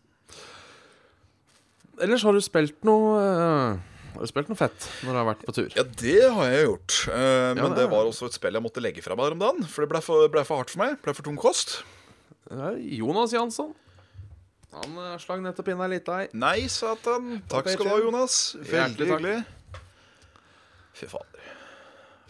Ellers 2.01 2.25
har 2.27 2.35
du 2.35 2.41
spilt 2.43 2.81
noe 2.83 3.11
eh, 3.21 3.77
Har 4.15 4.23
du 4.25 4.27
spilt 4.27 4.49
noe 4.51 4.59
fett 4.59 4.87
når 5.05 5.13
du 5.13 5.19
har 5.19 5.27
vært 5.29 5.43
på 5.47 5.53
tur? 5.55 5.69
Ja, 5.77 5.85
det 6.01 6.17
har 6.27 6.49
jeg 6.51 6.65
gjort. 6.65 6.95
Uh, 7.07 7.51
men 7.55 7.75
det 7.75 7.85
det 7.85 7.91
var 7.93 8.09
også 8.09 8.27
et 8.27 8.35
spill 8.35 8.57
jeg 8.57 8.65
måtte 8.65 8.83
legge 8.83 9.03
fra 9.05 9.15
meg 9.15 9.29
her 9.29 9.37
om 9.37 9.43
dagen. 9.43 9.67
For 9.69 9.85
det 9.85 9.91
ble 9.93 10.01
for, 10.03 10.27
ble 10.33 10.43
for 10.47 10.59
hardt 10.59 10.73
for 10.73 10.83
meg. 10.83 10.97
Ble 11.05 11.15
for 11.15 11.27
tung 11.27 11.39
kost. 11.39 11.77
Jonas 12.97 13.33
Jansson. 13.33 13.73
Han 14.75 14.97
uh, 14.99 15.13
slang 15.21 15.43
nettopp 15.45 15.69
inn 15.71 15.83
ei 15.85 15.93
lita 15.95 16.21
ei. 16.23 16.31
Nei, 16.35 16.67
satan. 16.71 17.39
Takk 17.51 17.71
skal 17.71 17.87
du 17.87 17.93
ha, 17.93 17.99
Jonas. 18.03 18.39
Veldig 18.59 19.07
hyggelig. 19.11 19.37
Fy 20.95 21.07
fader. 21.11 21.53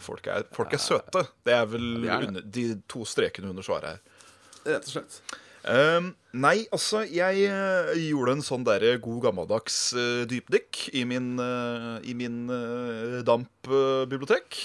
Folk 0.06 0.28
er, 0.30 0.44
folk 0.54 0.76
er 0.76 0.82
søte. 0.82 1.24
Det 1.46 1.54
er 1.56 1.66
vel 1.70 2.06
er 2.06 2.28
under, 2.28 2.44
de 2.44 2.68
to 2.90 3.02
strekene 3.08 3.50
under 3.50 3.66
svaret 3.66 3.96
her. 3.96 4.22
Rett 4.66 4.86
og 4.86 4.94
slett. 4.94 5.20
Um, 5.66 6.12
nei, 6.30 6.60
altså, 6.70 7.00
jeg 7.10 7.48
eh, 7.50 7.88
gjorde 8.06 8.36
en 8.36 8.44
sånn 8.46 8.66
derre 8.66 8.92
god 9.02 9.24
gammeldags 9.24 9.78
uh, 9.98 10.22
dypdykk 10.30 10.84
i 10.94 11.02
min, 11.10 11.32
uh, 11.42 11.96
i 12.06 12.14
min 12.14 12.44
eh, 12.54 13.16
damp-bibliotek. 13.26 14.60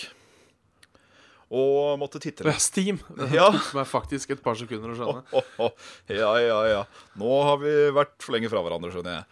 Og 1.51 1.97
måtte 1.99 2.19
titte 2.23 2.45
Ja, 2.47 2.53
litt. 2.53 2.63
Steam. 2.63 2.99
Det 3.19 3.27
Ja. 3.35 3.49
tok 3.51 3.73
meg 3.81 3.89
faktisk 3.91 4.31
et 4.31 4.43
par 4.43 4.55
sekunder 4.55 4.93
å 4.93 4.99
skjønne. 4.99 5.23
Oh, 5.35 5.41
oh, 5.59 5.65
oh. 5.67 5.89
ja, 6.07 6.31
ja, 6.39 6.59
ja. 6.71 6.83
Nå 7.19 7.41
har 7.43 7.57
vi 7.59 7.73
vært 7.95 8.15
for 8.23 8.37
lenge 8.37 8.47
fra 8.53 8.61
hverandre, 8.63 8.93
skjønner 8.93 9.17
jeg. 9.19 9.25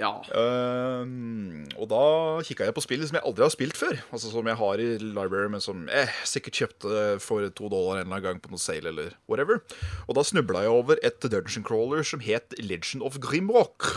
Ja. 0.00 0.14
Ehm, 0.32 1.66
og 1.76 1.90
da 1.90 2.00
kikka 2.46 2.64
jeg 2.64 2.72
på 2.76 2.82
spill 2.84 3.02
som 3.04 3.18
jeg 3.18 3.26
aldri 3.28 3.44
har 3.44 3.52
spilt 3.52 3.76
før. 3.76 3.98
Altså 4.14 4.30
Som 4.32 4.48
jeg 4.48 4.56
har 4.56 4.80
i 4.80 4.86
library, 5.02 5.50
men 5.52 5.60
som 5.60 5.82
jeg 5.92 6.08
sikkert 6.28 6.56
kjøpte 6.62 7.02
for 7.20 7.44
to 7.52 7.68
dollar 7.68 8.00
en 8.00 8.06
eller 8.06 8.16
annen 8.16 8.24
gang 8.24 8.40
på 8.40 8.52
noe 8.54 8.62
sale 8.62 8.88
eller 8.88 9.12
whatever. 9.28 9.60
Og 10.08 10.16
da 10.16 10.24
snubla 10.24 10.64
jeg 10.64 10.72
over 10.72 11.02
et 11.04 11.20
dungeon 11.28 11.66
crawler 11.68 12.02
som 12.06 12.24
het 12.24 12.56
Legend 12.58 13.04
of 13.04 13.20
Grimrock. 13.20 13.90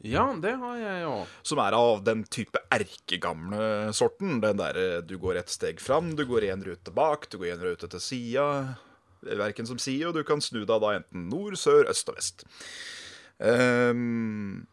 Ja, 0.00 0.24
det 0.40 0.54
har 0.62 0.76
jeg 0.80 1.08
òg. 1.08 1.32
Som 1.44 1.60
er 1.60 1.76
av 1.76 2.04
den 2.06 2.22
type 2.32 2.60
erkegamle 2.72 3.90
sorten. 3.96 4.38
Den 4.40 4.60
derre 4.60 5.02
du 5.04 5.18
går 5.20 5.42
ett 5.42 5.52
steg 5.52 5.82
fram, 5.82 6.14
du 6.16 6.24
går 6.28 6.48
én 6.48 6.64
rute 6.64 6.94
bak, 6.96 7.28
du 7.28 7.36
går 7.40 7.52
én 7.52 7.64
rute 7.64 7.90
til 7.92 8.00
sida. 8.00 8.46
Verken 9.20 9.68
som 9.68 9.80
side, 9.80 10.08
og 10.08 10.16
du 10.16 10.24
kan 10.24 10.40
snu 10.40 10.62
deg 10.62 10.80
da 10.80 10.94
enten 10.96 11.28
nord, 11.28 11.58
sør, 11.60 11.84
øst 11.92 12.08
og 12.08 12.16
vest. 12.16 12.46
Um, 13.36 14.64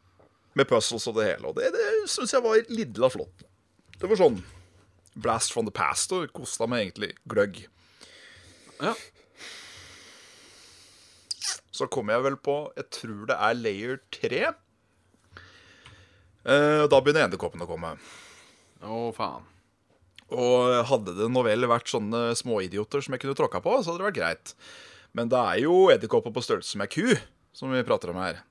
med 0.55 0.67
puzzles 0.69 1.07
og 1.11 1.17
det 1.19 1.27
hele. 1.27 1.51
Og 1.51 1.59
det, 1.59 1.73
det 1.75 2.07
syns 2.11 2.31
jeg 2.31 2.45
var 2.45 2.63
lidla 2.71 3.11
flott. 3.11 3.43
Det 3.97 4.07
var 4.07 4.19
sånn 4.19 4.39
blast 5.17 5.51
from 5.51 5.67
the 5.67 5.73
past, 5.75 6.13
og 6.15 6.31
kosta 6.35 6.69
meg 6.69 6.85
egentlig 6.85 7.11
gløgg. 7.27 7.65
Ja. 8.79 8.93
Så 11.73 11.85
kommer 11.93 12.15
jeg 12.15 12.23
vel 12.25 12.35
på 12.41 12.55
Jeg 12.77 12.87
tror 12.93 13.27
det 13.29 13.37
er 13.37 13.57
layer 13.57 13.99
3. 14.13 14.41
Eh, 16.47 16.83
da 16.87 16.99
begynner 17.03 17.27
edderkoppene 17.27 17.65
å 17.65 17.69
komme. 17.69 17.93
Å, 18.79 18.99
faen. 19.15 19.47
Og 20.27 20.73
hadde 20.89 21.15
det 21.15 21.27
nå 21.31 21.43
vel 21.47 21.67
vært 21.67 21.91
sånne 21.91 22.29
småidioter 22.35 23.03
som 23.03 23.15
jeg 23.15 23.23
kunne 23.23 23.35
tråkka 23.37 23.61
på, 23.63 23.77
så 23.79 23.91
hadde 23.91 24.01
det 24.01 24.07
vært 24.09 24.19
greit. 24.19 24.53
Men 25.15 25.31
det 25.31 25.39
er 25.39 25.61
jo 25.63 25.87
edderkopper 25.91 26.33
på 26.35 26.43
størrelse 26.43 26.79
med 26.79 26.91
ku 26.91 27.15
som 27.55 27.71
vi 27.73 27.83
prater 27.87 28.11
om 28.13 28.19
her. 28.21 28.41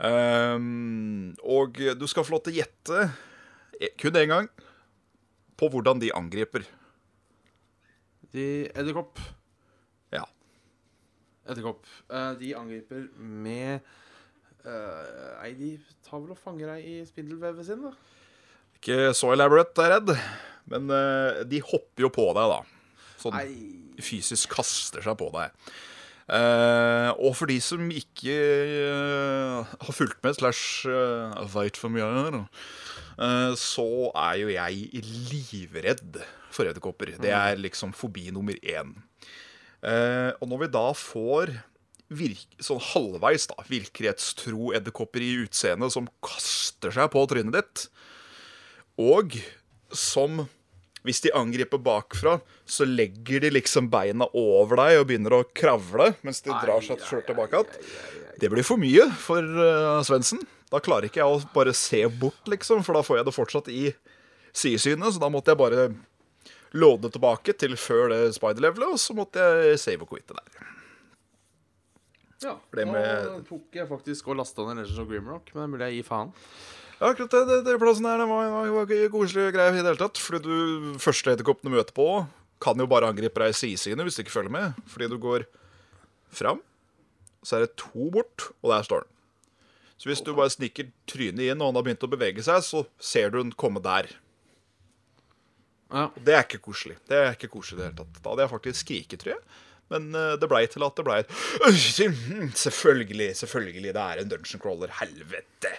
Um, 0.00 1.32
og 1.44 1.76
du 1.76 2.06
skal 2.08 2.24
få 2.24 2.32
lov 2.32 2.44
til 2.46 2.54
å 2.54 2.60
gjette 2.62 3.00
eh, 3.76 3.90
kun 4.00 4.16
én 4.16 4.30
gang 4.30 4.46
på 5.60 5.68
hvordan 5.68 6.00
de 6.00 6.12
angriper. 6.16 6.64
De 8.32 8.46
Edderkopp. 8.70 9.20
Ja. 10.14 10.24
Edderkopp. 11.44 11.84
Eh, 12.08 12.30
de 12.40 12.54
angriper 12.56 13.10
med 13.18 13.84
Nei, 14.64 15.52
de 15.58 15.70
tar 16.06 16.20
vel 16.20 16.34
og 16.34 16.40
fanger 16.40 16.74
deg 16.74 16.86
i 16.86 16.96
spindelvevet 17.08 17.68
sin, 17.68 17.84
da. 17.86 17.94
Ikke 18.80 19.12
så 19.16 19.32
elaborate, 19.34 19.76
er 19.80 19.94
jeg 19.94 20.00
redd. 20.00 20.12
Men 20.70 20.90
uh, 20.92 21.42
de 21.48 21.62
hopper 21.64 22.06
jo 22.06 22.10
på 22.14 22.26
deg, 22.36 22.54
da. 22.54 23.06
Sånn 23.20 23.36
Nei. 23.36 23.48
fysisk 24.04 24.54
kaster 24.56 25.04
seg 25.04 25.18
på 25.20 25.30
deg. 25.34 25.54
Uh, 26.30 27.10
og 27.18 27.34
for 27.34 27.50
de 27.50 27.56
som 27.64 27.88
ikke 27.90 28.36
uh, 28.86 29.66
har 29.66 29.96
fulgt 29.96 30.20
med, 30.22 30.36
slash 30.38 30.86
uh, 30.86 31.40
veit 31.50 31.80
for 31.80 31.90
mye 31.90 32.06
her, 32.06 32.38
eh, 33.20 33.52
så 33.58 33.88
er 34.14 34.36
jo 34.40 34.52
jeg 34.54 35.02
livredd 35.42 36.20
for 36.50 36.70
edderkopper. 36.70 37.16
Det 37.20 37.34
er 37.34 37.58
liksom 37.60 37.92
fobi 37.96 38.30
nummer 38.34 38.56
én. 38.62 38.94
Eh, 39.80 40.30
og 40.40 40.48
når 40.48 40.64
vi 40.64 40.70
da 40.76 40.86
får 40.96 41.52
virk, 42.10 42.46
sånn 42.62 42.80
halvveis 42.82 43.46
da, 43.50 43.58
virkelighetstro 43.70 44.72
edderkopper 44.76 45.22
i 45.24 45.34
utseendet 45.44 45.94
som 45.94 46.08
kaster 46.24 46.94
seg 46.94 47.10
på 47.12 47.22
trynet 47.30 47.56
ditt, 47.56 47.84
og 49.00 49.36
som 49.94 50.44
hvis 51.06 51.22
de 51.24 51.32
angriper 51.32 51.80
bakfra, 51.80 52.36
så 52.68 52.84
legger 52.84 53.40
de 53.40 53.54
liksom 53.54 53.88
beina 53.92 54.26
over 54.36 54.82
deg 54.82 54.98
og 55.00 55.06
begynner 55.08 55.38
å 55.38 55.46
kravle 55.56 56.10
mens 56.26 56.42
de 56.44 56.52
drar 56.52 56.84
seg 56.84 57.00
sjøl 57.08 57.22
tilbake 57.24 57.56
igjen. 57.56 57.86
Det 58.40 58.50
blir 58.52 58.66
for 58.66 58.80
mye 58.80 59.06
for 59.20 59.40
uh, 59.40 60.00
Svendsen. 60.04 60.42
Da 60.70 60.80
klarer 60.84 61.08
ikke 61.08 61.22
jeg 61.22 61.38
å 61.38 61.40
bare 61.54 61.72
se 61.76 62.02
bort, 62.20 62.42
liksom, 62.48 62.84
for 62.86 62.96
da 62.96 63.02
får 63.04 63.20
jeg 63.20 63.26
det 63.26 63.36
fortsatt 63.36 63.70
i 63.72 63.86
sidesynet. 64.52 65.16
Så 65.16 65.22
da 65.22 65.30
måtte 65.32 65.52
jeg 65.52 65.60
bare 65.60 65.88
låde 66.76 67.10
tilbake 67.12 67.56
til 67.58 67.74
før 67.80 68.12
det 68.12 68.20
spider-levelet, 68.36 68.94
og 68.94 69.00
så 69.02 69.16
måtte 69.16 69.42
jeg 69.42 69.80
save 69.82 70.06
og 70.06 70.12
quitte 70.12 70.36
der. 70.36 70.70
Ja, 72.42 72.54
det 72.72 72.86
med- 72.88 73.26
Nå 73.28 73.40
tok 73.48 73.76
jeg 73.76 73.88
faktisk 73.90 74.28
og 74.32 74.36
lasta 74.40 74.64
ned 74.64 74.80
Legends 74.80 74.98
of 75.02 75.08
Grimrock, 75.10 75.50
men 75.54 75.62
det 75.66 75.70
mulig 75.74 75.88
jeg 75.90 75.96
gir 76.00 76.08
faen. 76.08 76.30
Ja, 77.00 77.10
akkurat 77.12 77.30
det, 77.32 77.40
det, 77.48 77.58
det 77.66 77.78
plassen 77.80 78.04
her 78.08 78.18
det 78.20 78.28
var, 78.28 78.48
var, 78.52 78.70
var 78.76 78.90
koselig 79.12 79.52
greie 79.54 79.72
i 79.72 79.76
det 79.76 79.84
hele 79.88 79.96
tatt. 80.00 80.18
Fordi 80.20 80.40
du 80.44 80.98
første 81.00 81.32
edderkoppen 81.32 81.68
du 81.70 81.76
møter 81.76 81.96
på, 81.96 82.06
kan 82.60 82.76
jo 82.80 82.86
bare 82.88 83.08
angripe 83.08 83.40
deg 83.40 83.54
i 83.54 83.56
sidesynet 83.56 84.04
hvis 84.04 84.16
du 84.18 84.22
ikke 84.24 84.34
følger 84.36 84.52
med. 84.52 84.80
Fordi 84.92 85.08
du 85.08 85.16
går 85.20 85.46
fram, 86.32 86.60
så 87.44 87.56
er 87.56 87.64
det 87.64 87.76
to 87.80 88.10
bort, 88.12 88.50
og 88.60 88.72
der 88.74 88.84
står 88.84 89.06
den. 89.06 89.14
Så 90.00 90.08
hvis 90.08 90.20
du 90.24 90.32
bare 90.36 90.52
sniker 90.52 90.88
trynet 91.08 91.40
inn, 91.44 91.60
og 91.60 91.70
han 91.72 91.76
har 91.80 91.84
begynt 91.84 92.04
å 92.04 92.12
bevege 92.12 92.44
seg, 92.44 92.60
så 92.64 92.84
ser 93.04 93.32
du 93.32 93.40
den 93.42 93.52
komme 93.52 93.80
der. 93.84 94.08
Ja. 95.90 96.06
Det 96.16 96.36
er 96.36 96.44
ikke 96.46 96.60
koselig. 96.70 96.96
Det 97.08 97.16
er 97.18 97.32
ikke 97.34 97.50
koselig 97.52 97.76
i 97.76 97.82
det 97.82 97.88
hele 97.90 97.98
tatt. 98.04 98.20
Da 98.22 98.30
hadde 98.32 98.44
jeg 98.46 98.52
faktisk 98.52 98.84
skriket, 98.84 99.20
tror 99.24 99.34
jeg. 99.34 99.42
Men 99.90 100.10
eh, 100.14 100.36
det 100.40 100.48
blei 100.50 100.64
til 100.70 100.84
at 100.86 100.96
det 100.98 101.06
blei 101.06 101.20
et 101.22 101.32
Selvfølgelig, 102.64 103.30
selvfølgelig. 103.42 103.94
Det 103.96 104.04
er 104.04 104.22
en 104.22 104.30
dungeon 104.30 104.62
crawler. 104.62 104.92
Helvete. 105.00 105.74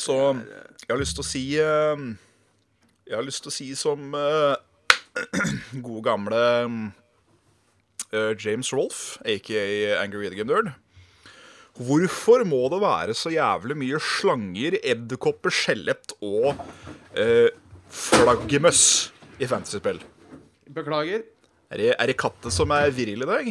Så 0.00 0.16
jeg 0.16 0.90
har 0.90 1.00
lyst 1.00 1.18
til 1.18 1.24
å 1.24 1.28
si 1.28 1.44
eh, 1.60 2.04
Jeg 3.10 3.18
har 3.18 3.26
lyst 3.26 3.44
til 3.44 3.52
å 3.52 3.56
si 3.56 3.70
som 3.78 4.14
eh, 4.16 4.56
gode 5.86 6.04
gamle 6.06 6.44
James 8.10 8.72
Rolfe, 8.74 9.20
aka 9.22 9.60
Angry 10.02 10.24
Video 10.24 10.40
Game 10.40 10.50
Nerd. 10.50 10.72
Hvorfor 11.78 12.42
må 12.44 12.64
det 12.72 12.80
være 12.82 13.14
så 13.14 13.30
jævlig 13.32 13.76
mye 13.78 14.00
slanger, 14.02 14.74
edderkopper, 14.82 15.54
skjelett 15.54 16.12
og 16.18 16.58
eh, 17.14 17.48
flaggermøss 17.94 18.82
i 19.38 19.48
fantasyspill? 19.48 20.02
Beklager. 20.70 21.24
Er 21.70 21.80
det, 21.80 21.90
er 21.96 22.10
det 22.10 22.18
katte 22.18 22.50
som 22.54 22.70
er 22.74 22.90
viril 22.94 23.24
i 23.24 23.28
dag? 23.28 23.48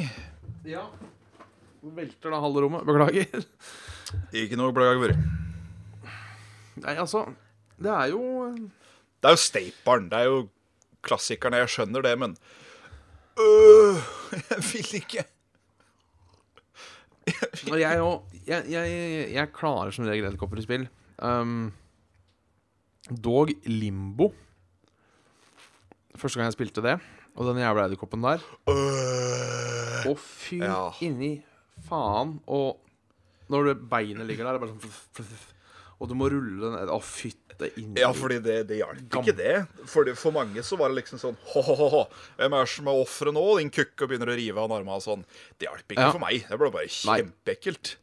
Ja. 0.68 0.86
Velter 1.84 2.34
da 2.34 2.40
halve 2.44 2.64
rommet. 2.66 2.86
Beklager. 2.88 3.44
Ikke 4.36 4.60
noe 4.60 4.74
beklager. 4.76 5.16
Nei, 6.80 6.96
altså 6.96 7.26
Det 7.76 7.92
er 7.92 8.14
jo 8.14 8.22
Det 8.56 9.28
er 9.28 9.36
jo 9.36 9.42
staperen. 9.42 10.08
Det 10.12 10.20
er 10.20 10.30
jo 10.30 10.40
klassikerne. 11.06 11.60
Jeg 11.64 11.74
skjønner 11.76 12.06
det, 12.08 12.16
men 12.20 12.38
øh, 13.40 14.00
Jeg 14.50 14.64
vil 14.72 14.96
ikke. 15.02 15.26
Jeg 17.70 17.98
jo 18.00 18.12
jeg, 18.48 18.66
jeg, 18.72 19.34
jeg 19.36 19.54
klarer 19.54 19.94
som 19.94 20.08
regel 20.08 20.26
edderkopper 20.26 20.58
i 20.58 20.66
spill. 20.66 20.88
Um, 21.22 21.72
dog 23.10 23.52
Limbo. 23.68 24.32
Første 26.20 26.40
gang 26.40 26.50
jeg 26.50 26.58
spilte 26.58 26.84
det, 26.84 26.98
og 27.40 27.48
den 27.48 27.62
jævla 27.64 27.86
edderkoppen 27.88 28.22
der 28.26 28.42
Øh. 28.68 30.10
Å, 30.10 30.16
fy 30.20 30.60
Ja. 30.64 30.92
inni 31.06 31.42
faen. 31.90 32.40
Og 32.48 32.80
når 33.50 33.70
det 33.74 33.90
beinet 33.90 34.28
ligger 34.28 34.46
der, 34.48 34.54
det 34.54 34.62
er 34.62 34.66
bare 34.66 34.74
sånn 34.76 34.84
fluff, 34.84 35.08
fluff, 35.14 35.48
Og 36.00 36.08
du 36.08 36.14
må 36.16 36.30
rulle 36.32 36.62
den 36.64 36.76
ned. 36.80 36.88
Å, 36.96 37.00
fytte 37.04 37.68
inni 37.76 38.00
Ja, 38.00 38.14
fordi 38.16 38.38
det, 38.44 38.68
det 38.70 38.78
hjalp 38.80 39.18
ikke 39.20 39.36
det. 39.36 39.56
For, 39.92 40.08
for 40.16 40.32
mange 40.32 40.64
så 40.64 40.78
var 40.80 40.88
det 40.94 41.02
liksom 41.02 41.20
sånn 41.20 41.36
Ho-ho-ho, 41.52 42.06
hvem 42.40 42.54
er 42.56 42.64
det 42.64 42.70
som 42.72 42.88
er 42.88 43.02
offeret 43.02 43.36
nå? 43.36 43.44
Din 43.60 43.70
kukk 43.76 44.06
og 44.06 44.10
begynner 44.14 44.32
å 44.32 44.38
rive 44.40 44.64
av 44.64 44.72
armene 44.72 44.96
og 44.96 45.04
sånn. 45.04 45.26
Det 45.60 45.68
hjalp 45.68 45.84
ikke 45.92 46.06
Ja. 46.08 46.12
for 46.16 46.24
meg. 46.24 46.46
Det 46.48 46.58
ble 46.62 46.72
bare 46.72 46.88
Nei. 46.88 47.20
kjempeekkelt. 47.20 47.96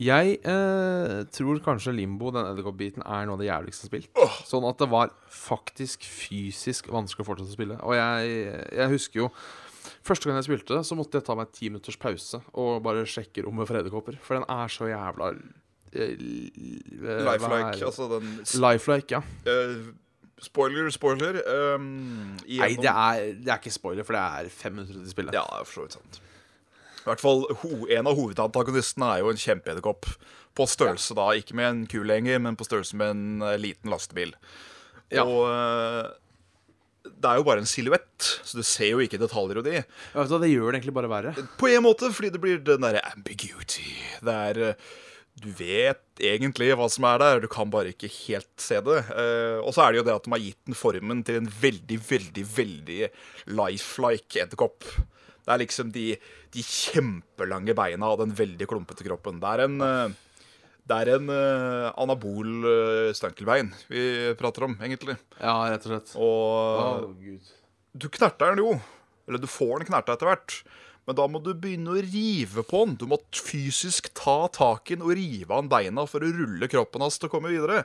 Jeg 0.00 0.38
eh, 0.48 1.18
tror 1.36 1.58
kanskje 1.64 1.92
Limbo, 1.92 2.30
den 2.32 2.46
edderkoppbiten, 2.48 3.04
er 3.04 3.26
noe 3.28 3.36
av 3.36 3.42
det 3.42 3.50
jævligste 3.50 3.86
jeg 3.86 3.90
har 3.90 4.06
spilt. 4.06 4.46
Sånn 4.48 4.64
at 4.68 4.80
det 4.80 4.88
var 4.92 5.12
faktisk 5.28 6.06
fysisk 6.08 6.88
vanskelig 6.92 7.26
å 7.26 7.28
fortsette 7.28 7.52
å 7.52 7.58
spille. 7.58 7.76
Og 7.84 7.96
jeg, 7.98 8.38
jeg 8.72 8.94
husker 8.96 9.26
jo 9.26 9.34
Første 10.06 10.28
gang 10.28 10.36
jeg 10.38 10.46
spilte, 10.46 10.76
så 10.86 10.94
måtte 10.98 11.18
jeg 11.18 11.26
ta 11.26 11.34
meg 11.38 11.50
ti 11.54 11.68
minutters 11.70 11.96
pause 11.98 12.38
og 12.58 12.84
bare 12.84 13.02
sjekke 13.08 13.42
rommet 13.42 13.66
for 13.66 13.78
edderkopper. 13.80 14.14
For 14.22 14.38
den 14.38 14.46
er 14.50 14.70
så 14.70 14.86
jævla 14.86 15.32
eh, 15.32 16.12
eh, 16.12 17.24
Lifelike. 17.26 17.82
Altså 17.86 18.06
den 18.12 18.28
Lifelike, 18.62 19.18
ja. 19.18 19.22
Uh, 19.46 19.90
Spoiler, 20.42 20.88
spoiler. 20.90 21.38
Um, 21.74 22.34
Nei, 22.48 22.72
det 22.74 22.90
er, 22.90 23.28
det 23.38 23.52
er 23.52 23.60
ikke 23.60 23.70
spoiler, 23.74 24.06
for 24.06 24.18
det 24.18 24.22
er 24.22 24.48
fem 24.50 24.74
minutter 24.74 24.98
til 24.98 25.10
spillet. 25.12 25.36
Ja, 25.38 25.44
for 25.62 25.76
så 25.76 25.84
vidt 25.84 25.98
sant. 25.98 26.18
I 27.02 27.08
hvert 27.10 27.22
fall, 27.22 27.44
ho 27.62 27.82
En 27.90 28.06
av 28.06 28.18
hovedantagonistene 28.18 29.08
er 29.10 29.22
jo 29.24 29.32
en 29.32 29.40
kjempeedderkopp. 29.42 30.08
På 30.54 30.66
størrelse 30.68 31.16
da, 31.18 31.30
ikke 31.38 31.56
med 31.58 31.68
en 31.68 31.84
ku 31.90 32.02
lenger, 32.06 32.40
men 32.44 32.58
på 32.60 32.66
størrelse 32.68 32.98
med 32.98 33.14
en 33.14 33.46
eh, 33.46 33.58
liten 33.60 33.90
lastebil. 33.92 34.34
Ja. 35.12 35.24
Og 35.24 35.46
eh, 35.48 36.10
det 37.08 37.30
er 37.30 37.40
jo 37.40 37.46
bare 37.48 37.62
en 37.64 37.68
silhuett, 37.70 38.28
så 38.46 38.60
du 38.60 38.66
ser 38.66 38.92
jo 38.92 39.00
ikke 39.02 39.18
detaljer 39.18 39.58
og 39.58 39.66
de. 39.66 39.80
Ja, 39.80 40.26
Det 40.28 40.50
gjør 40.52 40.68
det 40.68 40.78
egentlig 40.78 40.94
bare 40.94 41.10
verre. 41.10 41.32
På 41.58 41.70
en 41.72 41.82
måte, 41.86 42.12
fordi 42.14 42.30
det 42.34 42.42
blir 42.42 42.60
den 42.62 42.84
derre 42.84 43.02
ambiguity. 43.10 43.88
Det 44.22 44.36
er 44.50 44.60
eh, 44.68 44.92
Du 45.42 45.48
vet 45.56 46.20
egentlig 46.22 46.68
hva 46.76 46.86
som 46.92 47.08
er 47.08 47.18
der, 47.18 47.40
du 47.42 47.48
kan 47.50 47.72
bare 47.72 47.94
ikke 47.94 48.10
helt 48.28 48.52
se 48.60 48.76
det. 48.84 48.98
Og 49.64 49.72
så 49.72 49.86
er 49.86 49.94
det 49.94 50.02
jo 50.02 50.04
det 50.06 50.14
at 50.18 50.26
de 50.28 50.34
har 50.34 50.42
gitt 50.44 50.60
den 50.68 50.76
formen 50.76 51.22
til 51.24 51.38
en 51.40 51.48
veldig, 51.48 51.98
veldig, 52.10 52.44
veldig 52.58 52.98
lifelike 53.56 54.42
edderkopp. 54.44 54.84
Det 55.42 55.54
er 55.54 55.62
liksom 55.64 55.88
de, 55.96 56.04
de 56.52 56.64
kjempelange 56.66 57.74
beina 57.76 58.12
og 58.12 58.20
den 58.22 58.34
veldig 58.36 58.68
klumpete 58.68 59.06
kroppen. 59.06 59.40
Det 59.42 59.54
er 59.54 59.64
en 59.66 59.80
eh, 59.86 60.20
det 60.82 60.96
er 60.98 61.12
en 61.14 61.28
eh, 61.30 61.88
anabol 62.02 62.64
uh, 62.66 63.12
stankelbein 63.14 63.68
vi 63.86 64.32
prater 64.38 64.66
om, 64.66 64.72
egentlig. 64.82 65.14
Ja, 65.38 65.54
rett 65.70 65.84
og 65.86 65.92
slett. 65.92 66.14
Og 66.18 67.04
Å, 67.06 67.36
du 67.94 68.08
knerter 68.10 68.50
den 68.50 68.64
jo. 68.64 68.72
Eller 69.28 69.38
du 69.38 69.46
får 69.46 69.78
den 69.78 69.92
knerta 69.92 70.16
etter 70.16 70.26
hvert. 70.26 70.56
Men 71.06 71.18
da 71.18 71.26
må 71.30 71.38
du 71.42 71.52
begynne 71.54 71.94
å 71.94 72.02
rive 72.02 72.64
på 72.66 72.82
den. 72.84 72.96
Du 72.98 73.06
må 73.10 73.18
fysisk 73.34 74.10
ta 74.18 74.46
tak 74.54 74.90
i 74.90 74.98
den 74.98 75.06
og 75.06 75.14
rive 75.18 75.50
av 75.50 75.64
den 75.64 75.70
beina 75.70 76.04
for 76.10 76.22
å 76.22 76.30
rulle 76.34 76.68
kroppen 76.70 77.02
hans 77.06 77.18
til 77.18 77.30
å 77.30 77.32
komme 77.32 77.50
videre. 77.54 77.84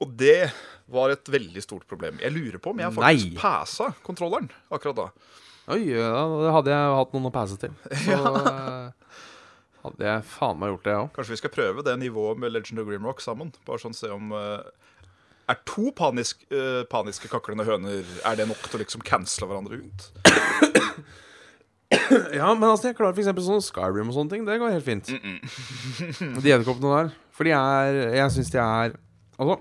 Og 0.00 0.14
det 0.18 0.50
var 0.90 1.12
et 1.14 1.30
veldig 1.30 1.62
stort 1.62 1.86
problem. 1.90 2.18
Jeg 2.22 2.34
lurer 2.34 2.58
på 2.62 2.72
om 2.72 2.82
jeg 2.82 2.94
faktisk 2.96 3.30
Nei. 3.30 3.38
passa 3.38 3.90
kontrolleren 4.06 4.50
akkurat 4.74 5.04
da. 5.04 5.08
Oi, 5.68 5.82
ja, 5.92 6.24
det 6.40 6.52
hadde 6.54 6.72
jeg 6.72 6.94
hatt 6.98 7.12
noen 7.14 7.28
å 7.28 7.32
passe 7.34 7.58
til. 7.60 7.74
Så 8.04 8.16
eh, 8.40 9.16
hadde 9.84 10.06
jeg 10.08 10.24
faen 10.32 10.58
meg 10.60 10.72
gjort 10.72 10.86
det, 10.86 10.94
jeg 10.94 11.04
òg. 11.04 11.10
Kanskje 11.16 11.34
vi 11.34 11.40
skal 11.42 11.52
prøve 11.54 11.84
det 11.86 11.96
nivået 12.00 12.40
med 12.40 12.54
Legend 12.54 12.82
of 12.82 12.88
Grimrock 12.88 13.22
sammen? 13.24 13.52
Bare 13.68 13.82
sånn 13.82 13.96
se 13.96 14.10
om 14.14 14.32
eh, 14.36 14.64
Er 15.52 15.60
to 15.68 15.92
panisk, 15.96 16.42
eh, 16.52 16.82
paniske 16.90 17.30
kaklende 17.32 17.66
høner 17.68 18.00
Er 18.24 18.38
det 18.38 18.48
nok 18.50 18.60
til 18.66 18.78
å 18.78 18.82
liksom 18.84 19.04
cancele 19.06 19.50
hverandre 19.50 19.82
ut? 19.84 20.10
Ja, 22.30 22.52
men 22.54 22.68
altså, 22.68 22.86
jeg 22.90 22.96
klarer 22.98 23.16
for 23.16 23.22
eksempel 23.22 23.42
sånn 23.42 23.62
Skyrim 23.66 24.12
og 24.12 24.14
sånne 24.14 24.30
ting. 24.30 24.44
Det 24.46 24.60
går 24.62 24.70
helt 24.76 24.86
fint. 24.86 25.08
De 26.44 26.52
edderkoppene 26.52 26.92
der. 26.94 27.08
For 27.34 27.46
de 27.48 27.54
er 27.56 27.98
Jeg 28.14 28.30
syns 28.36 28.50
de 28.54 28.60
er 28.62 28.94
Altså 29.40 29.56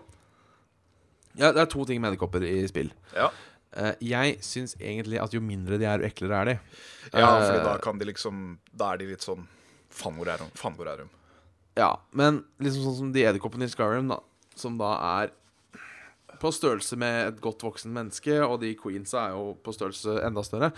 ja, 1.39 1.49
Det 1.55 1.61
er 1.63 1.69
to 1.71 1.85
ting 1.89 2.01
med 2.01 2.11
edderkopper 2.11 2.43
i 2.45 2.67
spill. 2.69 2.89
Ja, 3.15 3.29
jeg 4.03 4.37
syns 4.45 4.75
egentlig 4.79 5.19
at 5.21 5.33
jo 5.35 5.41
mindre 5.43 5.79
de 5.79 5.87
er, 5.87 6.01
jo 6.01 6.09
eklere 6.09 6.41
er 6.41 6.49
de. 6.49 6.55
ja 7.13 7.29
for 7.29 7.45
fordi 7.45 7.63
da 7.65 7.77
kan 7.83 7.99
de 8.01 8.07
liksom 8.09 8.43
Da 8.75 8.93
er 8.93 9.01
de 9.01 9.09
litt 9.11 9.25
sånn 9.25 9.45
Faen, 9.89 10.17
hvor 10.19 10.29
er 10.29 10.41
de? 10.41 10.45
Faen, 10.59 10.75
hvor 10.77 10.89
er 10.91 11.01
de? 11.01 11.07
Ja, 11.79 11.93
men 12.11 12.43
liksom 12.61 12.83
sånn 12.85 12.97
som 12.97 13.13
de 13.15 13.23
edderkoppene 13.25 13.65
i 13.65 13.71
Skyrim, 13.71 14.11
da, 14.11 14.19
som 14.59 14.75
da 14.77 14.91
er 15.21 15.31
på 16.39 16.51
størrelse 16.53 16.95
med 16.99 17.17
et 17.23 17.39
godt 17.43 17.63
voksen 17.65 17.91
menneske, 17.95 18.37
og 18.45 18.59
de 18.61 18.75
queensa 18.79 19.25
er 19.25 19.33
jo 19.35 19.55
på 19.63 19.73
størrelse 19.75 20.19
enda 20.27 20.43
større, 20.45 20.69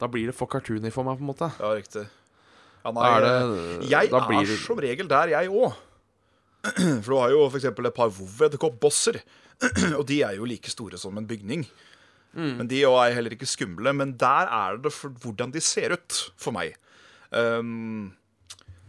da 0.00 0.08
blir 0.08 0.30
det 0.30 0.36
for 0.38 0.48
cartoony 0.48 0.92
for 0.94 1.04
meg, 1.08 1.18
på 1.18 1.26
en 1.26 1.30
måte. 1.32 1.50
Ja, 1.58 1.72
riktig. 1.76 2.06
Ja, 2.84 2.94
nei, 2.96 3.10
er 3.10 3.26
eh, 3.26 3.52
det 3.82 3.90
jeg 3.90 4.12
da 4.14 4.22
blir 4.30 4.46
er 4.46 4.62
som 4.62 4.80
regel 4.80 5.10
der, 5.10 5.34
jeg 5.34 5.50
òg. 5.50 5.76
For 7.04 7.08
du 7.08 7.16
har 7.16 7.30
jo 7.32 7.44
f.eks. 7.48 7.66
et 7.72 7.94
par 7.96 8.12
vov-edderkopp-bosser, 8.12 9.20
Og 9.98 10.04
de 10.08 10.22
er 10.24 10.38
jo 10.38 10.46
like 10.48 10.70
store 10.72 10.98
som 11.00 11.18
en 11.20 11.26
bygning. 11.28 11.66
Mm. 12.36 12.54
Men 12.60 12.70
de 12.70 12.82
er 12.86 13.16
heller 13.16 13.34
ikke 13.34 13.48
skumle. 13.48 13.92
Men 13.96 14.14
der 14.20 14.50
er 14.50 14.80
det 14.82 14.92
for 14.94 15.14
hvordan 15.22 15.52
de 15.54 15.62
ser 15.64 15.96
ut, 15.96 16.20
for 16.40 16.54
meg. 16.56 16.76
Um, 17.30 18.12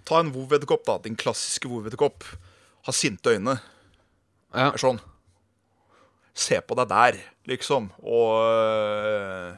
ta 0.08 0.21
en 0.21 0.34
WoW-edderkopp, 0.36 0.86
da. 0.88 0.97
Din 1.04 1.17
klassiske 1.19 1.69
WoW-edderkopp. 1.69 2.25
Har 2.88 2.97
sinte 2.97 3.36
øyne. 3.36 3.60
Ja. 4.51 4.71
Sånn. 4.80 4.99
Se 6.38 6.58
på 6.63 6.77
deg 6.80 6.89
der, 6.91 7.19
liksom. 7.49 7.91
Og, 8.01 8.39
øh, 8.47 9.54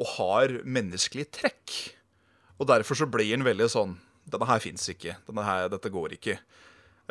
og 0.00 0.10
har 0.16 0.58
menneskelige 0.64 1.32
trekk. 1.40 1.76
Og 2.58 2.68
derfor 2.70 2.98
så 2.98 3.08
blir 3.10 3.32
den 3.34 3.46
veldig 3.46 3.70
sånn 3.72 3.96
Denne 4.24 4.46
her 4.48 4.60
fins 4.62 4.86
ikke. 4.88 5.18
Her, 5.20 5.66
dette 5.68 5.90
går 5.92 6.14
ikke. 6.16 6.38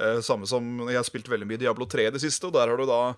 Eh, 0.02 0.20
samme 0.26 0.48
som 0.50 0.66
jeg 0.88 0.98
har 0.98 1.06
spilt 1.06 1.28
veldig 1.30 1.46
mye 1.46 1.60
Diablo 1.62 1.86
3 1.86 2.08
i 2.08 2.14
det 2.16 2.24
siste, 2.24 2.50
og 2.50 2.56
der 2.56 2.72
har 2.72 2.80
du 2.80 2.88
da 2.90 3.14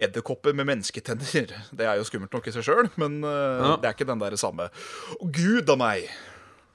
edderkopper 0.00 0.54
med 0.54 0.68
mennesketenner. 0.68 1.52
Det 1.74 1.86
er 1.86 1.98
jo 1.98 2.06
skummelt 2.06 2.32
nok 2.34 2.46
i 2.46 2.54
seg 2.54 2.66
sjøl, 2.68 2.90
men 3.00 3.18
eh, 3.26 3.62
Ja. 3.64 3.76
det 3.82 3.88
er 3.90 3.96
ikke 3.96 4.06
den 4.08 4.20
der 4.22 4.36
samme 4.38 4.68
Å, 4.70 5.26
gud 5.34 5.70
a 5.70 5.76
meg! 5.80 6.06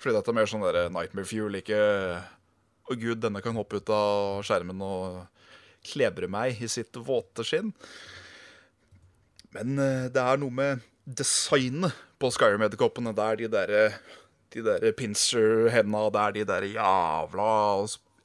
Fordi 0.04 0.18
dette 0.18 0.34
er 0.34 0.36
mer 0.36 0.50
sånn 0.52 0.66
der 0.66 0.90
Nightmare 0.92 1.28
Fuel, 1.30 1.56
ikke 1.62 1.78
Å, 2.92 2.98
gud, 3.00 3.22
denne 3.24 3.40
kan 3.46 3.56
hoppe 3.56 3.80
ut 3.80 3.90
av 3.96 4.42
skjermen 4.44 4.82
og 4.84 5.22
klebre 5.88 6.28
meg 6.32 6.60
i 6.64 6.68
sitt 6.72 6.96
våte 7.04 7.44
skinn. 7.48 7.72
Men 9.56 9.78
eh, 9.80 10.10
det 10.12 10.20
er 10.24 10.40
noe 10.42 10.52
med 10.56 10.84
designet 11.04 11.96
på 12.20 12.30
Skyrim-edderkoppene. 12.32 13.12
Det 13.16 13.24
er 13.30 13.40
de 13.42 13.50
derre 13.52 13.86
de 14.54 14.62
der 14.62 14.84
pincer-henda, 14.94 16.04
det 16.14 16.22
er 16.24 16.34
de 16.36 16.44
der 16.52 16.66
jævla 16.76 17.48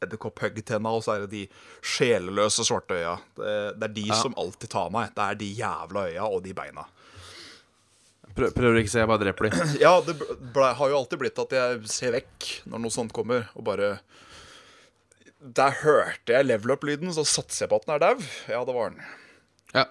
edderkopp-huggtenna, 0.04 0.92
og 0.94 1.02
så 1.04 1.16
er 1.16 1.24
det 1.26 1.30
de 1.32 1.42
sjeleløse 1.82 2.64
svarte 2.68 2.94
øya. 2.98 3.16
Det, 3.38 3.56
det 3.80 3.88
er 3.90 3.94
de 3.96 4.06
Ja. 4.12 4.14
som 4.22 4.34
alltid 4.38 4.70
tar 4.70 4.90
meg. 4.94 5.10
Det 5.16 5.24
er 5.26 5.34
de 5.40 5.50
jævla 5.58 6.06
øya 6.12 6.28
og 6.28 6.42
de 6.44 6.54
beina. 6.54 6.84
Prøv, 8.38 8.52
prøver 8.54 8.76
ikke 8.82 8.92
å 8.92 8.94
se, 8.94 9.00
jeg 9.02 9.08
bare 9.10 9.24
dreper 9.24 9.48
de. 9.48 9.66
Ja, 9.84 9.96
det 10.04 10.14
ble, 10.54 10.68
har 10.78 10.90
jo 10.92 10.98
alltid 11.00 11.18
blitt 11.24 11.38
at 11.42 11.54
jeg 11.58 11.80
ser 11.90 12.12
vekk 12.14 12.48
når 12.70 12.84
noe 12.84 12.94
sånt 12.94 13.14
kommer, 13.16 13.48
og 13.58 13.64
bare 13.66 13.96
Der 15.40 15.74
hørte 15.84 16.34
jeg 16.34 16.46
level 16.46 16.74
up-lyden, 16.76 17.10
så 17.14 17.24
satser 17.26 17.64
jeg 17.66 17.70
på 17.72 17.78
at 17.80 17.86
den 17.88 17.94
er 17.96 18.02
dau. 18.04 18.28
Ja, 18.50 18.62
det 18.66 18.74
var 18.74 18.90
den. 18.94 19.02
Ja. 19.74 19.84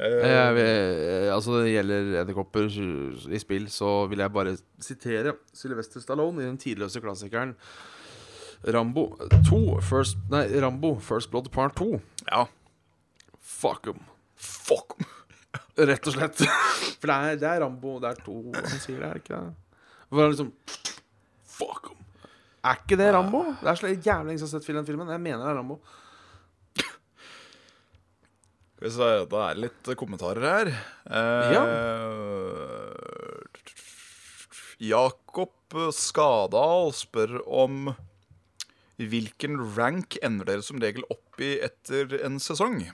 Eh, 0.00 0.26
Jeg, 0.26 0.54
vil- 0.56 1.30
altså, 1.30 1.58
det 1.62 1.74
gjelder 1.74 2.08
edderkopper 2.24 2.66
i 2.66 3.38
spill, 3.40 3.68
så 3.70 3.90
vil 4.10 4.18
jeg 4.24 4.32
bare 4.34 4.56
sitere 4.82 5.36
Sylvester 5.54 6.00
Stallone 6.02 6.42
i 6.42 6.48
den 6.48 6.56
tidløse 6.58 7.00
klassikeren 7.04 7.52
Rambo 8.64 9.08
2 9.48 9.80
First, 9.84 10.16
Nei, 10.32 10.46
Rambo 10.60 10.94
First 11.00 11.30
Blood 11.30 11.50
Part 11.52 11.76
2. 11.80 12.00
ja. 12.30 12.46
Fuck 13.40 13.86
'em. 13.86 13.98
Fuck. 14.36 14.96
Rett 15.76 16.06
og 16.08 16.14
slett. 16.14 16.38
For 17.00 17.06
det 17.10 17.14
er, 17.14 17.36
det 17.40 17.48
er 17.48 17.60
Rambo 17.60 17.98
Det 18.00 18.08
er 18.10 18.22
to 18.24 18.34
han 18.54 18.80
sier 18.80 18.98
det, 19.02 19.08
er 19.10 19.20
ikke 19.20 19.36
det? 19.36 19.54
Hvor 20.08 20.22
han 20.24 20.32
liksom 20.32 20.52
Fuck 21.56 21.90
'em. 21.90 22.00
Er 22.64 22.80
ikke 22.80 22.96
det 22.96 23.10
Rambo? 23.14 23.42
Det 23.60 23.68
er 23.68 23.74
så 23.76 23.86
jævlig 23.92 24.26
lenge 24.32 24.40
siden 24.40 24.48
jeg 24.48 24.56
har 24.56 24.64
sett 24.64 24.76
den 24.78 24.86
filmen. 24.88 25.08
Jeg 25.12 25.20
mener 25.20 25.44
det 25.44 25.50
er 25.52 25.58
Rambo. 25.60 25.76
Hvis 28.80 28.96
det 29.00 29.06
er 29.08 29.26
det 29.32 29.44
litt 29.62 29.90
kommentarer 29.96 30.44
her. 30.44 30.68
Eh, 31.08 31.54
Jakob 34.84 35.76
Skadal 35.94 36.90
spør 36.92 37.38
om 37.48 37.94
hvilken 38.98 39.58
rank 39.76 40.18
ender 40.22 40.46
dere 40.48 40.64
som 40.66 40.80
regel 40.82 41.06
opp 41.10 41.40
i 41.42 41.56
etter 41.64 42.14
en 42.24 42.38
sesong? 42.42 42.84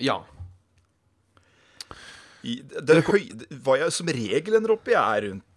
Ja. 0.00 0.22
I, 2.42 2.58
det 2.64 3.02
høy, 3.06 3.28
hva 3.62 3.78
jeg 3.78 3.94
som 3.94 4.10
regel 4.10 4.58
ender 4.58 4.74
opp 4.74 4.88
i, 4.90 4.96
er 4.98 5.28
rundt 5.28 5.48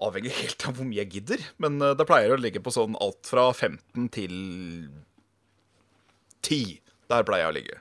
Avhenger 0.00 0.32
helt 0.32 0.64
av 0.64 0.78
hvor 0.78 0.86
mye 0.88 1.02
jeg 1.02 1.12
gidder. 1.18 1.42
Men 1.60 1.76
eh, 1.84 1.92
det 1.92 2.06
pleier 2.08 2.32
å 2.32 2.40
ligge 2.40 2.62
på 2.64 2.72
sånn 2.72 2.96
alt 3.04 3.28
fra 3.28 3.50
15 3.52 4.08
til 4.14 4.36
10. 6.40 6.78
Der 7.12 7.26
pleier 7.28 7.44
jeg 7.44 7.52
å 7.52 7.56
ligge. 7.58 7.76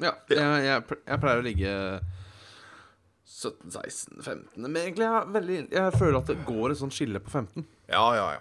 Ja, 0.00 0.14
jeg, 0.32 0.80
jeg 0.96 1.20
pleier 1.20 1.42
å 1.42 1.44
ligge 1.44 1.74
17, 3.40 3.72
16, 3.72 4.20
15 4.20 4.66
Men 4.66 4.78
egentlig 4.82 5.06
jeg, 5.06 5.32
veldig, 5.36 5.58
jeg 5.72 5.96
føler 5.96 6.20
at 6.20 6.30
det 6.30 6.38
går 6.46 6.74
et 6.74 6.80
sånt 6.80 6.96
skille 6.96 7.22
på 7.24 7.32
15. 7.32 7.66
Ja, 7.90 8.04
ja, 8.18 8.26
ja. 8.36 8.40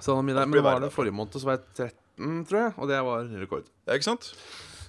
Så 0.00 0.16
Det 0.16 0.24
men 0.24 0.54
det 0.54 0.64
var 0.64 0.80
det 0.80 0.92
forrige 0.94 1.12
måned, 1.12 1.36
så 1.36 1.50
var 1.50 1.58
jeg 1.58 1.90
13, 1.90 2.44
tror 2.48 2.60
jeg. 2.62 2.74
Og 2.78 2.88
det 2.88 3.00
var 3.04 3.32
rekord. 3.42 3.66
Ja, 3.84 3.98
Ikke 3.98 4.08
sant? 4.08 4.30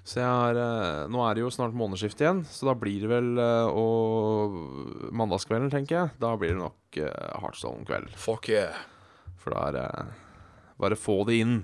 Så 0.02 0.18
jeg 0.18 0.26
har 0.26 0.58
eh, 0.58 1.10
Nå 1.14 1.20
er 1.28 1.38
det 1.38 1.44
jo 1.44 1.52
snart 1.54 1.76
månedsskift 1.78 2.24
igjen, 2.24 2.40
så 2.50 2.72
da 2.72 2.74
blir 2.78 3.04
det 3.04 3.10
vel 3.12 3.28
eh, 3.38 3.82
Og 3.82 4.56
mandagskvelden, 5.14 5.70
tenker 5.74 5.98
jeg. 5.98 6.16
Da 6.22 6.32
blir 6.42 6.56
det 6.56 6.62
nok 6.62 7.02
uh, 7.04 7.12
Heartstone-kveld. 7.44 8.16
Fuck 8.18 8.50
yeah. 8.50 8.80
For 9.42 9.54
da 9.54 9.68
er 9.68 9.78
det 9.78 9.86
Bare 10.82 10.98
få 10.98 11.22
det 11.30 11.38
inn 11.44 11.60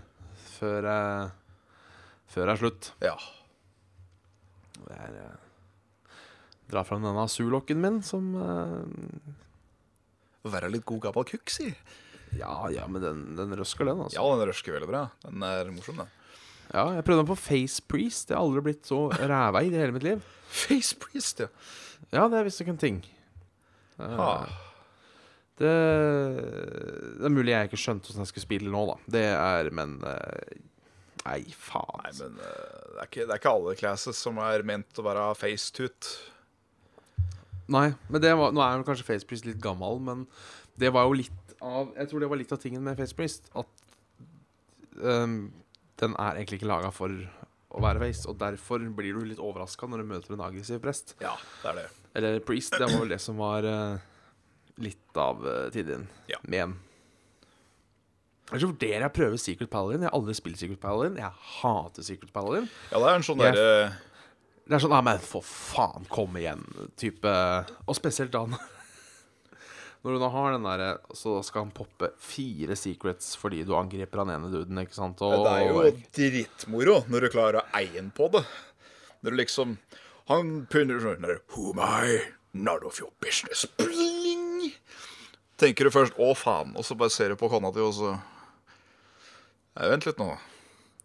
før 0.58 0.86
eh, 0.92 1.34
Før 2.30 2.50
det 2.50 2.54
er 2.54 2.62
slutt. 2.62 2.92
Ja. 3.02 3.16
Det 4.84 4.98
er 4.98 5.20
eh, 5.24 5.47
Dra 6.72 6.84
fram 6.84 7.06
denne 7.06 7.28
Zulocken 7.32 7.80
min, 7.82 8.02
som 8.04 8.34
uh... 8.36 8.84
Være 10.48 10.70
litt 10.72 10.86
god 10.88 11.08
gammel 11.08 11.26
kukk, 11.28 11.52
si. 11.52 11.72
Ja, 12.36 12.68
ja, 12.72 12.86
men 12.92 13.04
den, 13.04 13.24
den 13.38 13.56
røsker, 13.56 13.88
den, 13.88 14.04
altså. 14.04 14.20
Ja, 14.20 14.28
den 14.40 14.50
røsker 14.50 14.76
veldig 14.76 14.90
bra. 14.90 15.04
Den 15.24 15.44
er 15.48 15.72
morsom, 15.72 16.00
den. 16.04 16.14
Ja, 16.68 16.84
jeg 16.98 17.04
prøvde 17.08 17.24
den 17.24 17.30
på 17.30 17.40
Face 17.40 17.84
Priest. 17.84 18.32
Jeg 18.32 18.38
har 18.38 18.44
aldri 18.44 18.66
blitt 18.66 18.88
så 18.88 19.06
ræva 19.12 19.64
i 19.64 19.72
hele 19.72 19.96
mitt 19.96 20.06
liv. 20.08 20.24
Face 20.52 20.96
Priest, 21.00 21.44
ja. 21.46 21.52
Ja, 22.12 22.28
det 22.28 22.40
er 22.40 22.48
visst 22.48 22.64
ikke 22.64 22.76
en 22.76 22.82
ting. 22.82 23.02
Ah. 23.98 24.46
det, 25.58 25.72
det 27.18 27.26
er 27.26 27.34
mulig 27.34 27.50
jeg 27.50 27.70
ikke 27.72 27.80
skjønte 27.82 28.12
hvordan 28.12 28.28
jeg 28.28 28.32
skulle 28.32 28.46
spille 28.46 28.74
nå, 28.74 28.84
da. 28.92 28.98
Det 29.16 29.24
er 29.34 29.72
Men 29.74 29.96
uh, 30.04 30.58
Nei, 31.24 31.42
faen. 31.50 32.04
Nei, 32.04 32.12
altså. 32.12 32.30
men 32.30 32.44
uh, 32.44 32.50
det, 32.92 32.98
er 33.00 33.10
ikke, 33.10 33.24
det 33.24 33.32
er 33.34 33.42
ikke 33.42 33.56
alle 33.56 33.78
classes 33.80 34.20
som 34.28 34.40
er 34.44 34.68
ment 34.68 35.02
å 35.02 35.08
være 35.08 35.30
facetut. 35.40 36.12
Nei, 37.68 37.90
men 38.08 38.22
det 38.24 38.32
var, 38.40 38.54
Nå 38.56 38.62
er 38.64 38.84
kanskje 38.88 39.04
Face 39.08 39.28
Priest 39.28 39.46
litt 39.48 39.60
gammel, 39.64 40.00
men 40.00 40.26
det 40.80 40.92
var 40.96 41.08
jo 41.10 41.18
litt 41.20 41.56
av 41.62 41.90
Jeg 41.98 42.08
tror 42.12 42.22
det 42.24 42.30
var 42.32 42.40
litt 42.40 42.54
av 42.54 42.62
tingen 42.62 42.84
med 42.86 42.96
Face 43.00 43.16
Priest. 43.18 43.50
At 43.58 43.68
um, 45.02 45.52
den 46.00 46.14
er 46.16 46.38
egentlig 46.38 46.62
ikke 46.62 46.70
laga 46.70 46.92
for 46.94 47.12
å 47.78 47.82
være 47.84 48.00
face, 48.06 48.24
og 48.30 48.38
derfor 48.40 48.80
blir 48.96 49.18
du 49.18 49.26
litt 49.28 49.42
overraska 49.44 49.90
når 49.90 50.02
du 50.02 50.10
møter 50.14 50.34
en 50.38 50.44
aggressiv 50.46 50.80
prest. 50.82 51.16
Ja, 51.22 51.34
det 51.64 51.72
er 51.74 51.80
det. 51.82 51.88
Eller 52.18 52.38
priest. 52.46 52.74
Det 52.78 52.88
var 52.88 53.02
vel 53.04 53.12
det 53.12 53.20
som 53.22 53.38
var 53.42 53.66
uh, 53.68 53.98
litt 54.82 55.20
av 55.20 55.44
uh, 55.46 55.66
tiden 55.74 56.08
Ja. 56.32 56.40
Men 56.48 56.78
Ellers 58.48 58.64
så 58.64 58.70
vurderer 58.72 59.04
jeg 59.04 59.10
å 59.12 59.16
prøve 59.18 59.38
Secret 59.44 59.68
Paladin. 59.74 60.06
Jeg 60.06 60.08
har 60.08 60.16
aldri 60.16 60.34
spilt 60.38 60.60
Secret 60.62 60.80
Paladin. 60.80 61.18
Jeg 61.20 61.32
hater 61.60 62.06
Secret 62.08 62.30
Paladin. 62.32 62.70
Ja, 62.94 63.02
det 63.04 63.10
er 63.10 63.18
en 63.20 63.26
sånn 63.28 63.42
Jeg- 63.44 63.58
derre 63.58 63.90
Det 64.68 64.76
er 64.76 64.84
sånn 64.84 64.92
Nei, 64.92 65.04
men 65.08 65.22
for 65.24 65.46
faen, 65.46 66.08
kom 66.12 66.36
igjen. 66.40 66.64
Type 67.00 67.32
Og 67.88 67.96
spesielt 67.98 68.34
da 68.36 68.46
når 68.48 70.14
du 70.16 70.22
nå 70.22 70.28
har 70.32 70.54
den 70.54 70.68
derre 70.68 70.90
Så 71.18 71.40
skal 71.44 71.66
han 71.66 71.74
poppe 71.76 72.12
fire 72.22 72.76
secrets 72.80 73.34
fordi 73.40 73.64
du 73.68 73.74
angriper 73.76 74.22
han 74.24 74.34
ene 74.36 74.52
duden, 74.54 74.80
ikke 74.84 74.96
sant? 74.96 75.24
Og, 75.26 75.46
Det 75.48 75.54
er 75.56 75.72
jo 75.72 75.86
drittmoro 76.20 76.98
når 77.12 77.28
du 77.28 77.34
klarer 77.34 77.62
å 77.62 77.66
eie 77.80 77.96
den 77.96 78.12
på 78.16 78.30
det. 78.36 78.44
Når 79.24 79.34
du 79.34 79.40
liksom 79.42 79.78
Han 80.32 80.66
punner 80.72 81.02
sånn 81.04 81.24
der 81.26 81.42
Who 81.56 81.72
am 81.74 81.82
I? 81.84 82.20
Not 82.58 82.84
of 82.88 83.00
your 83.00 83.12
business. 83.22 83.66
Bling! 83.78 84.72
Tenker 85.58 85.88
du 85.88 85.92
først 85.94 86.14
'å, 86.18 86.34
faen', 86.38 86.76
og 86.78 86.86
så 86.86 86.96
bare 86.98 87.10
ser 87.14 87.30
du 87.30 87.36
på 87.36 87.50
kona 87.50 87.72
di, 87.74 87.82
og 87.82 87.94
så 87.94 88.14
Nei, 89.78 89.90
Vent 89.90 90.06
litt 90.08 90.18
nå. 90.22 90.32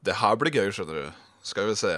Det 0.04 0.14
her 0.20 0.36
blir 0.40 0.52
gøy, 0.52 0.70
skjønner 0.72 0.98
du. 1.02 1.12
Skal 1.44 1.68
vi 1.68 1.74
se. 1.76 1.92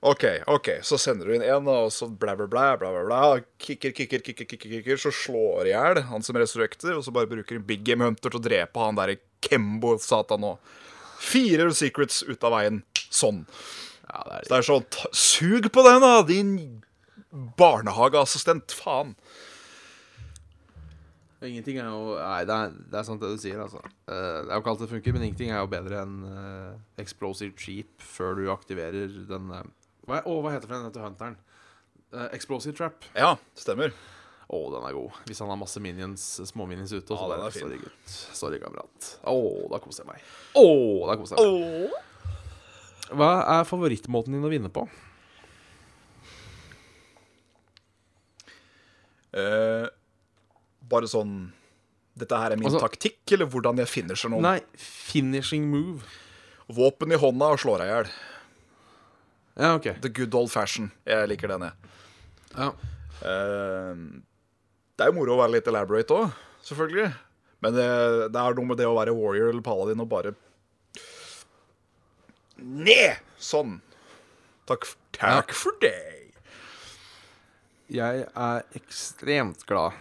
OK, 0.00 0.24
ok, 0.46 0.68
så 0.86 0.94
sender 1.00 1.26
du 1.26 1.34
inn 1.34 1.42
én, 1.42 1.66
og 1.66 1.88
så 1.90 2.06
bla, 2.06 2.36
bla, 2.38 2.46
bla, 2.46 2.76
bla, 2.78 2.90
bla, 2.94 3.04
bla. 3.08 3.40
Kicker, 3.58 3.90
kicker, 3.90 4.22
kicker, 4.22 4.46
kicker, 4.46 4.70
kicker, 4.76 5.00
så 5.00 5.10
slår 5.10 5.66
i 5.66 5.72
hjel 5.72 6.04
han 6.06 6.22
som 6.22 6.38
resurrekter, 6.38 6.92
og 6.94 7.02
så 7.02 7.14
bare 7.14 7.30
bruker 7.30 7.58
en 7.58 7.66
Big 7.66 7.82
Game 7.86 8.06
Hunter 8.06 8.30
til 8.30 8.38
å 8.38 8.44
drepe 8.44 8.84
han 8.84 8.98
derre 8.98 9.18
Kembo-satan 9.42 10.44
nå. 10.44 10.54
Fire 11.18 11.66
secrets 11.74 12.22
ut 12.28 12.46
av 12.46 12.54
veien. 12.54 12.84
Sånn. 13.10 13.42
Ja, 14.06 14.22
det 14.28 14.36
er 14.36 14.46
Det 14.48 14.56
er 14.58 14.66
sånn 14.68 14.86
Sug 15.10 15.66
på 15.74 15.84
den, 15.86 16.04
da, 16.04 16.22
din 16.22 16.52
barnehageassistent. 17.58 18.70
Faen. 18.78 19.16
Ingenting 21.42 21.78
er 21.78 21.90
jo 21.90 22.14
Nei, 22.18 22.42
det 22.46 22.54
er, 22.54 22.78
det 22.90 22.98
er 22.98 23.06
sant 23.06 23.22
det 23.22 23.32
du 23.34 23.42
sier, 23.42 23.58
altså. 23.62 23.82
Eh, 23.82 24.38
det 24.46 24.46
er 24.46 24.54
jo 24.54 24.62
ikke 24.62 24.72
alt 24.76 24.86
det 24.86 24.90
funker, 24.94 25.14
men 25.14 25.26
ingenting 25.26 25.52
er 25.52 25.62
jo 25.62 25.70
bedre 25.70 26.00
enn 26.02 26.16
uh, 26.26 26.78
Explosive 27.02 27.54
Cheap 27.58 28.02
før 28.02 28.38
du 28.38 28.48
aktiverer 28.54 29.12
den 29.28 29.52
uh, 29.54 29.62
hva, 30.08 30.22
Å, 30.24 30.36
hva 30.44 30.52
heter 30.54 30.70
den 30.72 30.88
til 30.94 31.04
hunteren? 31.04 31.36
Uh, 32.08 32.26
explosive 32.32 32.72
Trap. 32.78 33.04
Ja, 33.14 33.34
stemmer. 33.58 33.92
Å, 34.48 34.58
den 34.72 34.84
er 34.88 34.94
god. 34.96 35.16
Hvis 35.28 35.42
han 35.44 35.50
har 35.52 35.58
masse 35.60 35.80
minions, 35.84 36.22
små 36.48 36.64
minions 36.70 36.94
ute. 36.94 37.12
Ja, 37.12 37.26
den 37.34 37.42
er 37.44 37.52
fin. 37.52 37.66
Sorry, 37.66 37.80
gutt. 37.82 38.14
Sorry, 38.38 38.60
kamerat. 38.62 39.10
Å, 39.28 39.34
da 39.68 39.80
koser 39.84 40.06
jeg 40.06 40.14
meg. 40.14 40.30
Å, 40.56 40.64
da 41.10 41.18
koser 41.20 41.36
jeg 41.42 41.58
meg. 41.58 41.98
Hva 43.18 43.28
er 43.58 43.68
favorittmåten 43.68 44.34
din 44.36 44.44
å 44.48 44.52
vinne 44.52 44.72
på? 44.72 44.86
Uh, 49.36 49.84
bare 50.88 51.08
sånn 51.10 51.32
Dette 52.18 52.38
her 52.40 52.54
er 52.54 52.58
min 52.58 52.66
Altså- 52.70 52.80
taktikk, 52.80 53.20
eller 53.36 53.46
hvordan 53.46 53.76
jeg 53.78 53.86
finisher 53.92 54.32
noen. 54.32 54.42
Nei, 54.42 54.60
finishing 54.74 55.68
move. 55.70 56.02
Våpen 56.72 57.12
i 57.12 57.20
hånda 57.20 57.52
og 57.54 57.60
slår 57.62 57.78
deg 57.84 57.86
i 57.86 57.92
hjel. 57.92 58.08
Ja, 59.58 59.72
OK. 59.74 59.88
The 60.04 60.10
good 60.14 60.34
old 60.38 60.52
fashion. 60.54 60.90
Jeg 61.08 61.28
liker 61.32 61.50
den, 61.50 61.66
jeg. 61.66 61.94
Ja. 62.54 62.68
Eh, 63.26 64.02
det 64.98 65.04
er 65.04 65.10
jo 65.10 65.16
moro 65.18 65.34
å 65.34 65.40
være 65.42 65.56
litt 65.56 65.70
elaborate 65.70 66.14
òg, 66.14 66.36
selvfølgelig. 66.66 67.08
Men 67.66 67.74
det, 67.74 67.86
det 68.34 68.38
er 68.42 68.54
noe 68.54 68.68
med 68.70 68.78
det 68.78 68.86
å 68.86 68.94
være 68.94 69.14
warrior 69.18 69.50
eller 69.50 69.64
paladin 69.66 70.04
og 70.04 70.10
bare 70.12 70.34
ned! 72.58 73.18
Sånn. 73.38 73.78
Takk, 74.68 74.84
f- 74.86 74.96
takk 75.16 75.52
for 75.56 75.76
det. 75.82 75.94
Jeg 77.88 78.24
er 78.28 78.64
ekstremt 78.76 79.62
glad 79.68 79.96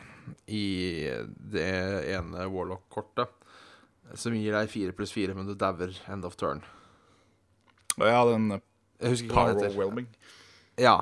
i 0.51 1.07
det 1.53 1.67
ene 2.17 2.47
Warlock-kortet 2.51 3.31
som 4.17 4.35
gir 4.35 4.55
deg 4.55 4.69
fire 4.71 4.93
pluss 4.95 5.13
fire, 5.15 5.33
men 5.35 5.47
du 5.47 5.53
dauer 5.59 5.93
end 6.11 6.25
of 6.27 6.35
turn. 6.39 6.61
Og 7.97 8.05
ja, 8.07 8.19
den 8.27 8.51
eh, 8.57 8.63
Jeg 9.01 9.09
husker 9.13 9.27
ikke 9.29 9.35
hva 9.37 9.45
det 9.51 9.55
heter. 9.61 9.73
overwhelming. 9.75 10.07
Ja. 10.81 10.95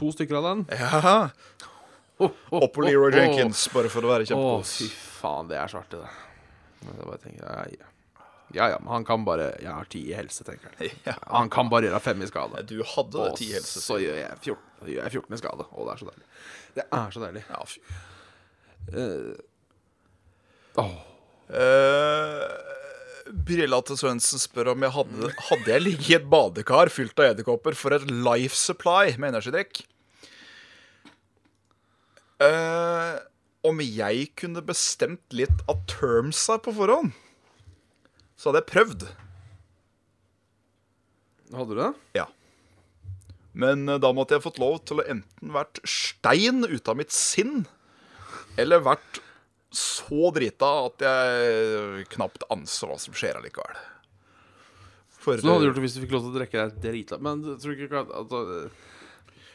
To 0.00 0.10
stykker 0.12 0.36
av 0.40 0.44
den. 0.50 0.66
Ja. 0.76 1.30
Opp 2.22 2.72
på 2.76 2.84
Leroy 2.84 3.10
Jenkins, 3.16 3.64
bare 3.72 3.88
for 3.90 4.04
å 4.06 4.10
være 4.12 4.22
Å, 4.22 4.28
kjempekos. 4.30 4.74
fy 4.78 4.88
faen, 5.22 5.48
det 5.50 5.56
er 5.58 5.68
så 5.72 5.80
artig, 5.80 5.98
det. 6.02 6.10
Men 6.84 6.96
Jeg 7.00 7.06
bare 7.08 7.18
tenker, 7.22 7.42
ja, 7.46 7.64
ja. 7.80 7.88
ja, 8.52 8.66
ja, 8.74 8.78
men 8.82 8.90
han 8.92 9.04
kan 9.08 9.24
bare 9.26 9.46
Jeg 9.62 9.70
har 9.72 9.84
ti 9.90 10.00
i 10.10 10.14
helse, 10.14 10.44
tenker 10.46 10.68
han. 10.70 10.90
Ja. 11.08 11.14
Han 11.32 11.50
kan 11.50 11.70
bare 11.72 11.88
gjøre 11.88 12.00
fem 12.04 12.22
i 12.22 12.28
skade. 12.30 12.62
Du 12.68 12.76
hadde 12.94 13.18
Og 13.24 13.36
ti 13.40 13.48
helse. 13.54 13.80
så 13.82 13.98
gjør 14.02 14.20
jeg 14.20 14.36
14, 14.38 14.58
så 14.82 14.90
gjør 14.92 15.02
jeg 15.08 15.12
14 15.18 15.34
i 15.34 15.40
skade. 15.42 15.66
Å, 15.72 15.86
det 15.88 15.92
er 15.94 16.02
så 16.02 16.10
deilig. 16.12 16.26
Det 16.76 16.84
er 17.00 17.16
så 17.16 17.24
deilig. 17.24 17.42
Ja, 17.48 17.64
fy. 17.72 17.80
Åh. 20.82 20.94
Uh, 23.28 23.80
til 23.86 23.98
Svendsen 23.98 24.40
spør 24.42 24.72
om 24.72 24.84
jeg 24.84 24.94
hadde, 24.96 25.30
hadde 25.48 25.70
jeg 25.70 25.82
ligget 25.82 26.10
i 26.10 26.16
et 26.18 26.28
badekar 26.30 26.90
fylt 26.92 27.18
av 27.20 27.32
edderkopper 27.32 27.76
for 27.78 27.94
et 27.94 28.04
life 28.10 28.56
supply 28.58 29.14
med 29.16 29.32
energidrikk. 29.32 29.84
Uh, 32.42 33.22
om 33.62 33.78
jeg 33.84 34.32
kunne 34.38 34.64
bestemt 34.66 35.22
litt 35.30 35.62
av 35.70 35.84
termsa 35.90 36.58
på 36.58 36.74
forhånd, 36.74 37.12
så 38.34 38.50
hadde 38.50 38.64
jeg 38.64 38.70
prøvd. 38.72 39.08
Hadde 41.54 41.76
du 41.76 41.78
det? 41.78 41.92
Ja. 42.18 42.26
Men 43.54 43.86
uh, 43.86 44.00
da 44.02 44.10
måtte 44.16 44.34
jeg 44.34 44.46
fått 44.48 44.58
lov 44.62 44.80
til 44.88 44.98
å 44.98 45.06
enten 45.06 45.54
vært 45.54 45.78
stein 45.86 46.66
ut 46.66 46.90
av 46.90 46.98
mitt 46.98 47.14
sinn, 47.14 47.68
eller 48.58 48.82
vært 48.82 49.21
så 49.72 50.30
drita 50.36 50.68
at 50.86 51.04
jeg 51.06 52.06
knapt 52.12 52.44
anser 52.52 52.90
hva 52.90 52.98
som 53.00 53.16
skjer 53.16 53.38
allikevel. 53.40 53.80
For 55.22 55.38
Så 55.38 55.46
du 55.46 55.52
hadde 55.52 55.68
gjort 55.68 55.78
det 55.78 55.84
hvis 55.86 55.96
du 55.96 56.02
fikk 56.02 56.14
lov 56.16 56.24
til 56.24 56.32
å 56.32 56.38
drikke 56.40 56.62
deg 56.64 56.78
drita 56.82 57.18
Men 57.22 57.44
tror 57.46 57.76
du 57.76 57.84
ikke 57.86 58.00
at, 58.00 58.08
at, 58.18 58.32
at 58.34 58.80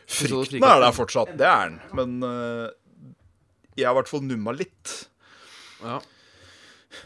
frykten 0.07 0.63
er 0.63 0.83
der 0.85 0.93
fortsatt, 0.95 1.33
det 1.39 1.47
er 1.47 1.73
den. 1.73 1.81
Men 1.97 2.13
uh, 2.23 2.69
jeg 3.75 3.85
har 3.85 3.93
i 3.93 3.99
hvert 3.99 4.11
fall 4.11 4.23
numma 4.25 4.53
litt. 4.55 4.93
Ja. 5.83 5.99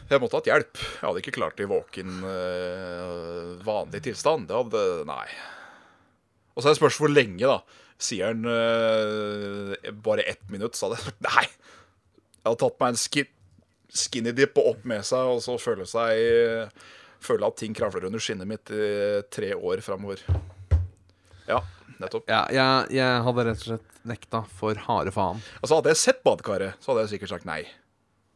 Jeg 0.08 0.22
måtte 0.22 0.38
hatt 0.38 0.48
hjelp. 0.48 0.78
Jeg 0.78 1.02
hadde 1.02 1.22
ikke 1.24 1.34
klart 1.34 1.58
det 1.58 1.66
i 1.66 1.72
våken, 1.72 2.22
uh, 2.22 3.58
vanlig 3.66 4.04
tilstand. 4.06 4.46
Det 4.48 4.60
hadde 4.60 4.84
Nei. 5.10 5.26
Og 6.52 6.62
så 6.62 6.68
er 6.68 6.74
det 6.74 6.80
spørsmålet 6.82 7.02
hvor 7.02 7.16
lenge, 7.16 7.48
da. 7.48 7.82
Sier 8.02 8.32
han 8.32 8.46
uh, 8.46 9.92
bare 10.04 10.24
ett 10.28 10.42
minutt, 10.52 10.78
så 10.78 10.88
hadde 10.88 11.02
jeg 11.02 11.18
nei. 11.26 11.46
Jeg 12.42 12.50
hadde 12.50 12.60
tatt 12.64 12.80
meg 12.82 12.88
en 12.92 12.98
skin, 12.98 13.28
skinny 13.92 14.32
dip 14.34 14.56
og 14.58 14.72
opp 14.72 14.84
med 14.88 15.04
seg, 15.06 15.30
og 15.36 15.42
så 15.44 15.54
føle 15.62 15.86
seg 15.86 16.72
Føle 17.22 17.46
at 17.46 17.54
ting 17.60 17.70
kravler 17.78 18.08
under 18.08 18.18
skinnet 18.18 18.48
mitt 18.50 18.70
i 18.74 18.86
tre 19.30 19.52
år 19.54 19.78
framover. 19.86 20.18
Ja, 21.46 21.60
nettopp. 22.00 22.24
ja 22.26 22.40
jeg, 22.50 22.96
jeg 22.98 23.20
hadde 23.28 23.44
rett 23.46 23.60
og 23.62 23.68
slett 23.68 24.00
nekta 24.10 24.40
for 24.58 24.74
harde 24.88 25.12
faen. 25.14 25.38
Altså, 25.60 25.76
hadde 25.78 25.92
jeg 25.94 26.00
sett 26.00 26.24
badekaret, 26.26 26.74
så 26.82 26.90
hadde 26.90 27.04
jeg 27.04 27.12
sikkert 27.14 27.30
sagt 27.36 27.46
nei. 27.46 27.60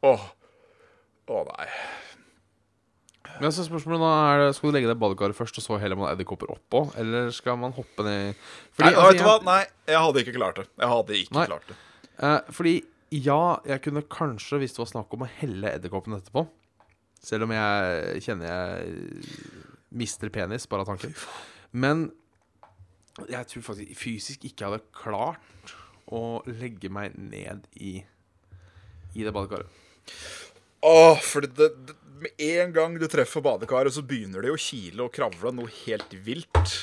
Åh. 0.07 0.23
åh 1.35 1.42
nei. 1.51 1.66
Men 3.42 3.51
så 3.53 3.66
spørsmålet 3.66 4.01
da 4.07 4.11
er 4.31 4.38
det, 4.45 4.53
Skal 4.57 4.71
du 4.71 4.77
legge 4.79 4.88
deg 4.88 4.97
i 4.97 5.03
badekaret 5.03 5.37
først, 5.37 5.59
og 5.59 5.64
så 5.66 5.81
heller 5.83 5.99
man 5.99 6.12
edderkopper 6.14 6.55
oppå? 6.55 6.87
Eller 7.03 7.33
skal 7.35 7.59
man 7.61 7.75
hoppe 7.77 8.07
ned 8.07 8.38
Fordi, 8.71 8.87
nei, 8.87 8.92
altså, 8.95 9.11
vet 9.11 9.19
du 9.19 9.27
hva? 9.27 9.35
jeg- 9.35 9.49
Nei, 9.51 9.62
jeg 9.90 10.05
hadde 10.07 10.23
ikke 10.23 10.37
klart 10.38 10.61
det. 10.62 10.69
Jeg 10.79 10.92
hadde 10.95 11.19
ikke 11.25 11.35
Nei. 11.40 11.47
klart 11.51 11.66
det. 11.69 11.77
Eh, 12.23 12.38
fordi 12.55 12.77
ja, 13.14 13.59
jeg 13.69 13.83
kunne 13.85 14.03
kanskje, 14.11 14.59
hvis 14.62 14.75
det 14.75 14.83
var 14.83 14.90
snakk 14.90 15.12
om 15.14 15.25
å 15.27 15.33
helle 15.38 15.71
edderkoppen 15.77 16.16
etterpå 16.16 16.42
Selv 17.23 17.47
om 17.47 17.53
jeg 17.55 18.23
kjenner 18.25 18.51
jeg 18.51 19.37
mister 19.97 20.31
penis 20.35 20.66
bare 20.69 20.85
av 20.85 20.90
tanken. 20.90 21.14
Men 21.71 22.09
jeg 23.31 23.49
tror 23.51 23.64
faktisk 23.71 23.99
fysisk 23.99 24.45
ikke 24.45 24.64
jeg 24.64 24.73
hadde 24.75 24.97
klart 24.97 25.75
å 26.12 26.42
legge 26.47 26.90
meg 26.92 27.16
ned 27.19 27.64
i, 27.81 27.97
i 29.16 29.25
det 29.25 29.33
badekaret. 29.35 29.71
Åh, 30.87 31.23
for 31.25 31.47
det, 31.47 31.71
det, 31.88 31.97
med 32.23 32.45
en 32.47 32.75
gang 32.77 32.99
du 33.01 33.07
treffer 33.11 33.42
badekaret, 33.45 33.95
så 33.95 34.05
begynner 34.07 34.45
det 34.45 34.53
å 34.53 34.61
kile 34.61 35.07
og 35.07 35.14
kravle 35.16 35.55
noe 35.57 35.73
helt 35.85 36.14
vilt. 36.27 36.77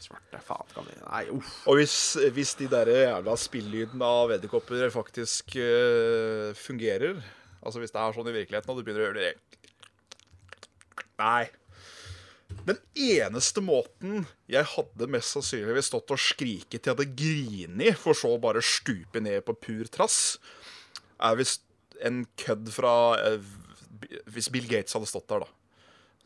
Svarte 0.00 0.40
faen 0.44 0.72
kan 0.74 0.86
vi 0.88 0.96
Nei, 1.02 1.22
uff. 1.36 1.52
Og 1.68 1.80
hvis, 1.80 1.94
hvis 2.34 2.54
de 2.60 2.68
der 2.72 2.90
jævla 2.92 3.36
spillydene 3.40 4.10
av 4.20 4.32
edderkopper 4.36 4.88
faktisk 4.94 5.56
eh, 5.60 6.50
fungerer 6.56 7.20
Altså 7.60 7.82
hvis 7.82 7.92
det 7.92 8.00
er 8.00 8.14
sånn 8.16 8.30
i 8.30 8.36
virkeligheten, 8.38 8.72
og 8.72 8.78
du 8.78 8.86
begynner 8.86 9.04
å 9.04 9.08
gjøre 9.10 9.24
det 9.24 9.32
Nei. 11.20 11.50
Den 12.66 12.78
eneste 12.96 13.62
måten 13.64 14.24
jeg 14.50 14.66
hadde 14.72 15.08
mest 15.12 15.36
sannsynligvis 15.36 15.90
stått 15.90 16.12
og 16.14 16.20
skriket 16.20 16.80
til 16.80 16.90
jeg 16.90 16.96
hadde 16.96 17.18
grini, 17.18 17.92
for 17.96 18.16
så 18.16 18.32
å 18.34 18.40
bare 18.42 18.64
stupe 18.64 19.20
ned 19.22 19.44
på 19.46 19.56
pur 19.60 19.90
trass, 19.92 20.38
er 21.20 21.36
hvis 21.38 21.58
en 22.00 22.22
kødd 22.40 22.70
fra 22.72 22.92
eh, 23.20 23.48
Hvis 24.32 24.48
Bill 24.52 24.64
Gates 24.64 24.96
hadde 24.96 25.08
stått 25.10 25.28
der, 25.28 25.44
da. 25.44 25.59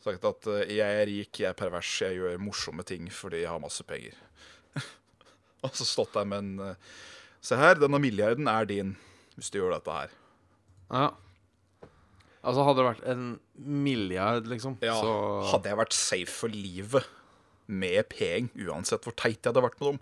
Sagt 0.05 0.25
at 0.27 0.47
eh, 0.53 0.75
'jeg 0.77 1.01
er 1.01 1.09
rik, 1.09 1.39
jeg 1.41 1.49
er 1.49 1.57
pervers, 1.57 1.89
jeg 2.01 2.19
gjør 2.19 2.37
morsomme 2.37 2.85
ting 2.85 3.09
fordi 3.09 3.41
jeg 3.41 3.49
har 3.49 3.61
masse 3.61 3.83
penger'. 3.83 4.17
Og 5.65 5.73
så 5.73 5.87
stått 5.87 6.13
der 6.13 6.27
med 6.29 6.43
en 6.43 6.59
eh, 6.71 6.75
Se 7.45 7.57
her, 7.57 7.77
denne 7.77 7.99
milliarden 8.01 8.47
er 8.49 8.65
din 8.65 8.95
hvis 9.35 9.51
du 9.51 9.59
gjør 9.59 9.75
dette 9.75 9.91
her. 9.93 10.13
Ja. 10.89 11.09
Altså, 12.45 12.63
hadde 12.65 12.79
det 12.79 12.87
vært 12.87 13.05
en 13.11 13.25
milliard, 13.57 14.47
liksom, 14.49 14.77
Ja, 14.85 14.95
så 15.01 15.11
Hadde 15.51 15.69
jeg 15.69 15.77
vært 15.77 15.97
safe 15.97 16.31
for 16.31 16.53
livet 16.53 17.05
med 17.65 18.05
penger, 18.09 18.49
uansett 18.69 19.05
hvor 19.05 19.13
teit 19.17 19.41
jeg 19.41 19.49
hadde 19.49 19.65
vært 19.65 19.79
med 19.81 19.95
dem, 19.95 20.01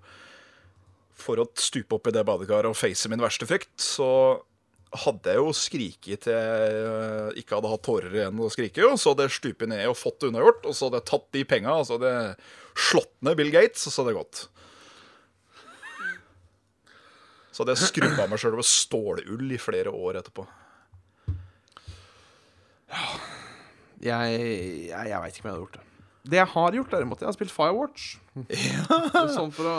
for 1.16 1.39
å 1.39 1.48
stupe 1.60 1.96
opp 1.96 2.10
i 2.10 2.16
det 2.16 2.26
badekaret 2.28 2.68
og 2.72 2.78
face 2.78 3.10
min 3.12 3.24
verste 3.24 3.48
frykt, 3.48 3.72
så 3.80 4.10
hadde 4.94 5.34
jeg 5.34 5.42
jo 5.42 5.54
skriket 5.58 6.26
til 6.28 6.36
jeg 6.36 7.44
ikke 7.44 7.58
hadde 7.58 7.72
hatt 7.72 7.84
tårer 7.86 8.18
igjen 8.18 8.42
å 8.44 8.50
skrike, 8.54 8.84
og 8.86 9.00
så 9.02 9.14
hadde 9.14 9.28
jeg 9.28 9.38
stupet 9.40 9.72
ned 9.72 9.86
og 9.90 9.98
fått 9.98 10.20
det 10.22 10.30
unnagjort, 10.30 10.68
og 10.70 10.76
så 10.78 10.88
hadde 10.88 11.00
jeg 11.02 11.10
tatt 11.10 11.30
de 11.36 11.46
penga, 11.50 11.78
og 11.80 11.88
så 11.88 11.98
hadde 11.98 12.12
jeg 12.14 12.84
slått 12.90 13.14
ned 13.26 13.40
Bill 13.40 13.54
Gates, 13.54 13.86
og 13.88 13.94
så 13.94 14.04
hadde 14.04 14.14
det 14.14 14.20
gått. 14.20 14.44
Så 17.54 17.62
hadde 17.62 17.76
jeg 17.76 17.90
skrudd 17.90 18.20
av 18.22 18.30
meg 18.32 18.42
sjøl 18.42 18.58
med 18.58 18.70
stålull 18.70 19.54
i 19.54 19.62
flere 19.62 19.94
år 19.94 20.22
etterpå. 20.22 20.46
Jeg, 24.04 24.38
jeg, 24.90 25.10
jeg 25.10 25.20
veit 25.24 25.38
ikke 25.38 25.46
om 25.46 25.50
jeg 25.50 25.54
hadde 25.54 25.64
gjort 25.64 25.80
det. 25.80 25.90
Det 26.24 26.40
jeg 26.40 26.50
har 26.54 26.78
gjort, 26.78 26.94
derimot, 26.94 27.22
jeg 27.22 27.28
har 27.28 27.36
spilt 27.36 27.54
Firewatch. 27.54 28.08
Sånn 29.38 29.52
for 29.54 29.70
å 29.70 29.78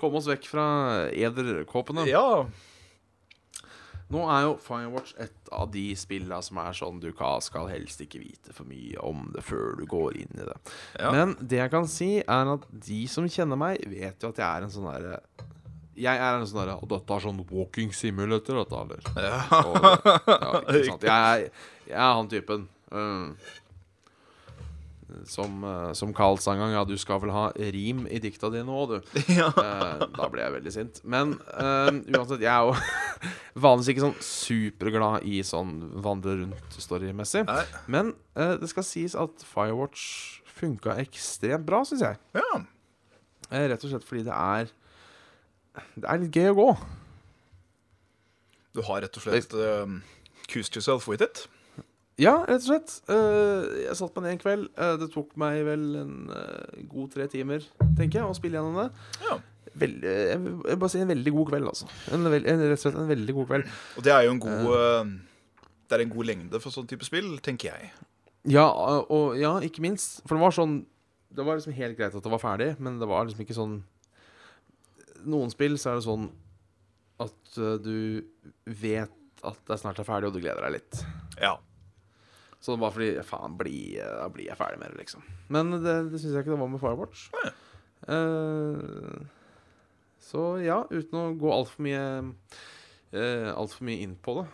komme 0.00 0.18
oss 0.20 0.28
vekk 0.30 0.48
fra 0.50 0.66
ederkåpene. 1.12 2.08
Ja, 2.08 2.48
Nå 4.10 4.24
er 4.26 4.42
jo 4.48 4.56
Firewatch 4.58 5.12
et 5.22 5.50
av 5.54 5.68
de 5.70 5.84
spillene 5.98 6.40
som 6.42 6.58
er 6.58 6.72
sånn 6.74 6.98
du 7.02 7.12
ka- 7.14 7.36
skal 7.44 7.68
helst 7.70 8.00
ikke 8.02 8.18
vite 8.22 8.52
for 8.56 8.66
mye 8.66 8.98
om 9.06 9.28
det 9.34 9.44
før 9.46 9.76
du 9.78 9.84
går 9.86 10.16
inn 10.24 10.34
i 10.34 10.46
det. 10.48 10.56
Ja. 10.98 11.12
Men 11.14 11.36
det 11.40 11.60
jeg 11.60 11.70
kan 11.70 11.86
si, 11.86 12.10
er 12.24 12.50
at 12.56 12.66
de 12.88 13.00
som 13.12 13.28
kjenner 13.30 13.56
meg, 13.60 13.84
vet 13.86 14.18
jo 14.26 14.32
at 14.34 14.42
jeg 14.42 14.48
er 14.48 14.66
en 14.66 14.74
sånn 14.74 14.88
derre 14.90 15.20
Jeg 16.00 16.16
er 16.16 16.38
en 16.40 16.46
sånn 16.48 16.62
derre 16.62 16.76
Og 16.80 16.88
dette 16.88 17.12
er 17.12 17.20
sånn 17.20 17.40
walking 17.50 17.90
simulator, 17.92 18.60
dette, 18.64 18.82
eller? 18.82 19.00
Ja. 19.20 19.40
Og, 19.62 19.78
ja? 20.26 20.52
Jeg 21.06 21.50
jeg 21.90 21.98
er 21.98 22.12
han 22.14 22.28
typen. 22.30 22.68
Mm. 22.90 23.34
Som, 25.28 25.62
eh, 25.66 25.92
som 25.98 26.12
Carl 26.16 26.38
sa 26.40 26.54
en 26.54 26.62
gang, 26.62 26.72
ja, 26.74 26.84
du 26.88 26.96
skal 27.00 27.20
vel 27.22 27.32
ha 27.34 27.48
rim 27.74 28.06
i 28.10 28.20
dikta 28.22 28.50
dine 28.52 28.70
òg, 28.72 28.96
du. 28.96 29.20
ja. 29.40 29.48
Eh, 29.50 30.04
da 30.16 30.28
ble 30.32 30.44
jeg 30.44 30.54
veldig 30.56 30.74
sint. 30.74 31.00
Men 31.04 31.36
eh, 31.54 31.90
uansett, 32.16 32.42
jeg 32.44 32.50
er 32.50 32.68
jo 32.68 32.74
vanligvis 33.66 33.92
ikke 33.94 34.06
sånn 34.06 34.18
superglad 34.24 35.26
i 35.28 35.40
sånn 35.46 35.76
vandre 36.04 36.38
rundt-storymessig. 36.42 37.46
Nei. 37.48 37.64
Men 37.90 38.14
eh, 38.34 38.56
det 38.60 38.70
skal 38.72 38.86
sies 38.86 39.16
at 39.18 39.44
Firewatch 39.46 40.04
funka 40.60 40.98
ekstremt 41.00 41.66
bra, 41.68 41.84
syns 41.88 42.04
jeg. 42.06 42.20
ja. 42.36 42.62
Eh, 43.50 43.66
rett 43.66 43.82
og 43.82 43.90
slett 43.90 44.04
fordi 44.06 44.22
det 44.28 44.34
er 44.34 44.68
Det 45.98 46.06
er 46.06 46.20
litt 46.22 46.36
gøy 46.36 46.52
å 46.52 46.58
gå. 46.58 46.66
Du 48.76 48.82
har 48.86 49.02
rett 49.02 49.16
og 49.18 49.24
slett 49.24 49.54
uh, 49.58 49.90
Coosed 50.50 50.76
yourself 50.76 51.08
with 51.10 51.22
it. 51.24 51.48
Ja, 52.20 52.34
rett 52.44 52.60
og 52.60 52.66
slett. 52.66 52.96
Eh, 53.08 53.86
jeg 53.86 53.96
satt 53.96 54.16
meg 54.16 54.26
ned 54.26 54.34
en 54.34 54.42
kveld. 54.42 54.66
Eh, 54.76 54.96
det 55.00 55.08
tok 55.14 55.32
meg 55.40 55.62
vel 55.64 55.84
en 56.02 56.12
eh, 56.36 56.82
god 56.90 57.14
tre 57.14 57.26
timer, 57.32 57.64
tenker 57.96 58.20
jeg, 58.20 58.26
å 58.28 58.36
spille 58.36 58.58
gjennom 58.58 58.76
det. 58.76 59.06
Ja. 59.24 59.38
Veldig, 59.80 60.12
jeg 60.32 60.42
vil 60.42 60.80
bare 60.82 60.92
si 60.92 61.00
en 61.00 61.12
veldig 61.12 61.32
god 61.36 61.52
kveld, 61.52 61.70
altså. 61.70 61.88
En, 62.12 62.26
en, 62.26 62.64
rett 62.66 62.76
og 62.76 62.82
slett 62.82 62.98
en 63.00 63.08
veldig 63.08 63.36
god 63.38 63.48
kveld. 63.52 63.70
Og 63.96 64.04
det 64.04 64.12
er 64.12 64.26
jo 64.26 64.34
en 64.34 64.42
god 64.42 64.68
uh, 64.74 65.12
Det 65.86 65.96
er 65.96 66.04
en 66.04 66.12
god 66.12 66.28
lengde 66.28 66.60
for 66.60 66.74
sånn 66.74 66.90
type 66.90 67.06
spill, 67.06 67.30
tenker 67.44 67.70
jeg. 67.70 67.92
Ja, 68.50 68.66
og 68.66 69.38
ja, 69.38 69.54
ikke 69.64 69.84
minst. 69.84 70.20
For 70.26 70.36
det 70.36 70.42
var 70.42 70.56
sånn 70.56 70.78
Det 71.28 71.44
var 71.44 71.58
liksom 71.58 71.76
helt 71.76 71.98
greit 71.98 72.16
at 72.16 72.24
det 72.24 72.32
var 72.32 72.42
ferdig, 72.42 72.70
men 72.80 72.98
det 73.00 73.08
var 73.08 73.28
liksom 73.28 73.44
ikke 73.44 73.56
sånn 73.56 73.74
Noen 75.28 75.52
spill 75.52 75.76
så 75.78 75.92
er 75.92 76.00
det 76.00 76.06
sånn 76.08 76.30
at 77.20 77.58
du 77.84 78.24
vet 78.64 79.12
at 79.44 79.58
det 79.68 79.76
snart 79.80 80.00
er 80.00 80.08
ferdig, 80.08 80.30
og 80.30 80.36
du 80.36 80.40
gleder 80.40 80.64
deg 80.64 80.78
litt. 80.78 81.02
Ja. 81.36 81.58
Så 82.60 82.74
det 82.74 82.82
var 82.82 82.92
fordi 82.92 83.10
Faen, 83.24 83.56
bli, 83.56 83.96
da 83.96 84.28
blir 84.32 84.50
jeg 84.50 84.58
ferdig 84.60 84.80
med 84.82 84.92
det, 84.92 85.00
liksom. 85.06 85.24
Men 85.48 85.72
det, 85.80 85.96
det 86.12 86.20
syns 86.20 86.34
jeg 86.34 86.44
ikke 86.44 86.52
det 86.52 86.60
var 86.60 86.72
med 86.72 86.82
Firewatch. 86.82 87.28
Nei. 87.38 87.52
Eh, 88.10 89.28
så 90.30 90.42
ja, 90.62 90.82
uten 90.90 91.18
å 91.18 91.28
gå 91.38 91.52
altfor 91.52 91.84
mye 91.84 92.02
uh, 93.16 93.50
Alt 93.56 93.74
for 93.76 93.86
mye 93.88 94.04
inn 94.04 94.16
på 94.22 94.36
det, 94.38 94.46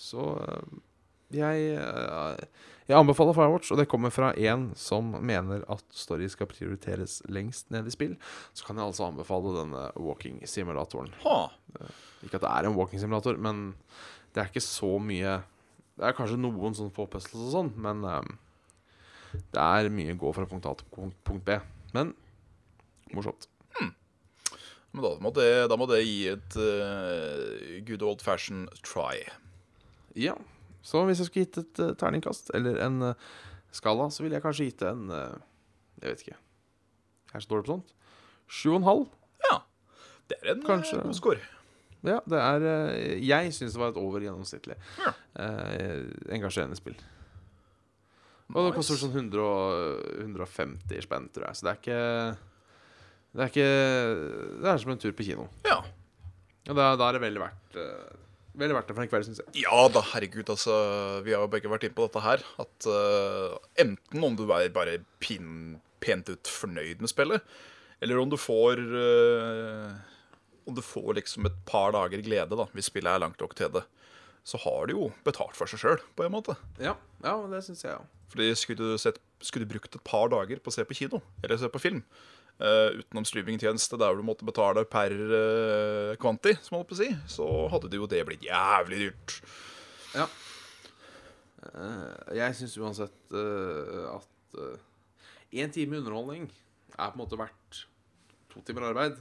så 0.00 0.24
eh, 0.42 0.78
jeg 1.36 1.66
eh, 1.78 2.40
Jeg 2.88 2.98
anbefaler 2.98 3.36
Firewatch, 3.36 3.70
og 3.70 3.78
det 3.78 3.86
kommer 3.90 4.10
fra 4.10 4.32
en 4.34 4.70
som 4.74 5.12
mener 5.22 5.62
at 5.70 5.84
story 5.94 6.26
skal 6.32 6.48
prioriteres 6.50 7.20
lengst 7.30 7.68
ned 7.70 7.86
i 7.86 7.92
spill. 7.94 8.16
Så 8.50 8.66
kan 8.66 8.80
jeg 8.80 8.90
altså 8.90 9.06
anbefale 9.06 9.52
denne 9.54 9.84
walking-simulatoren. 9.94 11.12
Ha. 11.22 11.36
Ikke 12.26 12.40
at 12.40 12.42
det 12.42 12.50
er 12.50 12.66
en 12.66 12.74
walking-simulator, 12.74 13.38
men 13.38 13.76
det 14.34 14.42
er 14.42 14.50
ikke 14.50 14.64
så 14.64 14.96
mye 14.98 15.36
Det 16.00 16.08
er 16.08 16.16
kanskje 16.16 16.38
noen 16.40 16.72
sånn 16.72 16.92
få 16.96 17.04
puzzles 17.12 17.50
og 17.50 17.52
sånn, 17.52 17.66
men 17.84 17.98
eh, 18.08 18.28
det 19.52 19.60
er 19.60 19.90
mye 19.92 20.14
gå 20.16 20.30
fra 20.32 20.46
punkt 20.48 20.64
A 20.64 20.72
til 20.78 20.86
punkt 20.94 21.18
punkt 21.28 21.44
B. 21.44 21.58
Men 21.92 22.14
morsomt. 23.12 23.50
Men 24.90 25.04
da 25.04 25.10
må 25.22 25.30
det, 25.36 25.50
da 25.70 25.76
må 25.78 25.86
det 25.86 26.00
gi 26.02 26.24
et 26.32 26.56
uh, 26.58 27.76
good 27.86 28.02
old 28.02 28.24
fashion 28.24 28.64
try. 28.82 29.20
Ja. 30.18 30.34
Så 30.82 31.04
hvis 31.06 31.20
jeg 31.20 31.28
skulle 31.28 31.44
gitt 31.44 31.60
et 31.60 31.82
uh, 31.84 31.92
terningkast, 32.00 32.50
eller 32.58 32.80
en 32.82 33.12
uh, 33.12 33.28
skala, 33.76 34.08
så 34.10 34.24
ville 34.24 34.40
jeg 34.40 34.46
kanskje 34.48 34.66
gitt 34.66 34.82
det 34.82 34.90
en 34.90 35.12
Jeg 35.12 36.08
vet 36.08 36.24
ikke. 36.24 36.40
Jeg 37.30 37.38
er 37.38 37.44
så 37.44 37.52
dårlig 37.52 37.68
på 37.68 37.74
sånt. 37.76 37.94
Sju 38.50 38.72
og 38.72 38.80
en 38.80 38.88
halv. 38.88 39.06
Ja. 39.46 39.60
Det 40.32 40.40
er 40.40 40.54
en 40.56 40.66
Kanskje. 40.66 41.04
god 41.04 41.18
score. 41.20 41.59
Ja, 42.06 42.18
det 42.24 42.38
er 42.40 42.64
eh, 42.64 43.16
Jeg 43.20 43.52
syns 43.52 43.74
det 43.74 43.80
var 43.80 43.90
et 43.92 43.98
over 44.00 44.22
gjennomsnittlig 44.24 44.76
Ja. 45.02 45.12
eh, 45.42 46.06
engasjerende 46.36 46.78
spill. 46.78 46.96
Og 48.50 48.66
det 48.66 48.74
koster 48.74 48.98
sånn 48.98 49.12
100, 49.14 49.42
150 50.24 51.04
spenn, 51.06 51.28
tror 51.30 51.46
jeg. 51.50 51.58
Så 51.60 51.66
det 51.66 51.72
er 51.72 51.82
ikke 51.82 52.00
Det 53.36 53.44
er 53.44 53.52
ikke 53.52 53.68
Det 54.64 54.72
er 54.72 54.80
som 54.82 54.94
en 54.94 55.02
tur 55.04 55.12
på 55.14 55.26
kino. 55.28 55.46
Ja. 55.68 55.78
Og 56.70 56.74
da, 56.76 56.94
da 56.98 57.08
er 57.10 57.18
det 57.18 57.22
veldig 57.28 57.42
verdt 57.44 57.78
eh, 57.80 58.16
Veldig 58.60 58.74
verdt 58.74 58.88
det 58.90 58.96
for 58.96 59.04
en 59.04 59.10
kveld, 59.12 59.26
syns 59.28 59.40
jeg. 59.44 59.62
Ja 59.62 59.84
da, 59.94 60.00
herregud, 60.10 60.48
altså. 60.50 60.74
Vi 61.24 61.30
har 61.36 61.44
jo 61.44 61.50
begge 61.52 61.70
vært 61.70 61.84
inne 61.86 61.94
på 61.96 62.08
dette 62.08 62.22
her. 62.24 62.42
At 62.60 62.88
uh, 62.90 63.54
enten 63.78 64.24
om 64.26 64.34
du 64.36 64.42
er 64.50 64.72
bare 64.74 64.96
pin, 65.22 65.76
pent 66.02 66.28
ut 66.32 66.50
fornøyd 66.50 66.98
med 67.00 67.12
spillet, 67.12 67.46
eller 68.02 68.18
om 68.18 68.28
du 68.32 68.34
får 68.40 68.82
eh, 68.82 69.94
Om 70.68 70.76
du 70.76 70.82
får 70.84 71.14
liksom 71.18 71.48
et 71.48 71.58
par 71.68 71.94
dager 71.96 72.22
glede, 72.24 72.56
da, 72.56 72.66
hvis 72.76 72.90
spillet 72.90 73.10
er 73.10 73.22
langt 73.22 73.40
nok 73.40 73.54
til 73.58 73.72
det, 73.74 73.84
så 74.46 74.60
har 74.62 74.88
du 74.88 74.94
jo 74.96 75.06
betalt 75.26 75.56
for 75.58 75.70
seg 75.70 75.82
sjøl, 75.82 76.02
på 76.16 76.24
en 76.26 76.34
måte. 76.34 76.56
Ja, 76.80 76.96
ja 77.24 77.36
det 77.50 77.62
syns 77.66 77.84
jeg 77.84 77.96
òg. 77.96 78.08
Fordi 78.30 78.50
skulle 78.54 78.92
du, 78.92 78.98
sett, 79.00 79.18
skulle 79.42 79.66
du 79.66 79.72
brukt 79.72 79.96
et 79.96 80.04
par 80.06 80.30
dager 80.30 80.60
på 80.62 80.70
å 80.70 80.74
se 80.74 80.84
på 80.86 80.96
kino, 80.96 81.20
eller 81.42 81.58
se 81.58 81.70
på 81.72 81.82
film, 81.82 82.04
uh, 82.62 82.94
utenom 83.00 83.26
streamingtjeneste 83.26 83.98
der 84.00 84.16
du 84.16 84.22
måtte 84.26 84.46
betale 84.46 84.84
per 84.88 85.14
uh, 85.14 86.12
kvanti, 86.20 86.54
som 86.62 86.78
holdt 86.78 86.92
på 86.92 86.98
å 86.98 87.00
si, 87.02 87.10
så 87.34 87.48
hadde 87.72 87.90
det 87.90 87.98
jo 87.98 88.08
det 88.10 88.22
blitt 88.28 88.46
jævlig 88.46 89.02
dyrt. 89.08 89.36
Ja. 90.14 90.28
Uh, 91.60 92.14
jeg 92.38 92.56
syns 92.60 92.78
uansett 92.80 93.34
uh, 93.34 94.16
at 94.16 94.60
én 95.50 95.70
time 95.74 95.98
underholdning 95.98 96.46
er 96.94 97.10
på 97.10 97.18
en 97.18 97.22
måte 97.22 97.38
verdt 97.38 97.84
to 98.50 98.62
timer 98.66 98.88
arbeid. 98.90 99.18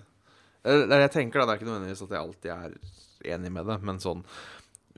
Jeg 0.63 1.11
tenker 1.13 1.39
da, 1.39 1.45
Det 1.45 1.53
er 1.53 1.59
ikke 1.59 1.69
nødvendigvis 1.69 2.03
at 2.03 2.13
jeg 2.13 2.19
alltid 2.19 2.49
er 2.51 3.35
enig 3.35 3.51
med 3.55 3.67
det, 3.69 3.77
men 3.87 3.99
sånn 4.03 4.23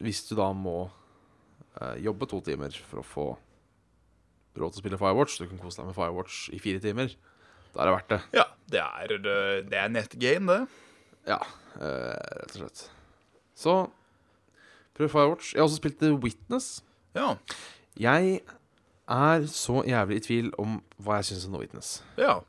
Hvis 0.02 0.24
du 0.30 0.36
da 0.40 0.48
må 0.58 0.90
uh, 0.90 1.96
jobbe 2.02 2.28
to 2.30 2.42
timer 2.46 2.74
for 2.90 3.02
å 3.02 3.06
få 3.06 3.26
råd 4.58 4.74
til 4.74 4.82
å 4.82 4.84
spille 4.84 5.00
Firewatch, 5.00 5.38
du 5.40 5.48
kan 5.48 5.62
kose 5.62 5.80
deg 5.80 5.92
med 5.92 5.96
Firewatch 5.96 6.50
i 6.52 6.60
fire 6.60 6.82
timer, 6.84 7.14
da 7.72 7.84
er 7.84 7.88
det 7.88 7.94
verdt 7.94 8.10
det. 8.12 8.18
Ja, 8.36 8.44
det 8.74 8.82
er, 8.84 9.14
det 9.70 9.78
er 9.80 9.94
nettgame, 9.94 10.58
det. 10.58 10.66
Ja, 11.30 11.38
uh, 11.78 12.18
rett 12.42 12.58
og 12.58 12.58
slett. 12.58 12.82
Så 13.56 13.76
prøv 14.98 15.14
Firewatch. 15.14 15.54
Jeg 15.54 15.62
har 15.62 15.70
også 15.70 15.80
spilt 15.80 16.02
The 16.02 16.12
Witness. 16.18 16.82
Ja. 17.16 17.38
Jeg 17.96 18.42
er 19.08 19.48
så 19.48 19.86
jævlig 19.88 20.20
i 20.20 20.26
tvil 20.28 20.52
om 20.60 20.82
hva 21.00 21.22
jeg 21.22 21.32
syns 21.32 21.48
om 21.48 21.56
The 21.56 21.64
Witness. 21.64 21.94
ja. 22.20 22.42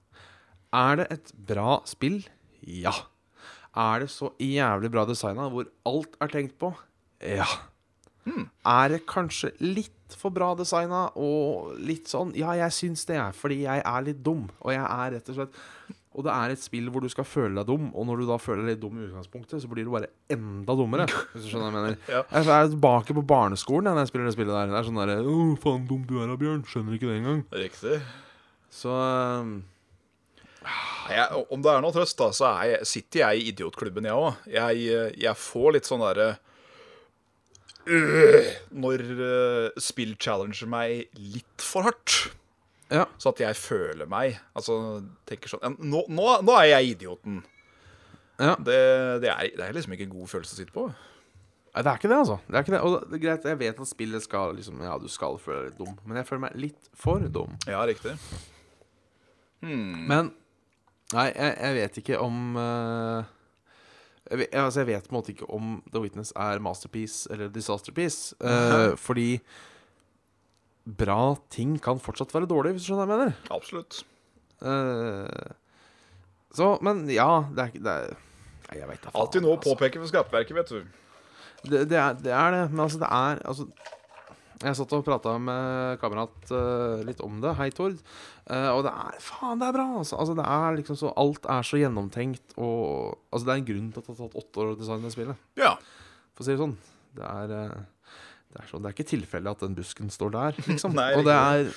Er 0.72 0.96
det 0.96 1.06
et 1.12 1.34
bra 1.36 1.82
spill? 1.84 2.22
Ja. 2.68 2.94
Er 3.72 4.04
det 4.04 4.10
så 4.12 4.32
jævlig 4.42 4.90
bra 4.92 5.06
designa, 5.08 5.48
hvor 5.48 5.68
alt 5.88 6.16
er 6.20 6.32
tenkt 6.32 6.58
på? 6.60 6.74
Ja. 7.24 7.48
Er 8.68 8.92
det 8.92 9.00
kanskje 9.10 9.50
litt 9.58 10.14
for 10.14 10.30
bra 10.34 10.52
designa 10.54 11.06
og 11.18 11.72
litt 11.82 12.10
sånn 12.10 12.34
Ja, 12.38 12.52
jeg 12.54 12.74
syns 12.76 13.02
det, 13.08 13.16
er 13.18 13.32
fordi 13.34 13.62
jeg 13.64 13.82
er 13.82 14.04
litt 14.06 14.20
dum. 14.22 14.44
Og 14.62 14.70
jeg 14.74 14.84
er 14.84 15.16
rett 15.16 15.30
og 15.32 15.38
slett 15.38 15.56
Og 16.12 16.26
det 16.26 16.34
er 16.34 16.52
et 16.52 16.62
spill 16.62 16.90
hvor 16.92 17.02
du 17.02 17.08
skal 17.10 17.26
føle 17.26 17.56
deg 17.56 17.66
dum, 17.72 17.88
og 17.96 18.06
når 18.06 18.20
du 18.22 18.26
da 18.28 18.36
føler 18.38 18.62
deg 18.62 18.74
litt 18.76 18.82
dum 18.84 19.00
i 19.00 19.06
utgangspunktet, 19.08 19.62
så 19.64 19.70
blir 19.72 19.88
du 19.88 19.90
bare 19.94 20.12
enda 20.30 20.76
dummere. 20.76 21.08
Hvis 21.32 21.46
du 21.46 21.50
skjønner 21.50 21.72
hva 21.72 21.72
jeg 21.72 21.78
mener. 21.88 21.98
Ja. 22.12 22.22
Jeg 22.36 22.52
er 22.52 22.70
tilbake 22.76 23.16
på 23.16 23.24
barneskolen 23.32 23.88
når 23.90 24.04
jeg 24.04 24.12
spiller 24.12 24.28
det 24.28 24.36
spillet 24.36 24.54
der. 24.54 24.70
Det 24.70 24.78
er 24.82 24.88
sånn 24.90 25.00
derre 25.02 25.18
Å, 25.24 25.36
faen 25.64 25.86
dum 25.88 26.04
du 26.06 26.18
er 26.20 26.28
da, 26.30 26.36
Bjørn. 26.44 26.62
Skjønner 26.68 26.98
ikke 26.98 27.08
det 27.08 27.18
engang. 27.22 27.42
Riktig. 27.64 27.98
Så 28.72 28.92
Nei, 30.62 31.01
Jeg, 31.10 31.44
om 31.50 31.62
det 31.64 31.72
er 31.72 31.82
noe 31.82 31.94
trøst, 31.94 32.18
da, 32.20 32.30
så 32.36 32.48
er 32.52 32.68
jeg, 32.70 32.88
sitter 32.88 33.24
jeg 33.24 33.40
i 33.40 33.48
idiotklubben, 33.50 34.06
jeg 34.06 34.18
òg. 34.18 34.44
Jeg, 34.52 34.82
eh, 34.92 35.14
jeg 35.24 35.40
får 35.40 35.76
litt 35.76 35.88
sånn 35.88 36.04
derre 36.04 36.28
øh, 37.90 38.50
Når 38.84 39.04
uh, 39.18 39.80
spill 39.82 40.14
challenger 40.20 40.70
meg 40.70 41.08
litt 41.18 41.64
for 41.64 41.88
hardt. 41.88 42.18
Ja. 42.92 43.06
Så 43.18 43.32
at 43.32 43.40
jeg 43.40 43.56
føler 43.56 44.04
meg 44.04 44.34
Altså 44.52 44.74
tenker 45.24 45.48
sånn 45.48 45.78
nå, 45.80 46.02
nå, 46.12 46.26
nå 46.44 46.56
er 46.58 46.74
jeg 46.74 46.90
idioten. 46.98 47.40
Ja. 48.36 48.52
Det, 48.58 48.76
det, 49.22 49.30
er, 49.30 49.48
det 49.56 49.64
er 49.64 49.74
liksom 49.76 49.94
ikke 49.96 50.06
en 50.10 50.14
god 50.18 50.30
følelse 50.34 50.56
å 50.56 50.60
sitte 50.60 50.74
på. 50.74 50.86
Nei, 51.72 51.80
det 51.80 51.88
er 51.88 51.98
ikke 52.00 52.10
det, 52.10 52.18
altså. 52.20 52.36
Det 52.44 52.58
er 52.58 52.64
ikke 52.66 52.74
det. 52.74 52.80
Og 52.84 52.94
det 53.08 53.16
er 53.16 53.22
greit, 53.22 53.46
jeg 53.48 53.60
vet 53.62 53.78
at 53.80 53.88
spillet 53.88 54.24
skal 54.24 54.56
liksom 54.58 54.82
Ja, 54.84 54.98
du 55.00 55.08
skal 55.08 55.38
føle 55.40 55.62
deg 55.62 55.70
litt 55.70 55.80
dum, 55.80 55.94
men 56.04 56.20
jeg 56.20 56.28
føler 56.28 56.42
meg 56.44 56.58
litt 56.60 56.90
for 57.04 57.24
dum. 57.32 57.54
Ja, 57.70 57.80
riktig. 57.88 58.12
Men 59.62 60.32
Nei, 61.12 61.28
jeg, 61.34 61.56
jeg 61.58 61.76
vet 61.76 61.98
ikke 62.02 62.18
om 62.24 62.56
uh, 62.56 63.22
jeg, 64.30 64.38
vet, 64.38 64.54
altså, 64.56 64.80
jeg 64.80 64.88
vet 64.88 65.08
på 65.08 65.12
en 65.12 65.18
måte 65.18 65.32
ikke 65.34 65.48
om 65.52 65.74
The 65.92 66.00
Witness 66.00 66.32
er 66.38 66.62
masterpiece 66.62 67.28
eller 67.32 67.50
disasterpiece. 67.52 68.34
eh, 68.40 68.94
fordi 68.96 69.40
bra 70.82 71.34
ting 71.52 71.76
kan 71.82 72.00
fortsatt 72.00 72.32
være 72.34 72.48
dårlig, 72.50 72.72
hvis 72.72 72.86
du 72.86 72.92
skjønner 72.92 73.10
hva 73.10 73.18
jeg 73.18 73.26
mener. 73.26 73.52
Absolutt. 73.54 74.00
Uh, 74.62 75.52
så, 76.54 76.76
men 76.86 77.04
ja, 77.10 77.44
det 77.50 77.64
er 77.66 77.78
det 77.82 77.92
er, 77.92 78.18
Nei, 78.68 78.78
jeg 78.78 78.88
veit 78.88 79.02
da 79.02 79.10
faen. 79.10 79.20
Alltid 79.20 79.44
noe 79.44 79.56
å 79.56 79.58
altså. 79.58 79.74
påpeke 79.74 80.00
for 80.00 80.12
skapverket, 80.12 80.56
vet 80.56 80.70
du. 80.72 80.78
Det, 81.66 81.82
det, 81.90 81.98
er, 81.98 82.16
det 82.18 82.32
er 82.32 82.54
det, 82.54 82.62
men 82.70 82.86
altså, 82.86 83.02
det 83.02 83.10
er 83.10 83.42
altså 83.44 83.68
Jeg 84.62 84.76
satt 84.78 84.92
og 84.94 85.02
prata 85.06 85.32
med 85.42 85.98
kamerat 85.98 86.50
uh, 86.54 87.00
litt 87.06 87.18
om 87.24 87.40
det. 87.42 87.50
Hei, 87.58 87.68
Tord. 87.74 87.96
Uh, 88.46 88.68
og 88.76 88.84
det 88.86 88.92
er 88.94 89.16
Faen, 89.22 89.58
det 89.58 89.66
er 89.68 89.74
bra! 89.74 89.86
Altså. 89.98 90.18
altså, 90.22 90.36
det 90.38 90.44
er 90.46 90.76
liksom 90.78 90.98
så 91.00 91.10
Alt 91.18 91.48
er 91.50 91.66
så 91.66 91.80
gjennomtenkt, 91.80 92.54
og 92.62 93.16
Altså, 93.32 93.46
det 93.48 93.52
er 93.54 93.60
en 93.62 93.66
grunn 93.72 93.88
til 93.90 94.02
at 94.02 94.06
det 94.06 94.14
har 94.14 94.20
tatt 94.28 94.38
åtte 94.44 94.62
år 94.62 94.70
å 94.72 94.78
designe 94.78 95.08
det 95.08 95.14
spillet. 95.16 95.42
Ja. 95.58 95.72
For 96.36 96.44
å 96.44 96.46
si 96.46 96.54
det 96.54 96.62
sånn. 96.62 96.76
Det 97.18 97.26
er 97.26 97.54
uh, 97.58 97.82
det 98.52 98.60
er, 98.60 98.66
sånn, 98.68 98.84
det 98.84 98.90
er 98.90 98.96
ikke 98.98 99.08
tilfeldig 99.08 99.50
at 99.54 99.62
den 99.64 99.74
busken 99.78 100.10
står 100.12 100.32
der, 100.36 100.58
liksom. 100.70 100.94
Nei, 100.98 101.10
og 101.18 101.24
det 101.26 101.36
er 101.38 101.70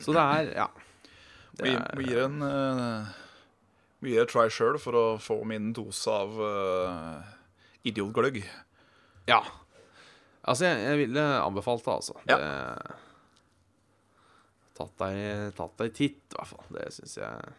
Så 0.00 0.14
det 0.16 0.22
er 0.24 0.52
Ja. 0.62 0.68
Det 1.60 1.66
Vi, 1.66 1.74
er- 1.76 1.96
vi 1.98 2.04
gir 2.08 2.22
en 2.24 2.40
Vi 4.00 4.14
gir 4.14 4.22
et 4.24 4.30
try 4.32 4.46
sjøl 4.48 4.78
for 4.80 4.96
å 4.96 5.06
få 5.20 5.42
min 5.44 5.72
dose 5.76 6.08
av 6.08 6.38
idiotgløgg. 7.84 8.38
Ja. 9.28 9.42
Altså, 10.40 10.66
jeg, 10.66 10.84
jeg 10.86 11.00
ville 11.04 11.24
anbefalt 11.40 11.84
det, 11.84 11.96
altså. 11.96 12.14
Ja. 12.30 12.36
Det, 12.40 12.52
tatt 14.80 14.94
deg, 15.02 15.18
tatt 15.58 15.74
deg 15.82 15.92
titt, 15.96 16.22
i 16.30 16.38
hvert 16.38 16.52
fall. 16.54 16.64
Det 16.76 16.86
syns 16.96 17.18
jeg 17.20 17.58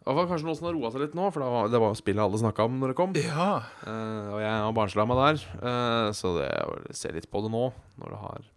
det 0.00 0.14
var 0.16 0.26
kanskje 0.26 0.46
noe 0.48 0.56
som 0.56 0.64
har 0.66 0.72
roa 0.74 0.88
seg 0.90 1.02
litt 1.04 1.12
nå, 1.14 1.26
for 1.30 1.44
det 1.44 1.48
var, 1.52 1.66
det 1.70 1.80
var 1.82 1.92
spillet 1.98 2.22
alle 2.24 2.38
snakka 2.40 2.64
om 2.66 2.78
når 2.80 2.90
det 2.90 2.96
kom. 2.98 3.12
Ja. 3.20 3.50
Uh, 3.84 4.32
og 4.32 4.38
jeg 4.40 4.54
har 4.64 4.72
barnslamma 4.74 5.18
der, 5.18 5.42
uh, 5.60 6.08
så 6.16 6.32
det 6.38 6.48
å 6.64 6.78
se 6.96 7.12
litt 7.14 7.28
på 7.30 7.42
det 7.44 7.50
nå, 7.52 7.66
når 8.00 8.14
det 8.14 8.20
har 8.24 8.48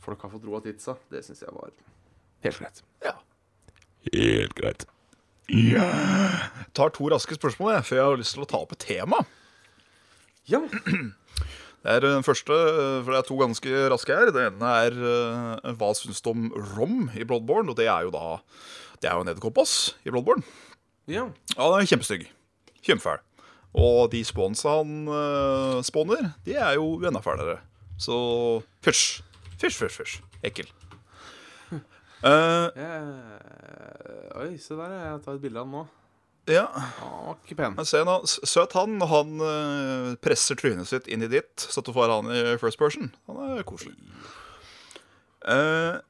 folk 0.00 0.22
har 0.24 0.32
fått 0.32 0.46
roa 0.48 0.62
tidsa, 0.64 0.94
det 1.12 1.24
syns 1.26 1.42
jeg 1.44 1.52
var 1.52 1.74
helt 2.46 2.62
greit. 2.62 2.82
ja. 3.04 3.16
Helt 4.14 4.54
greit. 4.56 4.86
Tar 6.72 6.92
to 6.96 7.10
raske 7.12 7.36
spørsmål 7.36 7.74
jeg, 7.74 7.86
før 7.90 7.98
jeg 7.98 8.06
har 8.06 8.20
lyst 8.22 8.36
til 8.38 8.46
å 8.46 8.48
ta 8.48 8.62
opp 8.62 8.72
et 8.76 8.86
tema. 8.86 9.20
Ja. 10.48 10.62
Det 11.80 11.94
er 11.96 12.02
den 12.04 12.24
første, 12.24 12.52
eh, 12.52 12.98
for 13.00 13.14
det 13.14 13.18
er 13.18 13.28
to 13.28 13.36
ganske 13.40 13.70
raske 13.88 14.12
her. 14.12 14.32
Det 14.34 14.42
ene 14.50 14.72
er 14.84 14.96
uh, 15.00 15.70
hva 15.80 15.94
syns 15.96 16.20
du 16.20 16.28
om 16.34 16.50
rom 16.74 17.06
i 17.16 17.24
Bloodborne? 17.24 17.72
Og 17.72 17.78
det 17.78 17.88
er 17.88 18.04
jo 18.04 18.12
da 18.12 18.40
Det 19.00 19.08
er 19.08 19.16
jo 19.16 19.24
en 19.24 19.32
edderkoppboss 19.32 19.96
i 20.04 20.12
Bloodborne. 20.12 20.44
Ja. 21.08 21.24
Ja, 21.56 21.70
den 21.72 21.80
er 21.80 21.88
kjempestygg. 21.88 22.26
Kjempefæl. 22.84 23.22
Og 23.72 24.10
de 24.12 24.20
sponsa 24.26 24.76
han 24.82 25.08
uh, 25.08 25.80
spawner, 25.86 26.34
de 26.44 26.58
er 26.58 26.74
jo 26.76 26.98
enda 27.00 27.22
fælere. 27.24 27.60
Så 27.96 28.18
fysj. 28.84 29.22
Fysj, 29.60 29.80
fysj, 29.80 29.96
fysj. 30.02 30.20
Ekkel. 30.44 30.68
Uh, 31.72 32.68
jeg, 32.82 33.00
oi, 34.36 34.52
se 34.60 34.76
der. 34.76 34.92
Jeg 35.00 35.24
tar 35.24 35.38
et 35.38 35.44
bilde 35.46 35.62
av 35.62 35.64
den 35.64 35.78
nå. 35.78 35.86
Ja, 36.48 36.66
Ah, 36.74 37.34
ikke 37.44 37.56
pen. 37.58 37.74
men 37.76 37.86
se 37.86 38.00
nå. 38.06 38.14
Søt 38.26 38.72
han 38.78 39.00
han 39.06 39.40
eh, 39.44 40.12
presser 40.24 40.56
trynet 40.58 40.88
sitt 40.88 41.06
inn 41.10 41.22
i 41.22 41.28
ditt, 41.30 41.52
så 41.60 41.82
du 41.84 41.92
får 41.92 42.08
han 42.14 42.30
i 42.32 42.40
first 42.62 42.78
person. 42.80 43.12
Han 43.28 43.58
er 43.58 43.66
koselig. 43.68 43.94
Uh, 45.44 46.00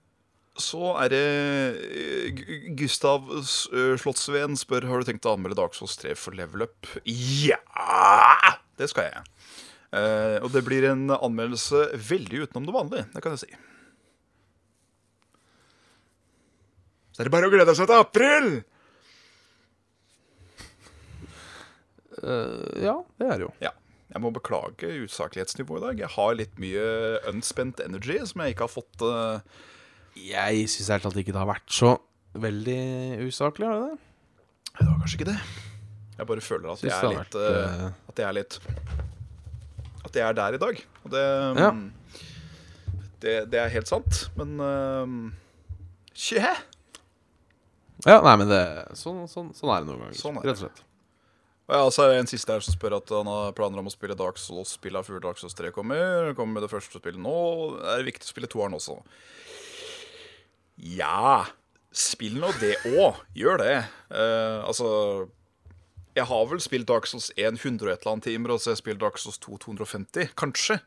så 0.61 0.95
er 1.01 1.13
det 1.13 1.27
eh, 1.87 2.41
Gustav 2.77 3.29
Slottsveen 3.47 4.57
spør 4.59 4.83
Har 4.91 4.99
du 5.01 5.07
tenkt 5.07 5.29
å 5.29 5.37
anmelde 5.37 5.57
Dark 5.61 5.77
Souls 5.79 5.95
3 6.01 6.17
for 6.19 6.35
level 6.37 6.67
up. 6.67 6.89
Ja! 7.07 7.61
Det 8.77 8.89
skal 8.91 9.07
jeg. 9.11 9.23
Uh, 9.91 10.39
og 10.45 10.51
det 10.55 10.63
blir 10.67 10.87
en 10.91 11.09
anmeldelse 11.15 11.91
veldig 12.11 12.45
utenom 12.47 12.67
det 12.69 12.75
vanlige. 12.75 13.07
Det 13.15 13.23
kan 13.25 13.35
jeg 13.37 13.45
si. 13.47 13.53
Så 17.11 17.23
er 17.23 17.29
det 17.31 17.35
bare 17.35 17.49
å 17.51 17.55
glede 17.55 17.75
seg 17.77 17.89
til 17.91 17.99
april! 18.01 18.53
Eh, 22.10 22.10
ja, 22.23 22.97
det 23.21 23.27
er 23.29 23.37
det 23.39 23.47
jo. 23.47 23.53
Ja. 23.65 23.73
Jeg 24.11 24.23
må 24.25 24.33
beklage 24.35 24.89
usaklighetsnivået 25.05 25.81
i 25.81 25.87
dag. 25.87 26.01
Jeg 26.03 26.13
har 26.17 26.35
litt 26.35 26.57
mye 26.59 26.87
unspent 27.31 27.79
energy 27.85 28.19
som 28.27 28.43
jeg 28.43 28.57
ikke 28.57 28.67
har 28.67 28.73
fått 28.73 29.05
uh... 29.07 29.67
Jeg 30.19 30.65
syns 30.73 30.91
helt 30.91 31.05
talt 31.07 31.21
ikke 31.23 31.35
det 31.37 31.39
har 31.39 31.51
vært 31.53 31.71
så 31.71 31.93
veldig 32.41 32.81
usaklig, 33.29 33.69
har 33.71 33.79
det 33.79 33.93
det? 33.93 34.01
Det 34.81 34.87
var 34.89 34.99
kanskje 34.99 35.21
ikke 35.21 35.29
det. 35.31 35.37
Jeg 36.19 36.29
bare 36.29 36.45
føler 36.45 36.73
at 36.73 36.83
jeg 36.85 36.93
er 36.97 37.07
litt 37.07 37.21
vært, 37.21 37.39
eh, 37.41 37.87
eh, 37.87 38.11
At 38.11 38.21
jeg 38.21 38.27
er 38.27 38.35
litt 38.37 38.59
At 40.05 40.19
jeg 40.19 40.25
er 40.27 40.37
der 40.37 40.59
i 40.59 40.61
dag. 40.67 40.83
Og 41.05 41.15
det 41.15 41.25
Ja. 41.63 41.71
mm, 41.71 41.87
det, 43.21 43.35
det 43.53 43.61
er 43.63 43.73
helt 43.73 43.89
sant, 43.89 44.27
men 44.37 44.59
uh! 44.59 45.07
Ja, 48.09 48.21
nei, 48.25 48.37
men 48.41 48.49
det 48.49 48.63
sånn, 48.99 49.27
sånn, 49.29 49.53
sånn 49.57 49.73
er 49.75 49.83
det 49.85 49.91
noen 49.91 50.07
ganger. 50.07 50.17
Sånn 50.19 50.39
er 50.41 50.43
det. 50.43 50.49
Rett 50.51 50.59
og 50.59 50.65
slett. 50.67 50.85
Og 51.71 51.77
ja, 51.77 51.91
så 51.95 52.03
er 52.03 52.09
det 52.11 52.23
en 52.25 52.27
siste 52.27 52.51
her 52.51 52.65
som 52.67 52.75
spør 52.75 52.97
at 52.97 53.11
han 53.15 53.29
har 53.31 53.53
planer 53.55 53.79
om 53.79 53.87
å 53.87 53.93
spille 53.95 54.17
Dark 54.19 54.41
Souls-spillene 54.43 55.07
før 55.07 55.21
Dark 55.23 55.39
Souls 55.39 55.55
3 55.55 55.71
kommer. 55.71 56.33
Kommer 56.35 56.59
med 56.59 56.65
det 56.67 56.71
første 56.73 56.99
spillet 56.99 57.23
nå. 57.23 57.35
Det 57.77 57.93
er 57.93 58.07
viktig 58.09 58.27
å 58.27 58.31
spille 58.33 58.51
toeren 58.51 58.75
også. 58.75 58.97
Ja 60.81 61.45
Spill 61.95 62.41
nå 62.43 62.51
det 62.59 62.73
òg. 62.91 63.21
Gjør 63.39 63.63
det. 63.63 63.77
Uh, 64.11 64.67
altså 64.67 64.89
Jeg 66.19 66.27
har 66.27 66.49
vel 66.51 66.63
spilt 66.63 66.89
Dark 66.91 67.07
Souls 67.11 67.31
1 67.37 67.61
100 67.61 67.87
og 67.87 67.93
et 67.93 68.03
eller 68.03 68.17
annet 68.17 68.29
timer, 68.33 68.55
og 68.55 68.59
så 68.59 68.73
har 68.73 68.77
jeg 68.79 68.83
spilt 68.83 69.03
Dark 69.05 69.23
Souls 69.23 69.39
2 69.47 69.61
250. 69.69 70.35
Kanskje. 70.43 70.81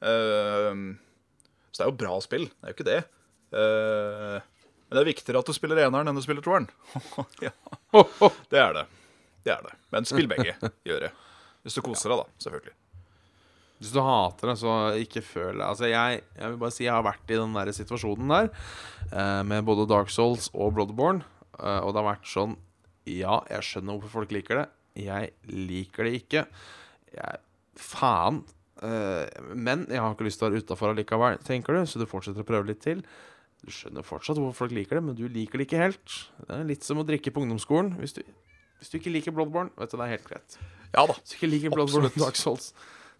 Uh, 0.00 0.96
så 1.72 1.82
det 1.82 1.84
er 1.84 1.92
jo 1.92 1.98
bra 2.06 2.16
spill. 2.24 2.48
Det 2.48 2.64
er 2.64 2.72
jo 2.72 2.78
ikke 2.78 2.88
det. 2.88 2.98
Uh, 3.52 4.40
men 4.88 4.96
det 4.96 5.04
er 5.04 5.12
viktigere 5.12 5.44
at 5.44 5.52
du 5.52 5.56
spiller 5.56 5.84
eneren 5.84 6.08
enn 6.08 6.16
du 6.16 6.24
spiller 6.24 6.44
toeren. 6.44 6.72
ja. 7.44 7.52
Det 8.48 8.64
er 8.64 8.80
det. 8.80 8.88
Det 9.42 9.52
er 9.54 9.64
det. 9.66 9.74
Men 9.94 10.06
spill 10.08 10.28
begge. 10.30 10.54
Gjør 10.88 11.06
det. 11.08 11.12
Hvis 11.62 11.76
du 11.78 11.82
koser 11.84 12.12
deg, 12.12 12.22
da. 12.22 12.40
Selvfølgelig. 12.44 12.74
Hvis 13.82 13.92
du 13.96 13.98
hater 14.06 14.52
det, 14.52 14.56
så 14.60 14.72
ikke 15.02 15.24
føl 15.26 15.56
det. 15.58 15.66
Altså, 15.66 15.88
jeg, 15.90 16.20
jeg 16.38 16.52
vil 16.52 16.60
bare 16.60 16.74
si 16.74 16.84
jeg 16.86 16.94
har 16.94 17.02
vært 17.06 17.32
i 17.34 17.38
den 17.40 17.56
der 17.56 17.72
situasjonen 17.74 18.30
der 18.30 18.50
eh, 19.10 19.40
med 19.50 19.64
både 19.66 19.88
Dark 19.90 20.12
Souls 20.14 20.46
og 20.54 20.76
Bloodborne. 20.76 21.24
eh, 21.58 21.80
og 21.82 21.90
det 21.90 21.98
har 22.02 22.10
vært 22.12 22.30
sånn 22.30 22.54
Ja, 23.10 23.40
jeg 23.50 23.66
skjønner 23.66 23.96
hvorfor 23.98 24.20
folk 24.20 24.34
liker 24.36 24.60
det. 24.62 24.66
Jeg 25.02 25.32
liker 25.50 26.06
det 26.06 26.12
ikke. 26.20 26.44
Jeg 27.16 27.42
Faen. 27.82 28.42
Eh, 28.84 29.26
men 29.58 29.86
jeg 29.90 29.98
har 30.02 30.14
ikke 30.14 30.26
lyst 30.28 30.38
til 30.42 30.46
å 30.46 30.52
være 30.52 30.62
utafor 30.62 30.92
allikevel, 30.92 31.38
tenker 31.46 31.74
du, 31.78 31.82
så 31.88 31.98
du 32.02 32.06
fortsetter 32.10 32.44
å 32.44 32.48
prøve 32.48 32.68
litt 32.70 32.82
til. 32.84 33.02
Du 33.62 33.70
skjønner 33.74 34.06
fortsatt 34.06 34.38
hvorfor 34.38 34.64
folk 34.64 34.74
liker 34.76 34.98
det, 34.98 35.04
men 35.06 35.18
du 35.18 35.24
liker 35.30 35.58
det 35.58 35.66
ikke 35.68 35.82
helt. 35.82 36.16
Det 36.46 36.54
er 36.54 36.66
litt 36.68 36.86
som 36.86 36.98
å 37.02 37.06
drikke 37.06 37.30
på 37.34 37.42
ungdomsskolen. 37.44 37.92
Hvis 38.02 38.14
du, 38.18 38.22
hvis 38.82 38.90
du 38.90 38.98
ikke 38.98 39.12
liker 39.14 39.34
Bloodborne, 39.34 39.70
vet 39.78 39.92
du, 39.92 39.96
det 40.00 40.06
er 40.08 40.12
helt 40.16 40.26
greit. 40.26 40.58
Ja 40.90 41.06
da. 41.06 41.14
Hvis 41.14 41.30
du 41.30 41.36
ikke 41.38 41.50
liker 41.52 41.70
Bloodborne 41.76 42.10
og 42.10 42.18
Dark 42.18 42.36
Souls 42.36 42.72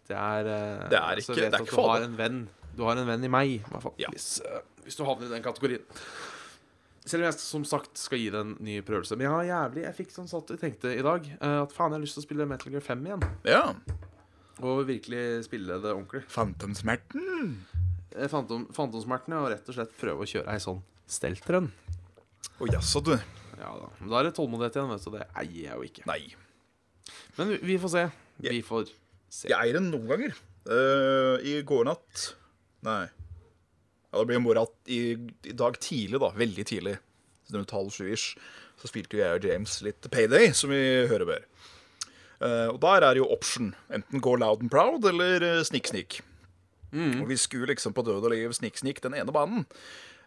Det 0.09 0.17
er, 0.19 0.49
uh, 0.51 0.89
Det 0.91 0.99
er 0.99 1.21
så 1.23 1.33
ikke- 1.33 1.37
vet 1.37 1.37
det 1.37 1.47
er 1.47 1.55
at 1.55 1.61
ikke 1.63 1.77
du 1.79 1.89
har 1.89 2.03
en 2.03 2.17
venn 2.19 2.41
Du 2.77 2.83
har 2.85 2.99
en 2.99 3.07
venn 3.07 3.25
i 3.25 3.31
meg, 3.31 3.49
i 3.55 3.59
hvert 3.71 3.83
fall. 3.85 3.95
Ja. 4.01 4.11
Hvis, 4.11 4.41
uh, 4.43 4.59
hvis 4.83 4.97
du 4.99 5.05
havner 5.07 5.29
i 5.29 5.35
den 5.37 5.43
kategorien. 5.45 5.85
Selv 7.05 7.23
om 7.23 7.27
jeg 7.31 7.39
som 7.41 7.65
sagt 7.65 7.99
skal 7.99 8.19
gi 8.19 8.31
det 8.31 8.41
en 8.41 8.57
ny 8.61 8.81
prøvelse. 8.87 9.17
Men 9.17 9.27
ja, 9.31 9.39
jævlig 9.51 9.85
Jeg 9.85 9.97
fikk 10.01 10.15
sånn 10.15 10.29
satt 10.31 10.51
jeg 10.55 10.61
tenkte 10.63 10.93
i 10.95 11.03
dag 11.03 11.27
eh, 11.27 11.59
at 11.63 11.73
faen, 11.75 11.91
jeg 11.91 11.99
har 11.99 12.05
lyst 12.05 12.15
til 12.19 12.23
å 12.23 12.27
spille 12.27 12.47
Metal 12.47 12.73
Gear 12.73 12.85
5 12.87 13.07
igjen. 13.09 13.25
Ja. 13.45 13.75
Og 14.63 14.87
virkelig 14.87 15.45
spille 15.49 15.81
det 15.83 15.91
ordentlig. 15.91 16.23
Fantomsmerten. 16.31 17.57
Fantomsmerten 18.13 18.75
Fantom, 18.77 19.35
ja. 19.35 19.41
og 19.41 19.51
rett 19.51 19.69
og 19.69 19.75
slett 19.75 19.95
prøve 19.99 20.23
å 20.23 20.29
kjøre 20.31 20.55
ei 20.55 20.63
sånn 20.63 20.83
steltrønn. 21.11 21.73
Å 22.63 22.71
jaså, 22.71 23.03
du. 23.03 23.17
Ja 23.63 23.73
da. 23.79 23.91
Men 24.01 24.11
da 24.11 24.19
er 24.19 24.29
det 24.29 24.35
tålmodighet 24.37 24.79
igjen, 24.79 24.91
vet 24.91 25.07
du. 25.07 25.17
Det 25.17 25.27
eier 25.39 25.59
jeg 25.69 25.77
jo 25.77 25.87
ikke. 25.87 26.07
Nei. 26.11 26.23
Men 27.39 27.55
vi, 27.63 27.79
får 27.81 27.93
se. 27.93 28.05
Vi 28.43 28.63
får 28.67 28.89
se. 29.31 29.49
Jeg 29.51 29.59
eier 29.59 29.79
den 29.79 29.91
noen 29.93 30.09
ganger. 30.11 30.41
Eh, 30.63 31.37
I 31.49 31.53
går 31.67 31.89
natt 31.89 32.33
Nei. 32.87 33.05
Ja, 34.13 34.21
det 34.21 34.27
blir 34.29 34.43
mora 34.43 34.65
morgen 34.67 34.91
i, 34.93 35.01
i 35.49 35.55
dag 35.57 35.79
tidlig, 35.81 36.19
da. 36.21 36.33
Veldig 36.37 36.65
tidlig. 36.69 36.97
Rundt 37.55 37.75
halv 37.75 37.95
sju-ish. 37.95 38.35
Så 38.81 38.91
spilte 38.91 39.17
jo 39.17 39.23
jeg 39.23 39.39
og 39.39 39.47
James 39.47 39.77
litt 39.87 40.11
Payday, 40.11 40.51
som 40.57 40.73
vi 40.75 40.83
hører 41.09 41.29
bør. 41.29 41.47
Eh, 42.43 42.69
og 42.73 42.81
der 42.83 43.07
er 43.07 43.15
det 43.15 43.23
jo 43.23 43.31
option. 43.31 43.71
Enten 43.95 44.23
gå 44.25 44.35
loud 44.43 44.67
and 44.67 44.73
proud 44.75 45.07
eller 45.09 45.47
uh, 45.47 45.63
snik, 45.65 45.89
snik. 45.93 46.19
Og 46.93 47.29
vi 47.31 47.39
skulle 47.41 47.71
liksom 47.71 47.95
på 47.97 48.03
død 48.05 48.27
og 48.27 48.35
liv 48.35 48.53
snik, 48.53 48.77
snik 48.77 48.99
den 49.01 49.15
ene 49.17 49.33
banen. 49.33 49.65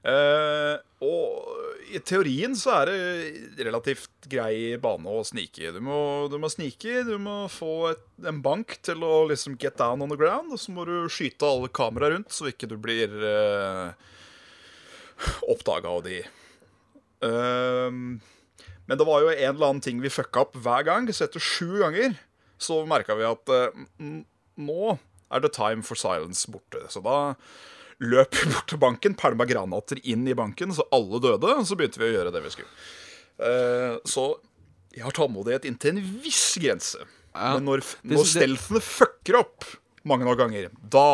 Eh, 0.05 0.75
og 1.05 1.89
i 1.95 1.99
teorien 2.05 2.53
så 2.57 2.75
er 2.79 2.91
det 2.91 3.65
relativt 3.65 4.27
grei 4.29 4.75
bane 4.81 5.09
å 5.09 5.23
snike. 5.25 5.71
Du 5.73 5.81
må, 5.85 5.97
du 6.29 6.37
må 6.41 6.49
snike, 6.51 7.01
du 7.07 7.15
må 7.21 7.45
få 7.51 7.73
et, 7.93 8.03
en 8.29 8.41
bank 8.45 8.77
til 8.85 9.05
å 9.05 9.25
liksom 9.31 9.57
get 9.61 9.79
down 9.81 10.03
on 10.05 10.13
the 10.13 10.19
ground, 10.19 10.53
og 10.53 10.61
så 10.61 10.75
må 10.75 10.85
du 10.85 11.09
skyte 11.11 11.49
alle 11.49 11.71
kameraer 11.73 12.17
rundt, 12.17 12.33
så 12.33 12.51
ikke 12.51 12.69
du 12.69 12.77
blir 12.81 13.13
uh, 13.21 13.93
oppdaga 15.49 15.93
av 15.97 16.05
de. 16.05 16.21
Uh, 17.25 18.21
men 18.85 19.01
det 19.01 19.07
var 19.07 19.23
jo 19.23 19.33
en 19.33 19.49
eller 19.55 19.69
annen 19.71 19.85
ting 19.85 20.01
vi 20.03 20.13
fucka 20.13 20.45
opp 20.45 20.57
hver 20.61 20.85
gang. 20.85 21.09
Så 21.09 21.25
etter 21.25 21.41
sju 21.41 21.79
ganger 21.81 22.13
så 22.61 22.83
merka 22.87 23.17
vi 23.17 23.25
at 23.25 23.49
uh, 23.49 23.85
nå 23.97 24.97
er 25.33 25.41
det 25.41 25.55
time 25.57 25.81
for 25.85 25.97
silence 25.97 26.45
borte. 26.51 26.83
Så 26.93 27.01
da 27.05 27.33
løp 28.03 28.35
bort 28.51 28.67
til 28.71 28.79
banken, 28.81 29.15
pælma 29.15 29.45
granater 29.47 29.99
inn 30.03 30.25
i 30.27 30.35
banken, 30.35 30.73
så 30.75 30.83
alle 30.95 31.19
døde. 31.23 31.53
Så 31.67 31.77
begynte 31.79 32.01
vi 32.01 32.09
å 32.09 32.15
gjøre 32.17 32.33
det 32.35 32.41
vi 32.43 32.51
skulle. 32.57 32.71
Eh, 33.39 33.95
så 34.07 34.25
jeg 34.95 35.03
har 35.03 35.15
tålmodighet 35.15 35.65
inntil 35.67 35.95
en 35.97 36.03
viss 36.23 36.55
grense. 36.63 36.99
Ja, 37.35 37.55
Men 37.57 37.65
når, 37.67 37.81
når 38.07 38.27
stelfene 38.31 38.79
fucker 38.83 39.41
opp 39.41 39.65
mange 40.07 40.23
nok 40.27 40.37
ganger, 40.39 40.69
da 40.79 41.07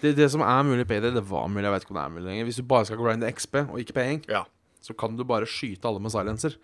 Det, 0.00 0.14
det 0.16 0.28
som 0.30 0.44
er 0.46 0.62
mulig 0.64 0.84
i 0.86 0.88
Payday, 0.88 1.10
det 1.16 1.24
var 1.26 1.48
mulig. 1.50 1.66
Jeg 1.66 1.74
vet 1.74 1.84
ikke 1.84 1.92
om 1.92 1.98
det 1.98 2.04
er 2.06 2.12
mulig 2.14 2.28
lenger. 2.30 2.46
Hvis 2.48 2.60
du 2.60 2.66
bare 2.70 2.86
skal 2.86 3.00
grinde 3.02 3.30
XP 3.34 3.56
og 3.64 3.80
ikke 3.82 3.96
paying, 3.96 4.20
Ja. 4.30 4.44
så 4.80 4.94
kan 4.96 5.16
du 5.18 5.24
bare 5.26 5.48
skyte 5.50 5.88
alle 5.90 6.00
med 6.00 6.14
silencer. 6.14 6.54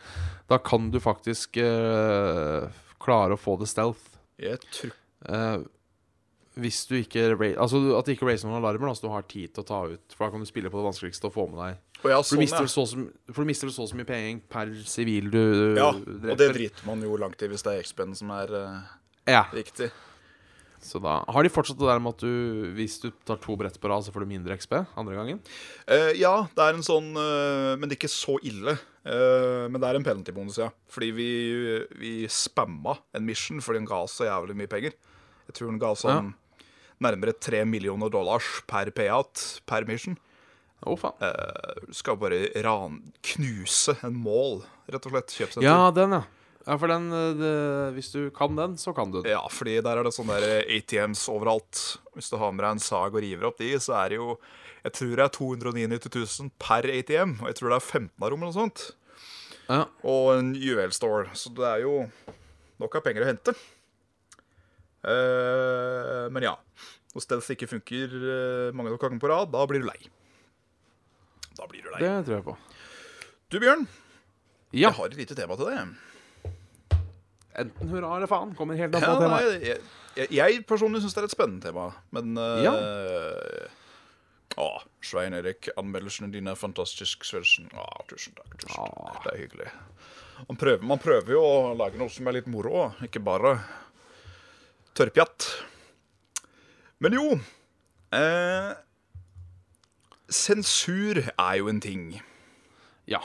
Da 0.49 0.57
kan 0.63 0.87
du 0.95 1.01
faktisk 1.03 1.59
uh, 1.59 2.71
klare 3.03 3.35
å 3.35 3.41
få 3.41 3.57
det 3.61 3.69
stealth. 3.73 4.15
Jeg 4.41 4.61
tror 4.71 4.95
Eh, 5.25 5.63
hvis 6.61 6.85
du 6.87 6.95
ikke 7.01 7.25
Altså 7.35 7.81
at 7.99 8.07
du 8.07 8.13
ikke 8.15 8.29
raiser 8.29 8.47
noen 8.47 8.61
alarmer, 8.61 8.91
da, 8.91 8.95
så 8.95 9.09
du 9.09 9.13
har 9.13 9.27
tid 9.27 9.55
til 9.55 9.65
å 9.65 9.67
ta 9.67 9.81
ut. 9.91 10.15
For 10.15 10.27
da 10.27 10.31
kan 10.35 10.45
du 10.45 10.49
spille 10.49 10.71
på 10.71 10.79
det 10.79 10.87
vanskeligste 10.87 11.29
og 11.29 11.35
få 11.35 11.49
med 11.51 11.61
deg 11.61 12.01
Og 12.05 12.11
ja, 12.13 12.21
For 12.21 12.23
du 12.23 12.31
sånn, 12.31 12.43
mister 12.45 12.71
så, 12.71 12.87
for 13.33 13.43
du 13.43 13.51
mister 13.51 13.75
så 13.75 13.87
og 13.87 13.91
så 13.91 13.99
mye 13.99 14.09
penger 14.09 14.41
per 14.55 14.73
sivil 14.87 15.31
du 15.35 15.43
ja. 15.79 15.91
dreper. 15.99 16.33
Og 16.35 16.41
det 16.41 16.51
driter 16.59 16.89
man 16.89 17.05
jo 17.05 17.21
langt 17.21 17.43
i 17.43 17.51
hvis 17.51 17.67
det 17.67 17.75
er 17.75 17.87
X-Ben 17.87 18.15
som 18.19 18.35
er 18.37 18.55
uh, 18.55 18.83
Ja. 19.31 19.47
riktig. 19.55 19.91
Så 20.85 21.01
da 21.01 21.23
har 21.33 21.47
de 21.47 21.49
fortsatt 21.49 21.79
det 21.81 21.89
der 21.89 22.01
med 22.05 22.13
at 22.13 22.23
du 22.23 22.73
hvis 22.77 22.99
du 23.01 23.09
tar 23.25 23.39
to 23.41 23.57
brett 23.57 23.79
på 23.81 23.89
rad, 23.89 24.05
så 24.05 24.13
får 24.13 24.27
du 24.27 24.33
mindre 24.35 24.59
XP 24.61 24.77
andre 24.85 25.17
gangen. 25.17 25.41
Uh, 25.89 26.13
ja, 26.13 26.35
det 26.53 26.67
er 26.67 26.77
en 26.77 26.85
sånn 26.85 27.09
uh, 27.17 27.73
Men 27.81 27.89
det 27.89 27.97
er 27.97 28.03
ikke 28.03 28.13
så 28.13 28.37
ille. 28.45 28.77
Uh, 29.05 29.65
men 29.73 29.81
det 29.81 29.89
er 29.89 29.99
en 29.99 30.05
penalty-bonus, 30.05 30.61
ja. 30.61 30.69
Fordi 30.93 31.11
vi, 31.17 31.29
vi 31.99 32.15
spamma 32.29 32.99
en 33.17 33.25
mission 33.25 33.65
fordi 33.65 33.81
den 33.81 33.89
ga 33.89 34.05
oss 34.05 34.21
så 34.21 34.29
jævlig 34.29 34.59
mye 34.61 34.71
penger. 34.71 34.97
Jeg 35.49 35.57
tror 35.57 35.73
den 35.73 35.81
ga 35.81 35.93
oss 35.97 36.05
sånn 36.05 36.35
nærmere 37.03 37.35
tre 37.39 37.65
millioner 37.67 38.13
dollars 38.13 38.47
per 38.71 38.91
payout 38.95 39.43
per 39.67 39.87
mission. 39.89 40.17
Oh, 40.85 40.99
faen. 41.01 41.17
Eh, 41.25 41.91
skal 41.97 42.19
bare 42.21 42.47
ran 42.65 43.01
knuse 43.33 43.97
en 44.05 44.17
mål, 44.21 44.63
rett 44.93 45.07
og 45.09 45.15
slett. 45.15 45.37
Kjøpsenter. 45.39 45.67
Ja, 45.67 45.91
den, 45.97 46.19
ja. 46.19 46.25
Ja, 46.65 46.79
for 46.81 46.89
den 46.89 47.11
eh, 47.13 47.31
det, 47.37 47.55
Hvis 47.97 48.11
du 48.13 48.31
kan 48.35 48.57
den, 48.57 48.77
så 48.81 48.95
kan 48.97 49.11
du 49.13 49.21
den. 49.23 49.31
Ja, 49.33 49.43
fordi 49.53 49.79
der 49.85 50.01
er 50.01 50.07
det 50.07 50.15
sånne 50.17 50.39
der 50.41 50.69
ATMs 50.77 51.27
overalt. 51.33 51.81
Hvis 52.17 52.31
du 52.33 52.39
har 52.41 52.53
med 52.53 52.65
deg 52.65 52.77
en 52.77 52.85
sag 52.85 53.17
og 53.17 53.25
river 53.25 53.49
opp 53.51 53.61
de, 53.61 53.73
så 53.81 53.97
er 54.03 54.15
det 54.15 54.21
jo 54.21 54.37
Jeg 54.85 54.93
tror 54.99 55.15
det 55.17 55.25
er 55.25 55.33
299 55.33 56.11
000 56.13 56.51
per 56.61 56.85
ATM, 56.93 57.39
og 57.41 57.49
jeg 57.49 57.57
tror 57.57 57.73
det 57.73 57.77
er 57.79 57.87
15 57.89 58.11
av 58.21 58.29
rom 58.29 58.43
eller 58.43 58.53
noe 58.53 58.57
sånt. 58.59 58.83
Ja. 59.65 59.87
Og 60.05 60.35
en 60.35 60.51
UL 60.53 60.93
Store, 60.93 61.31
så 61.33 61.53
det 61.57 61.65
er 61.65 61.87
jo 61.87 61.95
nok 62.83 62.99
av 62.99 63.07
penger 63.07 63.25
å 63.25 63.31
hente. 63.31 63.55
Eh, 65.05 66.25
men 66.35 66.47
ja. 66.47 66.55
Når 67.15 67.23
stealth 67.23 67.53
ikke 67.55 67.69
funker 67.71 68.15
eh, 68.19 68.71
mange 68.75 68.91
nok 68.91 69.03
ganger 69.05 69.21
på 69.23 69.31
rad, 69.31 69.53
da 69.55 69.67
blir 69.71 69.85
du 69.85 69.87
lei. 69.87 70.01
Da 71.55 71.69
blir 71.71 71.85
du 71.87 71.93
lei. 71.95 72.01
Det 72.03 72.15
tror 72.27 72.39
jeg 72.41 72.47
på. 72.49 72.57
Du, 73.53 73.61
Bjørn, 73.63 73.85
Ja. 74.75 74.89
jeg 74.89 74.97
har 74.99 75.07
et 75.13 75.17
lite 75.21 75.37
tema 75.39 75.55
til 75.61 75.69
deg. 75.71 75.95
Enten 77.55 77.93
hurra 77.93 78.17
eller 78.17 78.27
faen. 78.27 78.55
Kommer 78.59 78.75
helt 78.81 78.97
an 78.99 79.05
Ja, 79.05 79.13
på 79.15 79.23
temaet. 79.23 79.63
jeg, 79.63 79.79
jeg, 80.19 80.31
jeg 80.35 80.65
personlig 80.67 81.05
syns 81.05 81.15
det 81.15 81.23
er 81.23 81.29
et 81.29 81.37
spennende 81.37 81.63
tema, 81.69 81.85
men 82.17 82.35
eh, 82.41 82.65
Ja. 82.67 82.75
Å, 84.59 84.67
Svein 85.03 85.35
Erik, 85.35 85.67
anmeldelsene 85.79 86.29
dine 86.31 86.53
er 86.55 86.59
fantastisk. 86.59 87.25
Svendsen. 87.27 87.67
Tusen 88.11 88.35
takk. 88.39 88.53
tusen 88.61 88.85
takk, 88.87 89.23
Det 89.25 89.33
er 89.33 89.41
hyggelig. 89.45 89.71
Man 90.49 90.59
prøver, 90.59 90.83
man 90.87 90.99
prøver 91.03 91.33
jo 91.35 91.41
å 91.43 91.73
lage 91.79 91.99
noe 91.99 92.11
som 92.11 92.27
er 92.31 92.37
litt 92.41 92.47
moro, 92.51 92.89
ikke 93.07 93.23
bare 93.23 93.57
tørrpjatt. 94.97 95.49
Men 97.05 97.17
jo 97.19 97.27
eh, 98.15 98.73
Sensur 100.31 101.21
er 101.35 101.57
jo 101.61 101.69
en 101.71 101.81
ting. 101.85 102.07
Ja. 103.11 103.21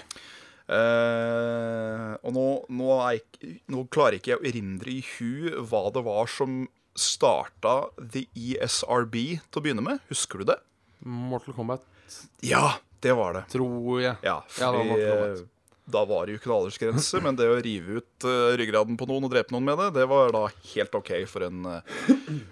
Eh, 0.69 2.11
og 2.21 2.33
nå, 2.35 2.45
nå, 2.77 2.89
er 3.05 3.21
ikke, 3.21 3.53
nå 3.73 3.85
klarer 3.93 4.19
ikke 4.19 4.33
jeg 4.35 4.41
å 4.41 4.47
erindre 4.49 4.91
i 4.93 4.99
hu 5.15 5.63
hva 5.69 5.85
det 5.95 6.03
var 6.05 6.29
som 6.29 6.65
starta 6.99 7.77
The 7.97 8.25
ESRB 8.35 9.15
til 9.39 9.61
å 9.61 9.63
begynne 9.63 9.85
med. 9.85 10.03
Husker 10.11 10.41
du 10.43 10.49
det? 10.51 10.59
Mortal 11.05 11.55
Kombat, 11.55 11.85
Ja, 12.43 12.75
det 13.01 13.13
var 13.15 13.37
det. 13.37 13.45
tror 13.53 14.01
jeg. 14.03 14.17
Ja, 14.25 14.41
Ja, 14.59 14.71
det 14.73 14.81
var 14.81 14.89
Mortal 14.91 15.15
Kombat. 15.23 15.47
Eh, 15.89 15.93
da 15.93 16.05
var 16.05 16.25
det 16.25 16.35
jo 16.35 16.41
ikke 16.41 16.51
noe 16.51 16.61
aldersgrense, 16.63 17.23
men 17.25 17.39
det 17.39 17.49
å 17.49 17.57
rive 17.65 17.99
ut 17.99 18.27
uh, 18.29 18.53
ryggraden 18.59 18.99
på 18.99 19.09
noen 19.09 19.27
og 19.27 19.33
drepe 19.33 19.55
noen 19.55 19.65
med 19.67 19.81
det, 19.81 19.89
det 19.97 20.07
var 20.09 20.31
da 20.35 20.45
helt 20.75 21.01
OK 21.01 21.11
for 21.31 21.49
en 21.49 21.65
uh, 21.65 21.99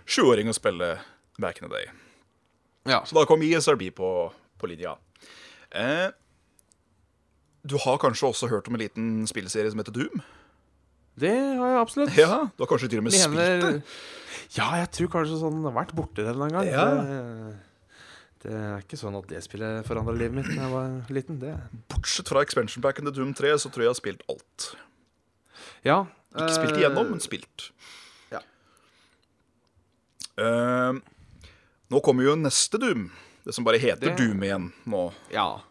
sjuåring 0.09 0.49
å 0.49 0.57
spille 0.57 0.95
back 1.37 1.61
in 1.61 1.69
the 1.69 1.73
day. 1.73 1.91
Ja. 2.87 3.03
Så 3.05 3.17
da 3.17 3.25
kom 3.29 3.43
ESRB 3.43 3.89
på, 3.95 4.11
på 4.57 4.69
linja. 4.71 4.95
Eh, 5.75 6.07
du 7.67 7.75
har 7.83 7.99
kanskje 7.99 8.29
også 8.31 8.49
hørt 8.51 8.67
om 8.69 8.77
en 8.77 8.83
liten 8.85 9.07
spillserie 9.27 9.71
som 9.71 9.81
heter 9.81 9.95
Doom? 9.95 10.23
Det 11.17 11.33
har 11.33 11.73
jeg 11.73 11.79
absolutt. 11.81 12.17
Ja, 12.17 12.47
Du 12.55 12.63
har 12.63 12.69
kanskje 12.69 12.91
til 12.93 13.01
og 13.01 13.07
med 13.07 13.15
spilt 13.15 13.37
det? 13.37 13.81
Ja, 14.55 14.69
jeg 14.79 14.91
tror 14.95 15.09
kanskje 15.17 15.39
sånn 15.41 15.65
vært 15.75 15.91
borti 15.97 16.23
det 16.23 16.31
en 16.31 16.53
gang. 16.53 16.67
Ja. 16.69 16.85
Det, 16.95 17.55
det 18.43 18.53
er 18.53 18.81
ikke 18.83 18.97
sånn 18.99 19.15
at 19.17 19.27
det 19.31 19.39
spillet 19.45 19.85
forandra 19.87 20.13
livet 20.15 20.35
mitt 20.39 20.49
da 20.51 20.61
jeg 20.67 20.73
var 20.73 21.13
liten. 21.17 21.39
Det. 21.41 21.53
Bortsett 21.91 22.29
fra 22.29 22.43
expansion 22.45 22.83
packen 22.85 23.07
til 23.09 23.15
Doom 23.17 23.33
3, 23.37 23.53
så 23.57 23.71
tror 23.71 23.83
jeg 23.83 23.89
jeg 23.89 23.95
har 23.95 24.01
spilt 24.01 24.25
alt. 24.29 24.67
Ja. 25.87 25.97
Ikke 26.37 26.53
spilt 26.53 26.75
eh, 26.75 26.81
igjennom, 26.83 27.09
men 27.15 27.23
spilt. 27.23 27.69
ja. 28.33 28.41
Uh, 30.37 30.99
nå 31.89 32.01
kommer 32.05 32.27
jo 32.27 32.35
neste 32.37 32.77
Doom. 32.81 33.07
Det 33.47 33.55
som 33.55 33.63
bare 33.65 33.79
heter 33.79 34.11
Det- 34.11 34.17
Doom 34.19 34.43
igjen 34.43 34.71
nå. 34.85 35.07
Ja. 35.31 35.61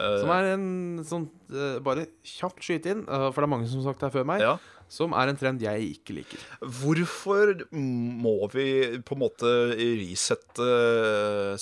Eh, 0.00 0.18
Som 0.22 0.30
er 0.32 0.54
en 0.54 1.04
sånn 1.04 1.26
eh, 1.52 1.78
Bare 1.84 2.06
kjapt 2.24 2.62
skyte 2.64 2.86
inn, 2.94 3.02
eh, 3.04 3.26
for 3.30 3.42
det 3.42 3.44
er 3.44 3.52
mange 3.52 3.68
som 3.68 3.82
har 3.82 3.90
sagt 3.92 4.00
det 4.00 4.08
her 4.08 4.14
før 4.20 4.24
meg, 4.30 4.40
ja. 4.40 4.54
Som 4.90 5.14
er 5.14 5.30
en 5.30 5.38
trend 5.38 5.62
jeg 5.62 5.86
ikke 5.94 6.16
liker. 6.18 6.42
Hvorfor 6.80 7.54
må 7.72 8.36
vi 8.50 8.66
på 9.06 9.14
en 9.14 9.22
måte 9.22 9.52
resette 9.78 10.66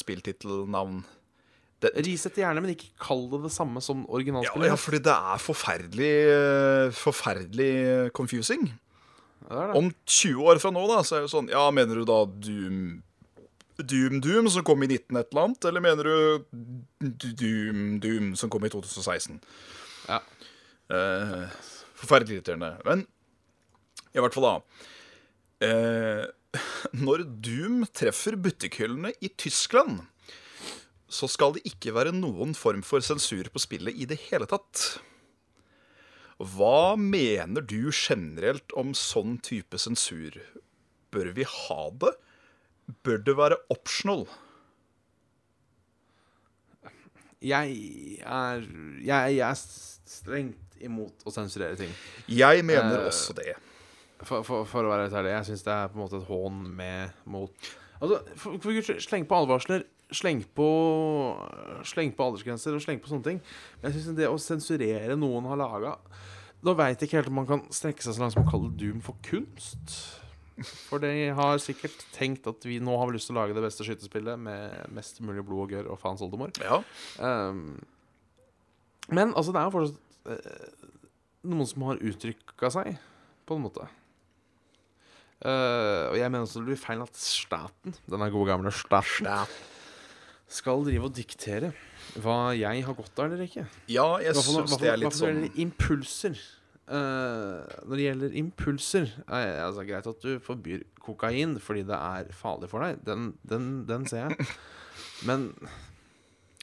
spilltittelnavn? 0.01 1.03
Det, 1.79 1.93
Reset 2.03 2.35
gjerne, 2.41 2.59
men 2.65 2.73
ikke 2.73 2.89
kall 2.99 3.29
det 3.31 3.45
det 3.45 3.53
samme 3.55 3.79
som 3.85 4.01
ja, 4.03 4.11
originalspillet. 4.17 4.67
ja, 4.67 4.79
fordi 4.83 4.99
det 5.07 5.13
er 5.15 5.43
forferdelig 5.43 6.15
eh, 6.33 6.97
Forferdelig 6.99 7.75
confusing. 8.17 8.65
Det 9.45 9.61
det. 9.61 9.77
Om 9.79 9.93
20 10.03 10.49
år 10.51 10.59
fra 10.59 10.73
nå, 10.75 10.83
da, 10.91 11.05
så 11.07 11.21
er 11.21 11.27
det 11.27 11.31
sånn 11.31 11.53
Ja, 11.53 11.69
mener 11.71 12.01
du 12.01 12.09
da 12.09 12.25
Doom 12.27 12.81
Doom 13.79 14.19
Doom 14.25 14.49
som 14.51 14.65
kom 14.67 14.83
i 14.83 14.89
19 14.91 15.21
et 15.21 15.31
eller 15.31 15.45
annet, 15.45 15.69
eller 15.71 15.85
mener 15.85 16.09
du 16.09 16.49
Doom 17.39 17.85
Doom 18.03 18.33
som 18.41 18.51
kom 18.51 18.67
i 18.67 18.73
2016? 18.75 19.39
Ja. 20.09 20.19
Eh, 20.91 21.45
forferdelig 22.01 22.41
irriterende. 22.41 22.73
Men 22.89 23.07
i 24.15 24.23
hvert 24.23 24.37
fall, 24.37 24.47
da. 24.49 24.87
Eh, 25.69 26.25
når 27.05 27.25
Doom 27.45 27.83
treffer 27.93 28.39
butikkhyllene 28.41 29.13
i 29.21 29.29
Tyskland, 29.39 30.01
så 31.09 31.29
skal 31.31 31.55
det 31.57 31.65
ikke 31.69 31.95
være 31.97 32.13
noen 32.13 32.55
form 32.57 32.83
for 32.85 33.01
sensur 33.05 33.49
på 33.53 33.61
spillet 33.63 33.97
i 33.97 34.07
det 34.09 34.19
hele 34.29 34.49
tatt. 34.49 34.99
Hva 36.39 36.95
mener 37.01 37.65
du 37.67 37.89
generelt 37.91 38.71
om 38.79 38.93
sånn 38.95 39.39
type 39.43 39.81
sensur? 39.81 40.37
Bør 41.11 41.33
vi 41.35 41.47
ha 41.49 41.81
det? 42.05 42.13
Bør 43.05 43.19
det 43.25 43.35
være 43.41 43.59
optional? 43.73 44.27
Jeg 47.45 47.75
er 48.27 48.65
jeg, 49.07 49.39
er 49.47 49.59
strengt 49.59 50.79
imot 50.83 51.23
å 51.27 51.33
sensurere 51.35 51.77
ting. 51.79 51.91
Jeg 52.31 52.65
mener 52.67 53.01
Eh, 53.03 53.07
også 53.11 53.35
det. 53.39 53.55
For, 54.19 54.43
for, 54.43 54.65
for 54.67 54.87
å 54.87 54.91
være 54.91 55.07
helt 55.07 55.19
ærlig, 55.21 55.35
jeg 55.37 55.51
syns 55.53 55.67
det 55.67 55.75
er 55.75 55.93
på 55.93 55.99
en 55.99 56.03
måte 56.03 56.19
et 56.19 56.27
hån 56.27 56.65
med 56.79 57.21
mot 57.31 57.71
Altså, 57.99 58.19
for, 58.39 58.59
for 58.63 58.75
Guds 58.75 58.87
skyld, 58.87 59.01
sleng 59.03 59.25
på 59.27 59.39
advarsler. 59.43 59.85
Sleng 60.15 60.45
på 60.57 60.69
Sleng 61.85 62.15
på 62.17 62.29
aldersgrenser 62.29 62.77
og 62.77 62.85
sleng 62.85 63.01
på 63.03 63.11
sånne 63.11 63.27
ting. 63.27 63.41
Men 63.81 63.91
jeg 63.91 64.05
syns 64.05 64.19
det 64.19 64.31
å 64.31 64.39
sensurere 64.41 65.19
noen 65.19 65.49
har 65.51 65.59
laga 65.61 65.97
Da 66.65 66.75
veit 66.79 67.03
jeg 67.03 67.11
ikke 67.11 67.19
helt 67.21 67.33
om 67.33 67.41
man 67.43 67.51
kan 67.51 67.67
strekke 67.75 68.05
seg 68.05 68.17
så 68.17 68.23
langt 68.23 68.37
som 68.37 68.47
å 68.47 68.51
kalle 68.51 68.71
Doom 68.79 69.03
for 69.05 69.19
kunst. 69.27 69.99
For 70.89 71.03
de 71.03 71.29
har 71.35 71.61
sikkert 71.63 72.01
tenkt 72.15 72.49
at 72.51 72.65
vi 72.67 72.81
nå 72.83 72.97
har 72.99 73.11
vi 73.11 73.19
lyst 73.19 73.31
til 73.31 73.37
å 73.37 73.43
lage 73.43 73.55
det 73.55 73.63
beste 73.63 73.87
skytespillet 73.87 74.41
med 74.43 74.95
mest 74.95 75.21
mulig 75.23 75.45
blod 75.47 75.69
og 75.69 75.77
gørr 75.77 75.93
og 75.93 76.01
faens 76.03 76.25
oldemor. 76.25 76.51
Ja. 76.59 76.81
Um, 77.23 77.79
men 79.09 79.37
altså, 79.39 79.55
det 79.55 79.61
er 79.61 79.69
jo 79.69 79.77
fortsatt 79.77 80.01
uh, 80.27 80.89
noen 81.49 81.71
som 81.71 81.87
har 81.87 82.03
uttrykka 82.11 82.73
seg, 82.75 82.99
på 83.47 83.57
en 83.57 83.65
måte. 83.69 83.87
Eh, 85.39 86.05
og 86.11 86.17
jeg 86.19 86.31
mener 86.33 86.47
også 86.47 86.63
det 86.63 86.73
blir 86.73 86.81
feil 86.81 87.03
at 87.05 87.19
staten, 87.19 87.95
denne 88.11 88.31
gode 88.35 88.51
gamle 88.51 88.73
staten, 88.75 89.29
skal 90.49 90.83
drive 90.87 91.11
og 91.11 91.15
diktere 91.15 91.71
hva 92.25 92.55
jeg 92.57 92.83
har 92.87 92.97
godt 92.97 93.21
av 93.21 93.29
eller 93.29 93.45
ikke. 93.45 93.67
Ja, 93.93 94.17
jeg 94.23 94.35
syns 94.39 94.79
det 94.81 94.89
er 94.91 94.99
litt 94.99 95.15
sånn 95.15 95.29
Hva 95.29 95.35
det 95.35 95.51
gjelder 95.51 95.61
impulser. 95.63 96.41
Uh, 96.89 97.69
når 97.85 97.93
det 97.93 98.05
gjelder 98.07 98.37
impulser 98.41 99.11
er 99.27 99.43
det 99.45 99.57
altså, 99.61 99.83
Greit 99.85 100.07
at 100.09 100.23
du 100.25 100.39
forbyr 100.41 100.87
kokain 101.05 101.59
fordi 101.61 101.83
det 101.91 101.99
er 101.99 102.31
farlig 102.35 102.71
for 102.73 102.83
deg. 102.83 103.03
Den, 103.07 103.35
den, 103.47 103.69
den 103.91 104.09
ser 104.09 104.33
jeg. 104.33 104.49
Men 105.29 105.51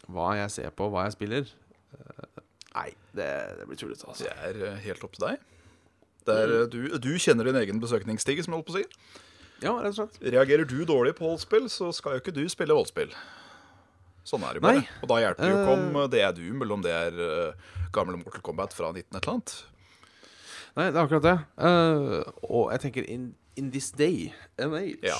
hva 0.09 0.33
jeg 0.41 0.51
ser 0.57 0.73
på, 0.75 0.89
hva 0.89 1.05
jeg 1.05 1.15
spiller 1.15 1.45
uh, 1.45 2.41
Nei, 2.75 2.89
det, 3.15 3.29
det 3.55 3.69
blir 3.69 3.77
tullete, 3.79 4.03
altså. 4.09 4.25
Det 4.25 4.33
er 4.49 4.81
helt 4.83 5.05
opp 5.07 5.13
til 5.15 5.29
deg. 5.29 5.45
Det 6.25 6.35
er, 6.41 6.53
eh, 6.61 6.67
du, 6.71 6.97
du 7.01 7.11
kjenner 7.21 7.49
din 7.49 7.59
egen 7.61 7.79
besøkningsstige, 7.83 8.43
som 8.45 8.53
jeg 8.55 8.61
holdt 8.61 8.69
på 8.69 8.75
å 8.75 8.79
si. 8.81 8.85
Ja, 9.63 9.71
rett 9.79 9.93
og 9.93 9.97
slett. 10.01 10.17
Reagerer 10.33 10.67
du 10.67 10.79
dårlig 10.87 11.13
på 11.19 11.27
voldsspill, 11.29 11.69
så 11.71 11.91
skal 11.95 12.17
jo 12.17 12.23
ikke 12.23 12.33
du 12.35 12.43
spille 12.51 12.75
voldsspill. 12.75 13.13
Sånn 14.25 14.41
er 14.43 14.57
det 14.57 14.61
bare. 14.65 14.81
Nei. 14.81 14.89
Og 15.05 15.09
da 15.11 15.19
hjelper 15.21 15.45
det 15.45 15.51
jo 15.53 15.61
ikke 15.61 15.73
om 15.77 15.85
Eh. 15.95 16.01
eh, 16.01 16.07
det 16.15 16.21
er 16.25 16.31
Doom, 16.33 16.61
eller 16.65 16.73
om 16.79 16.81
det 16.81 16.91
er 16.97 17.19
uh, 17.21 17.73
gamle 17.93 18.17
Mortal 18.17 18.41
Kombat 18.41 18.73
fra 18.73 18.89
19 18.91 19.05
et 19.05 19.21
eller 19.21 19.33
annet. 19.35 19.53
Nei, 20.75 20.87
det 20.91 20.97
er 20.97 21.03
akkurat 21.05 21.27
det. 21.27 21.35
Uh, 21.61 22.23
og 22.49 22.71
jeg 22.73 22.81
tenker 22.87 23.05
in, 23.07 23.29
in 23.55 23.69
this 23.71 23.91
day 23.95 24.33
and 24.59 24.73
age 24.75 24.97
Ja. 25.05 25.15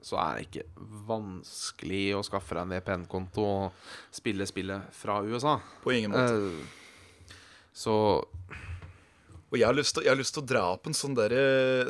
så 0.00 0.16
er 0.22 0.38
det 0.38 0.46
ikke 0.46 0.86
vanskelig 1.10 2.04
å 2.16 2.22
skaffe 2.24 2.54
deg 2.56 2.62
en 2.64 2.72
VPN-konto 2.78 3.44
og 3.44 3.90
spille 4.14 4.46
spillet 4.48 4.94
fra 4.96 5.18
USA. 5.26 5.58
På 5.82 5.92
ingen 5.92 6.14
måte. 6.14 6.38
Uh, 6.38 7.34
så 7.76 7.96
Og 9.50 9.58
jeg 9.58 9.66
har 9.66 9.74
lyst 9.74 9.94
til, 9.96 10.04
jeg 10.06 10.12
har 10.14 10.18
lyst 10.20 10.34
til 10.36 10.44
å 10.44 10.46
dra 10.46 10.64
opp 10.76 10.86
en 10.86 10.94
sånn, 10.94 11.14
der, 11.18 11.32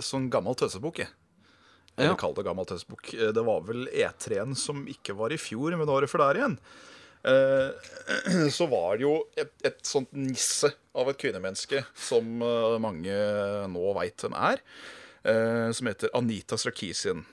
sånn 0.05 0.31
gammel 0.33 0.55
tøsebok, 0.57 1.03
jeg. 1.03 1.09
Eller 1.99 2.15
Ja. 2.15 2.17
kall 2.17 2.33
det 2.33 2.45
gammel 2.47 2.65
tøsebok. 2.65 3.11
Eh, 3.15 3.33
Det 3.37 3.43
var 3.45 3.61
vel 3.67 3.87
E3-en 3.93 4.55
som 4.57 4.87
ikke 4.89 5.13
var 5.19 5.31
i 5.33 5.37
fjor, 5.37 5.77
men 5.77 5.89
året 5.93 6.09
før 6.09 6.23
der 6.33 6.41
igjen. 6.41 6.55
Eh, 7.23 8.49
så 8.57 8.65
var 8.71 8.97
det 8.97 9.05
jo 9.05 9.27
et, 9.37 9.51
et 9.69 9.83
sånt 9.85 10.09
nisse 10.17 10.71
av 10.97 11.11
et 11.13 11.19
kvinnemenneske 11.21 11.83
som 11.95 12.41
eh, 12.41 12.79
mange 12.81 13.13
nå 13.69 13.93
veit 13.99 14.17
hvem 14.25 14.33
er. 14.41 14.63
eh, 15.29 15.69
som 15.77 15.87
heter 15.91 16.09
Anita 16.17 16.57
Sarkisian. 16.57 17.27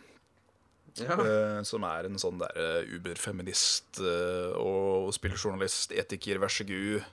ja. 0.99 1.13
eh, 1.15 1.61
som 1.63 1.83
er 1.87 2.09
en 2.09 2.19
sånn 2.19 2.39
der 2.43 2.51
eh, 2.57 2.95
uberfeminist 2.97 4.01
eh, 4.03 4.51
og 4.59 5.13
spillerjournalist, 5.15 5.93
etiker, 5.95 6.41
vær 6.43 6.51
så 6.51 6.67
god. 6.67 7.05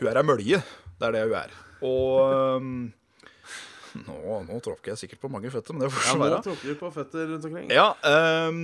Hun 0.00 0.08
er 0.08 0.16
ei 0.16 0.22
mølje. 0.24 0.62
Det 0.98 1.04
er 1.10 1.12
det 1.18 1.26
hun 1.28 1.36
er. 1.44 1.52
Og 1.86 2.32
um, 2.58 2.92
nå, 4.06 4.18
nå 4.48 4.58
tråkker 4.64 4.92
jeg 4.94 5.02
sikkert 5.04 5.22
på 5.24 5.30
mange 5.32 5.50
føtter, 5.52 5.74
men 5.76 5.86
det 5.86 5.92
får 5.94 6.06
Ja, 6.08 6.16
nå 6.18 6.24
være. 6.26 6.42
tråkker 6.48 6.68
vi 6.72 6.76
på 6.80 6.90
føtter 6.94 7.30
rundt 7.32 7.48
omkring. 7.48 7.70
Ja, 7.74 7.88
um, 8.48 8.60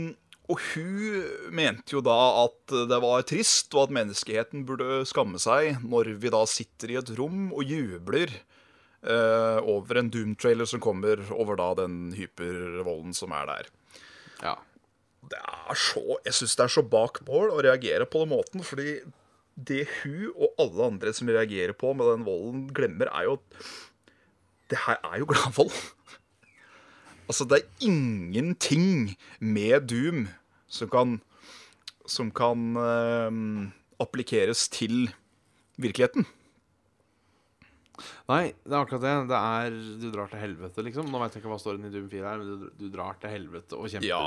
og 0.53 0.61
hun 0.75 1.55
mente 1.57 1.95
jo 1.97 2.03
da 2.05 2.17
at 2.43 2.75
det 2.91 2.99
var 3.01 3.23
trist, 3.25 3.73
og 3.73 3.87
at 3.87 3.95
menneskeheten 3.97 4.67
burde 4.69 5.01
skamme 5.09 5.41
seg 5.41 5.79
når 5.81 6.11
vi 6.21 6.33
da 6.35 6.43
sitter 6.51 6.93
i 6.93 6.99
et 7.01 7.15
rom 7.17 7.47
og 7.57 7.65
jubler 7.65 8.29
uh, 9.09 9.65
over 9.65 10.03
en 10.03 10.11
Doom-trailer 10.13 10.69
som 10.69 10.83
kommer 10.85 11.23
over 11.33 11.57
da 11.57 11.71
den 11.81 12.13
hypervolden 12.19 13.17
som 13.17 13.33
er 13.33 13.49
der. 13.55 13.73
Ja. 14.45 14.55
Det 15.25 15.41
er 15.41 15.79
så, 15.81 16.03
Jeg 16.27 16.37
syns 16.37 16.59
det 16.59 16.65
er 16.67 16.73
så 16.75 16.83
bak 16.85 17.23
mål 17.25 17.55
å 17.55 17.63
reagere 17.65 18.05
på 18.05 18.27
den 18.27 18.35
måten, 18.35 18.61
fordi 18.67 18.99
det 19.55 19.85
hun 20.03 20.31
og 20.35 20.55
alle 20.59 20.89
andre 20.91 21.13
som 21.15 21.31
reagerer 21.31 21.75
på 21.79 21.93
med 21.95 22.11
den 22.11 22.27
volden, 22.27 22.65
glemmer, 22.75 23.11
er 23.15 23.29
jo 23.29 23.37
at 23.39 23.67
det 24.73 24.81
her 24.87 24.99
er 25.05 25.21
jo 25.23 25.31
gladvold. 25.31 25.75
Altså, 27.25 27.47
det 27.49 27.57
er 27.57 27.87
ingenting 27.89 29.15
med 29.41 29.87
Doom 29.89 30.27
som 30.69 30.91
kan 30.93 31.15
Som 32.05 32.29
kan 32.37 32.77
eh, 32.77 33.39
applikeres 33.97 34.69
til 34.69 35.09
virkeligheten. 35.81 36.27
Nei, 38.29 38.53
det 38.61 38.75
er 38.75 38.77
akkurat 38.83 39.01
det. 39.07 39.15
Det 39.31 39.41
er 39.41 39.79
Du 40.03 40.07
drar 40.13 40.29
til 40.29 40.43
helvete, 40.43 40.85
liksom. 40.85 41.09
Nå 41.09 41.23
veit 41.23 41.33
jeg 41.33 41.41
ikke 41.41 41.53
hva 41.55 41.59
storyen 41.63 41.89
i 41.89 41.93
Doom 41.95 42.11
4 42.13 42.29
er, 42.29 42.45
men 42.45 42.63
du, 42.67 42.71
du 42.77 42.87
drar 42.93 43.17
til 43.23 43.33
helvete 43.33 43.79
og 43.79 43.89
kjemper 43.89 44.11
Ja. 44.11 44.23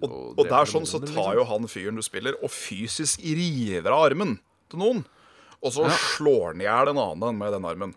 Og, 0.00 0.08
og 0.08 0.40
dreper 0.40 0.54
der 0.54 0.72
sånn 0.72 0.88
så 0.88 1.02
tar 1.02 1.10
liksom. 1.10 1.36
jo 1.36 1.46
han 1.52 1.68
fyren 1.68 2.00
du 2.00 2.06
spiller, 2.06 2.38
og 2.40 2.54
fysisk 2.54 3.28
river 3.28 3.92
av 3.92 4.08
armen 4.08 4.38
til 4.70 4.82
noen. 4.82 5.04
Og 5.62 5.72
så 5.74 5.88
Ja. 5.88 5.96
slår 5.96 6.52
han 6.52 6.60
i 6.62 6.68
hjel 6.68 6.92
en 6.92 7.02
annen 7.02 7.38
med 7.38 7.52
den 7.52 7.64
armen. 7.66 7.94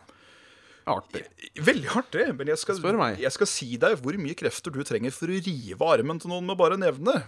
Artig. 0.90 1.24
Veldig 1.56 2.04
det. 2.12 2.28
Men 2.38 2.48
jeg 2.48 2.58
skal, 2.58 2.76
Spør 2.80 2.98
meg. 2.98 3.20
jeg 3.22 3.32
skal 3.32 3.48
si 3.48 3.78
deg 3.78 4.00
hvor 4.02 4.18
mye 4.18 4.34
krefter 4.36 4.74
du 4.74 4.82
trenger 4.84 5.12
for 5.14 5.28
å 5.28 5.38
rive 5.46 5.82
armen 5.94 6.20
til 6.20 6.32
noen 6.34 6.46
med 6.48 6.58
bare 6.58 6.78
nevne. 6.78 7.24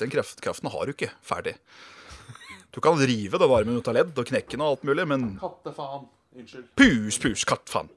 Den 0.00 0.10
kreft, 0.10 0.40
kreften 0.40 0.70
har 0.72 0.86
du 0.86 0.92
ikke 0.94 1.10
ferdig. 1.22 1.56
Du 2.72 2.80
kan 2.80 2.96
rive 2.96 3.38
den 3.38 3.50
armen 3.50 3.76
ut 3.76 3.88
av 3.90 3.94
ledd 3.94 4.16
og 4.18 4.26
knekke 4.26 4.54
den 4.56 4.62
og 4.64 4.78
alt 4.78 4.84
mulig, 4.88 5.06
men 5.06 5.38
Kattefaen. 5.38 6.08
Unnskyld. 6.36 6.68
pus, 6.78 7.18
pus, 7.18 7.44
kattfaen. 7.44 7.88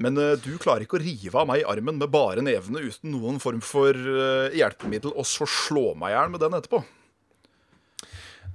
Men 0.00 0.16
uh, 0.16 0.36
du 0.38 0.56
klarer 0.62 0.84
ikke 0.86 0.96
å 0.96 1.02
rive 1.02 1.34
av 1.36 1.46
meg 1.50 1.64
armen 1.68 1.98
med 1.98 2.10
bare 2.10 2.40
nevene 2.44 2.80
uten 2.86 3.10
noen 3.12 3.40
form 3.42 3.60
for 3.60 3.92
uh, 3.92 4.48
hjelpemiddel, 4.56 5.12
og 5.12 5.26
så 5.28 5.46
slå 5.50 5.94
meg 5.98 6.12
i 6.12 6.16
hjel 6.16 6.30
med 6.32 6.40
den 6.40 6.56
etterpå. 6.56 6.82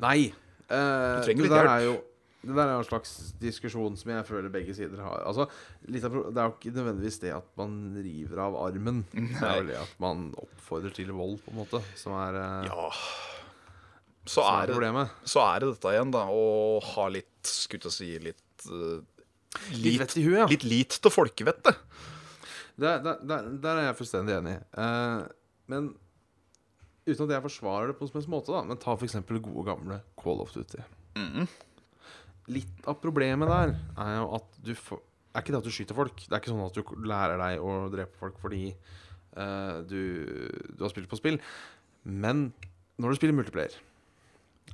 Nei. 0.01 0.31
Eh, 0.71 1.19
Du 1.19 1.27
trenger 1.27 1.45
det 1.45 1.51
litt 1.51 1.59
hjelp. 1.59 2.07
Det 2.41 2.55
der 2.57 2.63
er 2.65 2.71
jo 2.73 2.81
en 2.81 2.87
slags 2.87 3.11
diskusjon 3.37 3.97
som 3.99 4.11
jeg 4.15 4.25
føler 4.25 4.49
begge 4.49 4.73
sider 4.73 5.01
har. 5.05 5.21
Altså, 5.29 5.45
litt 5.93 6.01
det 6.01 6.31
er 6.41 6.47
jo 6.47 6.55
ikke 6.55 6.71
nødvendigvis 6.73 7.19
det 7.21 7.35
at 7.35 7.51
man 7.59 7.75
river 8.01 8.41
av 8.47 8.57
armen. 8.63 9.03
Det 9.13 9.43
er 9.45 9.59
jo 9.59 9.67
det 9.67 9.75
at 9.77 9.91
man 10.01 10.31
oppfordrer 10.41 10.95
til 10.95 11.11
vold, 11.13 11.37
på 11.43 11.53
en 11.53 11.59
måte, 11.59 11.83
som 11.99 12.17
er, 12.17 12.39
eh, 12.41 12.71
Ja 12.71 12.87
Så 14.25 14.41
er 14.41 14.63
er, 14.63 14.71
det, 14.71 14.73
problemet. 14.73 15.13
så 15.29 15.45
er 15.45 15.61
det 15.61 15.69
dette 15.75 15.93
igjen, 15.93 16.15
da, 16.17 16.25
å 16.33 16.81
ha 16.95 17.07
litt 17.13 17.29
Skulle 17.45 17.89
jeg 17.89 17.97
si 17.99 18.09
litt 18.21 18.65
eh, 18.69 19.21
Litt 19.77 20.17
i 20.17 20.25
huet, 20.25 20.39
ja. 20.39 20.49
Litt 20.49 20.65
lit 20.65 20.97
til 21.03 21.13
folkevettet. 21.13 21.77
Der, 22.81 23.01
der, 23.03 23.49
der 23.61 23.75
er 23.75 23.89
jeg 23.89 23.97
fullstendig 23.99 24.37
enig. 24.39 24.53
Uh, 24.73 25.27
men 25.69 25.91
uten 27.07 27.25
at 27.27 27.35
jeg 27.35 27.45
forsvarer 27.47 27.91
det 27.91 27.97
på 27.99 28.07
en 28.07 28.13
som 28.13 28.33
måte, 28.33 28.53
da. 28.53 28.63
Men 28.67 28.79
ta 28.81 28.95
f.eks. 28.97 29.17
gode, 29.31 29.65
gamle 29.67 30.01
Call 30.21 30.43
of 30.43 30.53
Duty. 30.53 30.83
Litt 32.51 32.89
av 32.89 32.97
problemet 33.01 33.49
der 33.49 33.75
er 34.01 34.13
jo 34.19 34.27
at 34.39 34.61
du 34.65 34.73
får 34.77 35.01
er 35.31 35.43
ikke 35.45 35.53
det 35.53 35.61
at 35.61 35.67
du 35.67 35.71
skyter 35.71 35.95
folk. 35.95 36.23
Det 36.25 36.33
er 36.33 36.41
ikke 36.41 36.51
sånn 36.51 36.65
at 36.65 36.75
du 36.75 37.05
lærer 37.07 37.39
deg 37.39 37.63
å 37.63 37.75
drepe 37.93 38.19
folk 38.19 38.39
fordi 38.41 38.65
uh, 39.37 39.79
du, 39.87 40.01
du 40.75 40.83
har 40.83 40.91
spilt 40.91 41.07
på 41.11 41.19
spill. 41.19 41.39
Men 42.03 42.49
når 42.99 43.13
du 43.13 43.19
spiller 43.21 43.37
multiplayer, 43.37 43.77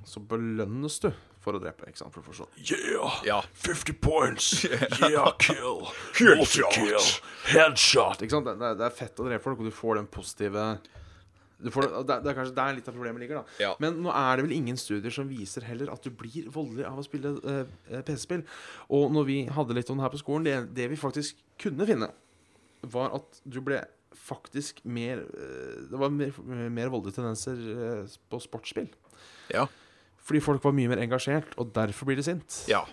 så 0.07 0.21
belønnes 0.23 0.97
du 1.03 1.11
for 1.43 1.55
å 1.55 1.61
drepe. 1.61 1.86
Ikke 1.88 2.01
sant? 2.01 2.13
For 2.15 2.23
å 2.23 2.28
forstå. 2.28 2.47
Yeah! 2.57 3.19
Ja. 3.28 3.39
50 3.61 3.99
points! 4.01 4.49
Yeah, 5.07 5.30
kill! 5.39 5.86
Headshot. 6.17 7.21
Headshot! 7.53 8.23
Ikke 8.25 8.34
sant? 8.39 8.49
Det, 8.49 8.73
det 8.82 8.88
er- 8.89 8.97
fett 8.97 9.21
å 9.21 9.28
drepe 9.30 9.45
folk, 9.45 9.61
og 9.61 9.69
du 9.69 9.75
får 9.75 10.01
den 10.01 10.09
positive 10.11 10.65
du 10.82 10.97
får, 11.74 11.88
det, 12.05 12.14
er- 12.16 12.22
det 12.26 12.36
kanskje 12.38 12.55
der 12.55 12.74
litt 12.78 12.88
av 12.88 12.93
problemet 12.93 13.20
ligger. 13.24 13.41
da 13.41 13.64
Ja. 13.64 13.72
Men 13.82 14.01
nå 14.03 14.12
er 14.14 14.36
det 14.38 14.45
vel 14.45 14.53
ingen 14.58 14.78
studier 14.78 15.10
som 15.14 15.28
viser 15.30 15.66
heller 15.66 15.89
at 15.91 16.03
du 16.05 16.10
blir 16.12 16.49
voldelig 16.53 16.86
av 16.86 16.99
å 17.01 17.05
spille 17.05 17.32
eh, 17.43 17.64
eh, 17.91 18.01
PC-spill. 18.05 18.43
Og 18.93 19.12
når 19.16 19.26
vi 19.26 19.38
hadde 19.49 19.74
litt 19.78 19.89
om 19.89 19.97
det 19.97 20.05
her 20.05 20.14
på 20.14 20.22
skolen, 20.22 20.45
det, 20.45 20.58
det 20.78 20.89
vi 20.93 20.95
faktisk 21.01 21.39
kunne 21.58 21.88
finne, 21.89 22.12
var 22.93 23.16
at 23.18 23.41
du 23.43 23.58
ble 23.66 23.82
faktisk 24.18 24.80
mer 24.86 25.20
eh, 25.26 25.82
Det 25.89 25.97
var 25.99 26.10
mer, 26.14 26.32
mer 26.70 26.89
voldelige 26.93 27.18
tendenser 27.18 27.58
eh, 27.58 28.16
på 28.30 28.39
sportsspill. 28.43 28.88
Ja. 29.53 29.66
Fordi 30.28 30.41
folk 30.43 30.64
var 30.64 30.74
mye 30.76 30.89
mer 30.91 30.99
engasjert, 31.01 31.53
og 31.58 31.70
derfor 31.74 32.05
blir 32.10 32.18
de 32.20 32.24
sint. 32.30 32.64
ja. 32.70 32.86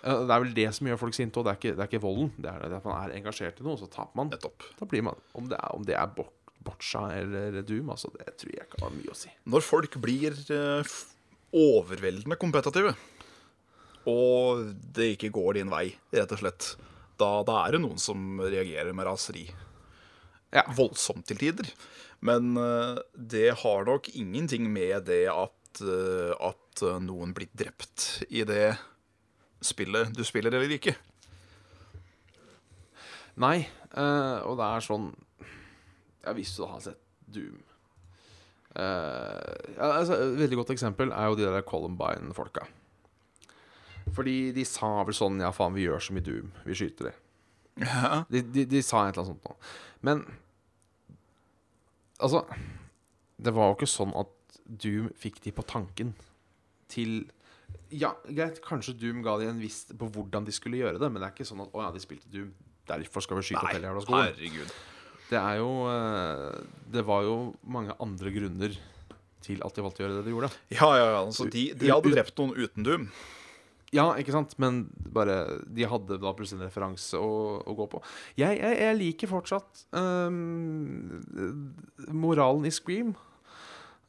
Det 0.00 0.32
er 0.32 0.40
vel 0.40 0.54
det 0.56 0.62
som 0.72 0.86
gjør 0.88 0.96
folk 0.96 1.12
sinte, 1.12 1.36
og 1.36 1.44
det 1.44 1.50
er 1.52 1.56
ikke, 1.58 1.72
det 1.76 1.82
er 1.84 1.88
ikke 1.90 1.98
volden. 2.00 2.30
Det 2.40 2.48
er 2.48 2.72
at 2.78 2.84
man 2.88 3.02
er 3.10 3.12
engasjert 3.18 3.58
i 3.60 3.64
noe, 3.66 3.76
så 3.76 3.84
taper 3.92 4.16
man. 4.16 4.30
Nettopp. 4.32 4.64
Da 4.78 4.86
blir 4.88 5.02
man 5.04 5.18
Om 5.36 5.50
det 5.50 5.58
er, 5.58 5.74
om 5.76 5.82
det 5.84 5.92
er 6.00 6.06
bot- 6.16 6.32
botcha 6.64 7.06
eller 7.16 7.60
Doom, 7.66 7.92
altså, 7.94 8.10
det 8.16 8.34
tror 8.40 8.52
jeg 8.54 8.66
ikke 8.66 8.82
har 8.84 8.92
mye 8.94 9.12
å 9.12 9.16
si. 9.16 9.32
Når 9.50 9.64
folk 9.64 9.96
blir 10.02 10.36
eh, 10.54 10.92
overveldende 11.56 12.38
kompetitive, 12.40 12.94
og 14.10 14.70
det 14.96 15.14
ikke 15.14 15.32
går 15.34 15.60
din 15.60 15.72
vei, 15.72 15.86
rett 16.14 16.36
og 16.36 16.42
slett, 16.42 16.70
da, 17.20 17.30
da 17.46 17.62
er 17.64 17.76
det 17.76 17.82
noen 17.84 18.00
som 18.00 18.40
reagerer 18.40 18.94
med 18.96 19.08
raseri. 19.08 19.48
Ja. 20.50 20.64
Voldsomt 20.74 21.28
til 21.28 21.38
tider. 21.40 21.68
Men 22.26 22.54
eh, 22.60 23.00
det 23.14 23.50
har 23.62 23.86
nok 23.88 24.10
ingenting 24.12 24.66
med 24.72 25.06
det 25.08 25.24
at, 25.32 25.82
eh, 25.84 26.32
at 26.34 26.84
noen 27.04 27.34
blir 27.36 27.50
drept 27.56 28.24
i 28.28 28.44
det 28.48 28.74
spillet 29.64 30.12
du 30.16 30.24
spiller 30.24 30.56
eller 30.56 30.76
ikke. 30.76 30.96
Nei, 33.40 33.62
eh, 33.94 34.38
og 34.44 34.58
det 34.60 34.66
er 34.66 34.84
sånn 34.84 35.10
Ja, 36.24 36.34
hvis 36.36 36.52
du 36.56 36.64
har 36.68 36.80
sett 36.84 37.00
Doom 37.30 37.60
Uh, 38.70 39.74
ja, 39.74 39.86
altså, 39.98 40.14
Et 40.14 40.36
veldig 40.38 40.60
godt 40.60 40.68
eksempel 40.76 41.10
er 41.10 41.24
jo 41.26 41.34
de 41.34 41.42
der 41.42 41.64
Columbine-folka. 41.66 42.68
Fordi 44.14 44.52
de 44.54 44.62
sa 44.62 45.02
vel 45.06 45.16
sånn 45.16 45.40
Ja, 45.42 45.50
faen, 45.54 45.74
vi 45.74 45.88
gjør 45.88 46.02
som 46.04 46.20
i 46.20 46.22
Doom. 46.22 46.52
Vi 46.66 46.76
skyter 46.78 47.08
de. 47.10 47.14
Ja. 47.82 48.20
De, 48.30 48.44
de, 48.46 48.64
de 48.70 48.82
sa 48.84 49.08
et 49.08 49.16
eller 49.16 49.24
annet 49.24 49.32
sånt 49.32 49.48
nå. 49.48 49.56
Men 50.06 50.22
altså 52.20 52.44
Det 53.40 53.54
var 53.56 53.70
jo 53.70 53.78
ikke 53.78 53.90
sånn 53.90 54.14
at 54.20 54.60
Doom 54.70 55.10
fikk 55.18 55.42
de 55.42 55.54
på 55.56 55.66
tanken 55.66 56.14
til 56.90 57.24
Ja, 57.90 58.12
greit, 58.28 58.62
kanskje 58.62 58.94
Doom 58.98 59.24
ga 59.26 59.34
de 59.40 59.50
en 59.50 59.62
viss 59.62 59.82
på 59.90 60.10
hvordan 60.14 60.46
de 60.46 60.54
skulle 60.54 60.78
gjøre 60.78 61.02
det, 61.02 61.10
men 61.10 61.22
det 61.22 61.26
er 61.30 61.34
ikke 61.34 61.48
sånn 61.48 61.62
at 61.66 61.74
å 61.74 61.82
ja, 61.82 61.90
de 61.94 62.02
spilte 62.02 62.30
Doom, 62.30 62.54
derfor 62.86 63.26
skal 63.26 63.38
vi 63.40 63.48
skyte 63.50 63.64
opp 63.64 63.74
hele 63.74 63.90
jævla 63.90 64.06
skolen. 64.06 64.30
herregud. 64.30 64.74
Det 65.30 65.38
er 65.38 65.60
jo 65.60 65.70
eh, 65.90 66.62
Det 66.90 67.04
var 67.06 67.26
jo 67.26 67.36
mange 67.62 67.94
andre 68.02 68.32
grunner 68.34 68.78
til 69.40 69.62
at 69.64 69.76
de 69.76 69.84
valgte 69.84 70.02
å 70.02 70.04
gjøre 70.04 70.16
det 70.18 70.24
de 70.26 70.32
gjorde. 70.34 70.50
Ja, 70.74 70.88
ja, 70.98 71.04
ja. 71.14 71.20
Altså, 71.24 71.46
de, 71.48 71.70
de 71.78 71.88
hadde 71.88 72.12
drept 72.12 72.36
noen 72.40 72.52
uten 72.58 72.84
Doom. 72.84 73.06
Ja, 73.94 74.04
ikke 74.20 74.34
sant? 74.34 74.52
Men 74.62 74.84
bare 75.14 75.38
De 75.66 75.86
hadde 75.88 76.18
da 76.22 76.34
plutselig 76.36 76.60
en 76.60 76.68
referanse 76.68 77.18
å, 77.18 77.30
å 77.64 77.74
gå 77.78 77.86
på. 77.90 78.02
Jeg, 78.38 78.60
jeg, 78.60 78.76
jeg 78.84 78.98
liker 79.00 79.30
fortsatt 79.32 79.84
um, 79.96 81.18
moralen 82.14 82.68
i 82.68 82.74
Scream. 82.74 83.14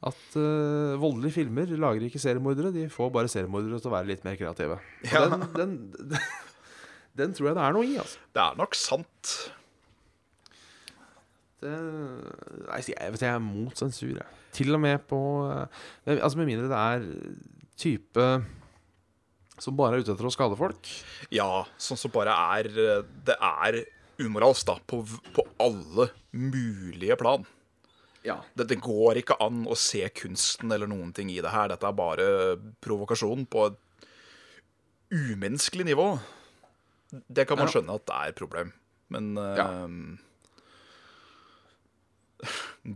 At 0.02 0.36
uh, 0.36 0.98
voldelige 1.00 1.38
filmer 1.40 1.72
lager 1.78 2.06
ikke 2.06 2.22
seriemordere. 2.22 2.74
De 2.74 2.86
får 2.92 3.10
bare 3.14 3.30
seriemordere 3.32 3.80
til 3.80 3.90
å 3.90 3.96
være 3.96 4.10
litt 4.12 4.24
mer 4.26 4.38
kreative. 4.38 4.78
Ja. 5.08 5.24
Den, 5.32 5.48
den, 5.56 5.74
den, 6.12 6.30
den 7.22 7.34
tror 7.38 7.50
jeg 7.50 7.58
det 7.58 7.66
er 7.66 7.76
noe 7.78 7.88
i, 7.88 7.98
altså. 8.02 8.22
Det 8.34 8.44
er 8.44 8.62
nok 8.62 8.78
sant. 8.78 9.34
Det, 11.62 11.72
nei, 12.66 12.80
jeg, 12.88 13.12
vet, 13.14 13.22
jeg 13.22 13.30
er 13.36 13.42
mot 13.44 13.78
sensur, 13.78 14.16
jeg. 14.18 14.40
Til 14.56 14.74
og 14.74 14.80
med 14.82 15.04
på 15.08 15.18
eh, 15.46 16.18
Altså 16.18 16.36
Med 16.40 16.48
mindre 16.50 16.66
det 16.72 16.80
er 16.82 17.06
type 17.78 18.26
som 19.62 19.76
bare 19.78 19.94
er 19.96 20.02
ute 20.02 20.10
etter 20.16 20.26
å 20.26 20.32
skade 20.34 20.56
folk. 20.58 20.88
Ja, 21.30 21.62
sånn 21.78 21.98
som 22.00 22.10
bare 22.14 22.34
er 22.58 22.66
Det 23.22 23.36
er 23.38 23.78
umoralsk, 24.22 24.66
da, 24.68 24.74
på, 24.90 25.00
på 25.36 25.44
alle 25.62 26.08
mulige 26.34 27.14
plan. 27.20 27.44
Ja. 28.26 28.36
Det, 28.58 28.66
det 28.70 28.80
går 28.82 29.18
ikke 29.22 29.36
an 29.42 29.62
å 29.70 29.76
se 29.78 30.02
kunsten 30.18 30.70
eller 30.74 30.90
noen 30.90 31.12
ting 31.14 31.30
i 31.32 31.38
det 31.42 31.50
her. 31.54 31.70
Dette 31.72 31.86
er 31.88 31.96
bare 31.98 32.26
provokasjon 32.84 33.46
på 33.50 33.64
et 33.70 33.78
umenneskelig 35.12 35.86
nivå. 35.92 36.08
Det 37.28 37.46
kan 37.48 37.58
man 37.60 37.70
skjønne 37.70 37.96
at 37.98 38.06
det 38.08 38.18
er 38.18 38.30
et 38.34 38.38
problem, 38.38 38.70
men 39.12 39.32
Ja. 39.36 39.66
ehm, 39.84 40.18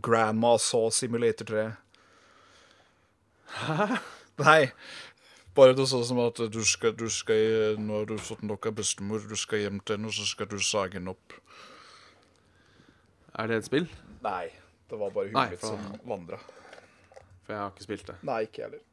Grandma 0.07 0.57
saw 0.57 0.89
Simulator 0.91 1.45
3. 1.45 1.65
Hæ? 3.57 3.99
Nei. 4.43 4.61
Bare 5.57 5.73
det 5.73 5.87
sånn 5.89 6.05
som 6.05 6.19
at 6.21 6.37
du 6.53 6.59
skal, 6.67 6.93
du 6.93 7.07
skal 7.09 7.79
Nå 7.81 8.01
har 8.01 8.09
du 8.09 8.17
fått 8.21 8.43
nok 8.45 8.67
av 8.69 8.75
bestemor, 8.77 9.23
du 9.25 9.37
skal 9.39 9.63
hjem 9.63 9.79
til 9.81 9.97
henne, 9.97 10.11
og 10.11 10.13
så 10.13 10.27
skal 10.29 10.49
du 10.51 10.59
sage 10.61 10.99
henne 10.99 11.15
opp. 11.15 11.33
Er 13.37 13.49
det 13.49 13.61
et 13.61 13.69
spill? 13.69 13.87
Nei, 14.25 14.51
det 14.89 14.99
var 14.99 15.15
bare 15.15 15.31
hun 15.31 15.39
huet 15.39 15.55
mitt 15.55 15.65
som 15.65 15.81
vandra. 16.05 16.37
For 17.45 17.55
jeg 17.55 17.61
har 17.63 17.73
ikke 17.73 17.87
spilt 17.87 18.07
det. 18.11 18.19
Nei, 18.27 18.41
ikke 18.45 18.61
jeg 18.61 18.69
heller. 18.69 18.83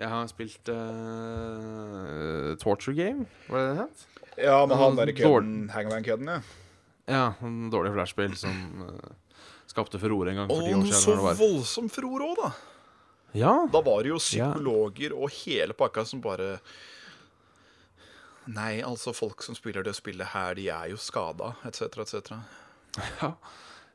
Jeg 0.00 0.08
har 0.08 0.30
spilt 0.30 0.70
uh, 0.72 2.56
Torture 2.62 2.94
Game, 2.96 3.26
var 3.50 3.58
det 3.60 3.68
det 3.68 3.82
het? 3.82 4.06
Ja, 4.40 4.56
men 4.64 4.78
han 4.80 4.96
derre 4.96 5.12
der 5.12 5.18
kødden, 5.18 5.68
Hangman-kødden, 5.74 6.30
ja. 6.30 6.40
Ja, 7.10 7.24
en 7.42 7.70
dårlig 7.72 7.90
flashspill 7.96 8.36
som 8.38 8.84
uh, 8.86 9.34
skapte 9.70 9.98
furore 10.02 10.30
en 10.32 10.42
gang 10.42 10.50
for 10.50 10.62
ti 10.62 10.74
år 10.76 10.84
siden. 10.86 10.94
Og 10.94 11.02
så 11.02 11.16
var. 11.24 11.38
voldsom 11.40 11.90
furore 11.92 12.30
òg, 12.30 12.40
da. 12.44 12.52
Ja, 13.38 13.52
Da 13.70 13.82
var 13.86 14.02
det 14.02 14.10
jo 14.10 14.18
psykologer 14.18 15.12
og 15.14 15.30
hele 15.44 15.74
pakka 15.78 16.02
som 16.08 16.22
bare 16.24 16.56
Nei, 18.50 18.80
altså, 18.82 19.12
folk 19.14 19.44
som 19.46 19.54
spiller 19.54 19.84
det 19.86 19.92
spillet 19.94 20.32
her, 20.32 20.56
de 20.58 20.64
er 20.72 20.88
jo 20.90 20.98
skada, 20.98 21.52
etc., 21.68 22.00
etc. 22.02 22.32
ja. 23.20 23.28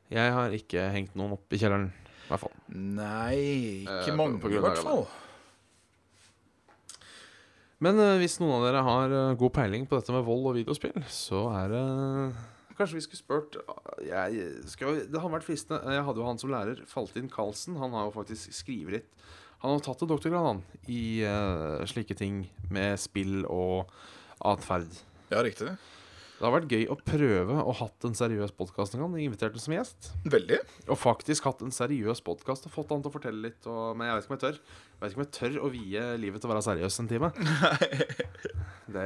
Jeg 0.08 0.32
har 0.32 0.54
ikke 0.54 0.84
hengt 0.94 1.16
noen 1.18 1.34
opp 1.34 1.52
i 1.52 1.58
kjelleren, 1.60 1.88
i 1.90 2.28
hvert 2.30 2.40
fall. 2.44 2.52
Nei, 2.70 3.82
ikke 3.82 4.12
Eh, 4.14 4.16
mange, 4.16 4.38
på 4.40 4.52
i 4.54 4.60
hvert 4.62 4.78
fall. 4.86 5.02
Men 7.84 7.98
eh, 8.00 8.14
hvis 8.22 8.38
noen 8.40 8.54
av 8.56 8.64
dere 8.68 8.84
har 8.86 9.12
eh, 9.18 9.34
god 9.36 9.52
peiling 9.58 9.84
på 9.90 9.98
dette 9.98 10.14
med 10.14 10.24
vold 10.24 10.46
og 10.52 10.56
videospill, 10.56 11.02
så 11.12 11.42
er 11.58 11.74
det 11.74 11.82
Kanskje 12.76 12.98
vi 12.98 13.04
skulle 13.06 13.22
spurt 13.22 13.56
jeg, 14.04 14.46
skal, 14.68 15.00
Det 15.08 15.20
hadde 15.20 15.32
vært 15.32 15.46
fristende. 15.46 15.80
Jeg 15.96 16.04
hadde 16.04 16.20
jo 16.20 16.28
han 16.28 16.40
som 16.40 16.52
lærer, 16.52 16.82
Faltin 16.90 17.30
Karlsen. 17.32 17.78
Han 17.80 17.96
har 17.96 18.10
jo 18.10 18.16
faktisk 18.18 18.52
skrevet 18.52 18.98
litt 18.98 19.26
Han 19.62 19.72
har 19.72 19.84
tatt 19.86 20.04
en 20.04 20.10
doktorgrad 20.10 20.46
han, 20.50 20.62
i 20.92 21.24
uh, 21.24 21.80
slike 21.88 22.14
ting 22.18 22.42
med 22.70 23.00
spill 23.00 23.46
og 23.48 23.88
atferd. 24.44 24.92
Ja, 25.32 25.40
riktig. 25.42 25.72
Det 26.36 26.44
har 26.44 26.52
vært 26.52 26.72
gøy 26.74 26.82
å 26.92 26.94
prøve 27.00 27.54
å 27.64 27.72
hatt 27.78 28.04
en 28.04 28.16
seriøs 28.16 28.50
podkast 28.58 28.92
en 28.92 29.00
gang. 29.00 29.14
Ham 29.16 29.54
som 29.62 29.72
gjest. 29.72 30.10
Veldig. 30.28 30.58
Og 30.92 30.98
faktisk 31.00 31.46
hatt 31.48 31.62
en 31.64 31.72
seriøs 31.72 32.20
podkast 32.26 32.68
og 32.68 32.74
fått 32.74 32.92
han 32.92 33.00
til 33.00 33.08
å 33.08 33.14
fortelle 33.14 33.40
litt. 33.46 33.64
Og, 33.64 33.96
men 33.96 34.10
jeg 34.10 34.18
vet 34.18 34.26
ikke 34.26 34.34
om 34.34 34.36
jeg 34.36 34.42
tør. 34.42 34.58
Jeg 34.60 35.00
vet 35.00 35.14
ikke 35.14 35.20
om 35.20 35.24
jeg 35.24 35.32
tør 35.38 35.56
å 35.56 35.70
vie 35.72 36.02
livet 36.20 36.44
til 36.44 36.50
å 36.50 36.52
være 36.52 36.64
seriøs 36.68 37.00
en 37.00 37.08
time. 37.12 37.32
Det 38.86 39.02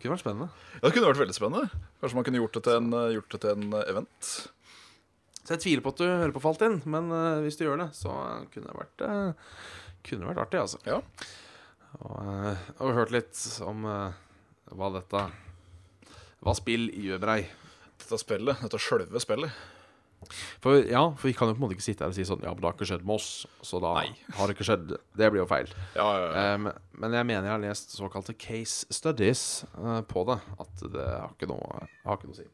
kunne 0.00 0.14
vært 0.14 0.22
spennende. 0.22 0.46
Ja, 0.78 0.86
det 0.86 0.92
kunne 0.94 1.08
vært 1.10 1.20
veldig 1.20 1.34
spennende. 1.36 1.82
Kanskje 2.00 2.16
man 2.16 2.24
kunne 2.24 2.38
gjort 2.40 2.54
det 2.56 2.62
til 2.64 2.78
en, 2.78 2.86
gjort 3.12 3.34
det 3.34 3.40
til 3.42 3.50
en 3.52 3.74
event. 3.82 4.30
Så 5.42 5.52
jeg 5.52 5.60
tviler 5.60 5.84
på 5.84 5.92
at 5.92 6.00
du 6.00 6.06
hører 6.06 6.32
på 6.32 6.40
Faltin, 6.40 6.78
men 6.88 7.12
uh, 7.12 7.42
hvis 7.44 7.60
du 7.60 7.66
gjør 7.66 7.82
det, 7.82 7.90
så 7.98 8.14
kunne 8.54 8.70
det 8.70 8.78
vært, 8.78 9.04
uh, 9.04 9.58
kunne 10.06 10.24
det 10.24 10.30
vært 10.30 10.44
artig, 10.46 10.62
altså. 10.62 10.80
Ja. 10.88 11.02
Og, 11.98 12.16
uh, 12.16 12.64
og 12.78 12.96
hørt 12.96 13.12
litt 13.12 13.42
om 13.68 13.84
hva 13.84 14.88
dette 14.96 15.26
Hva 16.44 16.54
spill 16.58 16.90
gjør 16.92 17.22
med 17.22 17.30
deg. 17.30 17.54
Dette 18.02 18.18
spillet, 18.20 18.60
dette 18.64 18.80
sjølve 18.82 19.22
spillet. 19.22 19.62
For 20.64 20.80
ja, 20.88 21.02
for 21.18 21.28
vi 21.28 21.34
kan 21.36 21.50
jo 21.50 21.56
på 21.56 21.60
en 21.60 21.64
måte 21.66 21.76
ikke 21.76 21.84
sitte 21.84 22.04
her 22.04 22.12
og 22.12 22.16
si 22.16 22.24
sånn 22.24 22.40
Ja, 22.44 22.54
men 22.54 22.62
det 22.62 22.68
har 22.68 22.76
ikke 22.78 22.88
skjedd 22.88 23.02
med 23.04 23.18
oss, 23.18 23.44
så 23.60 23.80
da 23.82 23.90
Nei. 23.98 24.06
har 24.38 24.48
det 24.48 24.56
ikke 24.56 24.66
skjedd. 24.68 24.94
Det 25.20 25.30
blir 25.32 25.42
jo 25.42 25.48
feil. 25.50 25.68
Ja, 25.96 26.06
ja, 26.16 26.28
ja. 26.32 26.44
Um, 26.56 26.70
men 27.02 27.16
jeg 27.18 27.28
mener 27.28 27.48
jeg 27.48 27.54
har 27.54 27.64
lest 27.64 27.96
såkalte 27.98 28.36
case 28.40 28.88
studies 28.94 29.64
uh, 29.76 30.00
på 30.08 30.24
det. 30.30 30.38
At 30.64 30.84
det 30.94 31.08
har 31.08 31.34
ikke 31.34 31.50
noe, 31.50 31.88
har 32.06 32.20
ikke 32.20 32.30
noe 32.30 32.38
å 32.38 32.40
si. 32.40 32.48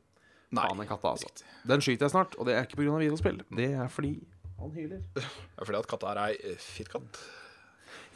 Nei. 0.59 0.67
Katte, 0.91 1.13
altså. 1.13 1.31
Den 1.71 1.83
skyter 1.85 2.09
jeg 2.09 2.15
snart, 2.17 2.35
og 2.35 2.49
det 2.49 2.57
er 2.59 2.67
ikke 2.67 2.81
pga. 2.81 2.97
videospill. 2.99 3.43
Det 3.55 3.69
er 3.71 3.93
fordi 3.93 4.17
han 4.61 4.73
hyler. 4.75 5.05
Det 5.15 5.63
er 5.63 5.69
fordi 5.69 5.79
at 5.79 5.89
katta 5.89 6.11
er 6.11 6.23
ei 6.27 6.33
eh, 6.51 6.59
fittkatt. 6.61 7.21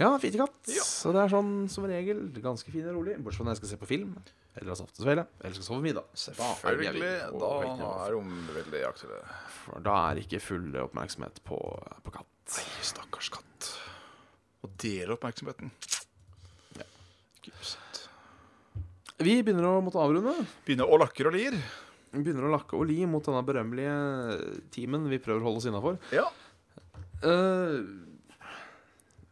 Ja, 0.01 0.11
fittekatt. 0.19 0.57
Ja. 0.75 0.83
Så 0.85 1.13
det 1.15 1.23
er 1.23 1.31
sånn 1.31 1.53
som 1.71 1.87
regel 1.87 2.27
ganske 2.43 2.73
fin 2.75 2.89
og 2.91 2.99
rolig. 2.99 3.15
Bortsett 3.23 3.41
fra 3.41 3.47
når 3.47 3.55
jeg 3.55 3.63
skal 3.63 3.71
se 3.71 3.79
på 3.81 3.89
film, 3.89 4.17
eller 4.55 4.71
ha 4.71 4.77
saftesvele, 4.79 5.25
eller 5.41 5.57
skal 5.57 5.67
sove 5.67 5.83
middag. 5.85 6.07
Selvfølgelig. 6.15 7.13
Da 7.41 7.51
Da 7.81 7.89
er 8.07 8.15
rommet 8.15 8.53
veldig 8.55 8.83
aktive. 8.89 9.19
For 9.65 9.83
da 9.85 9.97
er 10.11 10.21
ikke 10.23 10.41
full 10.43 10.69
oppmerksomhet 10.85 11.41
på, 11.47 11.59
på 12.05 12.15
katt. 12.15 12.31
Nei, 12.55 12.67
stakkars 12.87 13.31
katt. 13.35 13.71
Å 14.65 14.71
dele 14.81 15.17
oppmerksomheten. 15.17 15.73
Ja. 16.79 16.87
Gipset. 17.45 18.05
Vi 19.25 19.39
begynner 19.43 19.67
å 19.71 19.81
måtte 19.85 20.03
avrunde. 20.03 20.37
Begynner 20.67 20.91
å 20.91 21.01
lakke 21.01 21.27
og 21.27 21.35
lir. 21.35 21.57
Begynner 22.15 22.47
å 22.47 22.55
lakke 22.55 22.79
og 22.79 22.87
li 22.87 23.01
mot 23.11 23.25
denne 23.27 23.43
berømmelige 23.47 24.65
timen 24.75 25.09
vi 25.11 25.19
prøver 25.23 25.43
å 25.43 25.49
holde 25.49 25.63
oss 25.63 25.69
innafor. 25.71 25.99
Ja. 26.15 26.29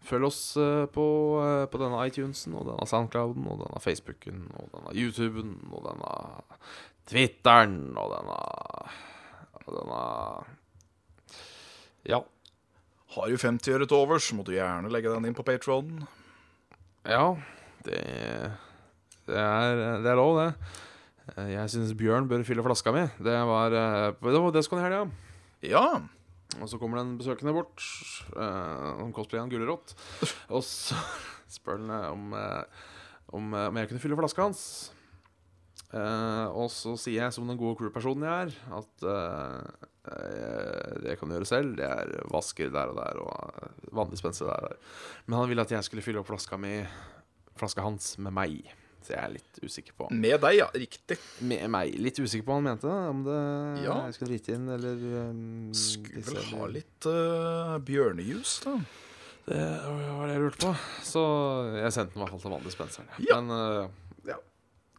Følg 0.06 0.26
oss 0.28 0.40
eh, 0.60 0.84
på, 0.92 1.06
eh, 1.42 1.64
på 1.70 1.80
denne 1.80 2.00
iTunesen 2.08 2.56
og 2.58 2.66
denne 2.70 2.88
Soundclouden 2.90 3.46
og 3.50 3.62
denne 3.64 3.82
Facebooken 3.82 4.44
og 4.58 4.70
denne 4.74 4.94
YouTuben 4.98 5.54
og 5.70 5.86
denne 5.86 6.12
Twitteren 7.10 7.78
og 7.98 8.12
denne 8.16 8.38
og 9.62 9.76
denne 9.78 10.02
Ja. 12.08 12.22
Har 13.12 13.28
du 13.28 13.36
50 13.36 13.68
øre 13.74 13.86
til 13.86 13.98
overs, 13.98 14.30
må 14.32 14.42
du 14.46 14.54
gjerne 14.54 14.90
legge 14.90 15.12
den 15.12 15.28
inn 15.28 15.36
på 15.36 15.44
Patronen. 15.46 16.06
Ja, 17.04 17.34
det, 17.84 18.00
det, 19.28 19.36
er, 19.36 20.00
det 20.02 20.10
er 20.10 20.18
lov, 20.18 20.38
det. 20.40 20.54
Jeg 21.52 21.70
syns 21.70 21.92
Bjørn 21.98 22.26
bør 22.30 22.42
fylle 22.46 22.64
flaska 22.64 22.92
mi. 22.94 23.04
Det 23.22 23.36
var 23.46 23.76
eh, 23.76 24.14
Det 24.18 24.40
var 24.42 24.54
det 24.54 24.64
skal 24.66 24.80
i 24.80 24.86
helga. 24.86 25.04
Ja. 25.62 25.84
Og 26.60 26.68
så 26.68 26.78
kommer 26.80 26.98
det 26.98 27.04
en 27.06 27.18
besøkende 27.20 27.54
bort 27.56 27.84
uh, 28.36 29.00
om 29.02 29.12
cosplayen 29.14 29.52
Gulrot. 29.52 29.94
Og 30.52 30.64
så 30.66 30.98
spør 31.54 31.80
han 31.80 31.92
eh, 31.92 32.08
om, 32.12 32.34
eh, 32.36 32.82
om, 33.36 33.54
om 33.68 33.78
jeg 33.78 33.88
kunne 33.90 34.02
fylle 34.02 34.18
flaska 34.18 34.46
hans. 34.46 34.64
Uh, 35.92 36.48
og 36.56 36.70
så 36.72 36.94
sier 36.96 37.26
jeg 37.26 37.34
som 37.36 37.48
den 37.48 37.58
gode 37.60 37.76
crew-personen 37.76 38.24
jeg 38.24 38.46
er, 38.46 38.54
at 38.78 39.04
uh, 39.04 39.88
jeg, 40.08 41.02
det 41.04 41.16
kan 41.20 41.28
du 41.28 41.36
gjøre 41.36 41.50
selv. 41.50 41.74
Det 41.76 41.88
er 41.88 42.14
vasker 42.32 42.72
der 42.72 42.92
og 42.92 43.00
der 43.00 43.20
og 43.20 43.90
vanndispenser 43.92 44.48
der 44.48 44.64
og 44.64 44.72
der. 44.72 44.94
Men 45.26 45.38
han 45.40 45.50
ville 45.52 45.66
at 45.68 45.74
jeg 45.76 45.88
skulle 45.88 46.04
fylle 46.04 46.22
opp 46.22 46.30
flaska 46.32 46.60
mi 46.60 46.78
Flaska 47.60 47.84
hans 47.84 48.14
med 48.16 48.32
meg. 48.32 48.72
Så 49.02 49.14
jeg 49.14 49.22
er 49.22 49.32
litt 49.34 49.60
usikker 49.62 49.96
på 49.98 50.08
Med 50.14 50.36
deg, 50.42 50.56
ja. 50.60 50.66
Riktig. 50.74 51.16
Med 51.48 51.64
meg. 51.72 51.94
Litt 51.98 52.18
usikker 52.22 52.46
på 52.46 52.52
hva 52.54 52.58
han 52.60 52.68
mente. 52.70 52.88
Om 53.12 53.22
det 53.26 53.38
Ja. 53.84 53.96
jeg 54.06 54.14
skulle 54.18 54.32
drite 54.34 54.54
inn, 54.56 54.68
eller 54.72 55.06
um, 55.30 55.72
Skulle 55.74 56.22
vel 56.28 56.52
ha 56.56 56.68
litt 56.78 57.08
uh, 57.10 57.78
bjørnejus, 57.88 58.60
da. 58.66 58.76
Det 59.42 59.58
var 59.58 60.28
det 60.30 60.36
jeg 60.36 60.42
lurte 60.44 60.68
på. 60.68 60.72
Så 61.02 61.22
jeg 61.74 61.94
sendte 61.96 62.14
den 62.14 62.20
i 62.20 62.24
hvert 62.24 62.30
fall 62.36 62.44
til 62.44 62.54
vanndisspenseren. 62.54 63.08
Ja. 63.26 63.40
Men 63.40 63.50
uh, 63.50 63.88
ja. 64.28 64.38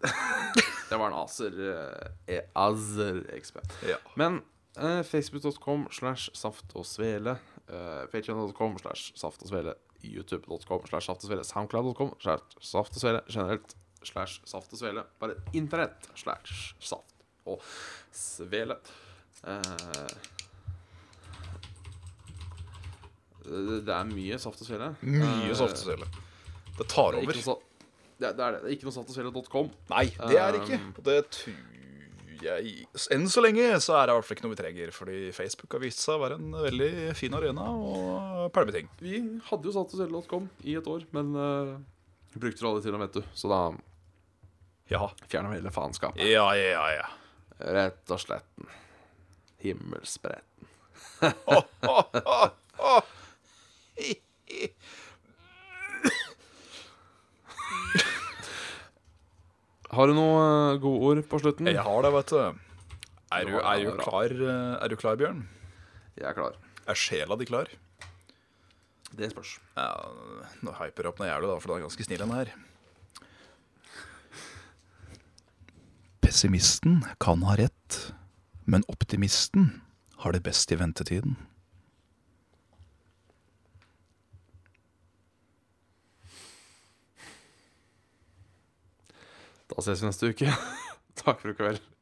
det 0.90 1.00
var 1.00 1.08
en 1.08 1.16
Acer 1.22 1.56
uh, 1.64 2.42
Acer 2.66 3.22
XP. 3.40 3.62
Ja. 3.88 3.98
Men 4.20 4.42
uh, 4.78 5.00
facebook.com 5.08 5.88
slash 5.96 6.28
saft 6.36 6.76
og 6.76 6.86
svele. 6.90 7.38
Uh, 7.72 8.04
Patreon.com 8.12 8.76
slash 8.84 9.14
saft 9.16 9.46
og 9.48 9.54
svele. 9.54 9.78
YouTube.com 10.04 10.84
slash 10.90 11.08
saft 11.08 11.24
og 11.24 11.30
svele. 11.32 11.48
Soundcloud.com 11.48 12.12
slash 12.20 12.60
saft 12.60 12.98
og 12.98 13.06
svele. 13.06 13.24
Generelt 13.32 13.78
slash 14.10 14.42
saft 14.50 14.74
og 14.74 14.82
svele. 14.82 15.06
Bare 15.22 15.40
internett 15.54 16.10
slash 16.20 16.74
saft 16.84 17.26
og 17.50 17.64
svele. 18.16 18.80
Eh, 19.44 20.16
det 23.44 23.92
er 23.92 24.08
mye 24.08 24.40
saft 24.40 24.64
og 24.64 24.70
svele. 24.70 24.94
Mye 25.04 25.56
saft 25.60 25.80
og 25.82 25.86
svele. 25.88 26.10
Det 26.78 26.88
tar 26.90 27.14
er 27.14 27.22
over. 27.22 27.38
Det 28.24 28.30
er, 28.30 28.34
det 28.38 28.46
er 28.46 28.56
det. 28.56 28.60
Er 28.64 28.74
ikke 28.76 28.88
noe 28.88 28.96
saftogsvele.com. 28.96 29.70
Nei, 29.92 30.06
det 30.16 30.40
er 30.40 30.54
det 30.56 30.64
ikke. 30.64 30.80
Um, 30.80 30.92
Og 30.98 31.08
det 31.10 31.20
tror 31.34 31.62
jeg 32.44 32.72
Enn 33.16 33.24
så 33.32 33.40
lenge 33.44 33.66
så 33.84 33.96
er 33.96 34.08
det 34.10 34.14
i 34.14 34.18
hvert 34.18 34.28
fall 34.28 34.38
ikke 34.38 34.46
noe 34.46 34.54
vi 34.54 34.60
trenger. 34.60 34.94
Fordi 34.96 35.18
Facebook 35.36 35.76
har 35.76 35.84
vist 35.84 36.04
seg 36.04 36.18
å 36.18 36.24
være 36.24 36.38
en 36.40 36.58
veldig 36.66 36.92
fin 37.20 37.36
arena 37.38 37.68
og 37.74 38.52
pælme 38.56 38.76
ting. 38.76 38.92
Vi 39.02 39.22
hadde 39.50 39.70
jo 39.70 39.76
saftogsvele.com 39.76 40.48
i 40.68 40.78
et 40.80 40.90
år, 40.90 41.08
men 41.16 41.34
uh, 41.36 41.74
vi 42.34 42.44
brukte 42.46 42.64
det 42.64 42.70
aldri 42.70 42.86
til, 42.86 43.00
vet 43.04 43.20
du. 43.20 43.34
Så 43.38 43.52
da 43.52 43.64
Ja. 44.92 45.12
fjerna 45.28 45.54
hele 45.54 45.72
faenskapet. 45.72 46.24
Ja, 46.28 46.56
ja, 46.56 46.86
ja. 46.94 47.08
Rett 47.60 48.12
og 48.12 48.20
slett. 48.20 48.66
Himmelspretten. 49.64 50.68
Hi, 53.94 54.12
hi. 54.50 54.68
Har 59.94 60.10
du 60.10 60.16
noen 60.18 60.42
uh, 60.42 60.82
gode 60.82 61.06
ord 61.06 61.24
på 61.30 61.40
slutten? 61.44 61.70
Jeg 61.70 61.86
har 61.86 62.06
det, 62.06 62.12
vet 62.18 62.34
du. 62.34 62.40
Er 63.34 63.48
du, 63.50 63.56
er 63.62 63.86
du 63.86 63.98
klar, 63.98 64.34
eh, 64.34 64.74
er 64.78 64.92
du 64.92 64.96
klar, 65.00 65.16
Bjørn? 65.18 65.40
Jeg 66.20 66.28
er 66.30 66.36
klar. 66.38 66.58
Er 66.90 66.98
sjela 67.00 67.38
di 67.40 67.48
klar? 67.50 67.70
Det 69.14 69.30
spørs. 69.32 69.56
Ja, 69.78 69.90
nå 70.66 70.74
hyper 70.78 71.08
jeg 71.08 71.14
opp 71.14 71.22
er 71.26 71.34
det, 71.42 71.50
da, 71.50 71.58
for 71.62 71.72
det 71.72 71.78
er 71.80 71.86
ganske 71.88 72.06
snill, 72.06 72.22
denne 72.22 72.40
her. 72.42 72.52
Pessimisten 76.34 77.06
kan 77.20 77.44
ha 77.44 77.54
rett, 77.56 78.14
men 78.66 78.84
optimisten 78.88 79.82
har 80.16 80.34
det 80.34 80.40
best 80.42 80.72
i 80.72 80.76
ventetiden. 80.76 81.36
Da 89.70 89.78
ses 89.86 90.02
vi 90.02 90.10
neste 90.10 90.34
uke. 90.34 90.58
Takk 91.22 91.46
for 91.46 91.54
i 91.54 91.58
kveld. 91.62 91.93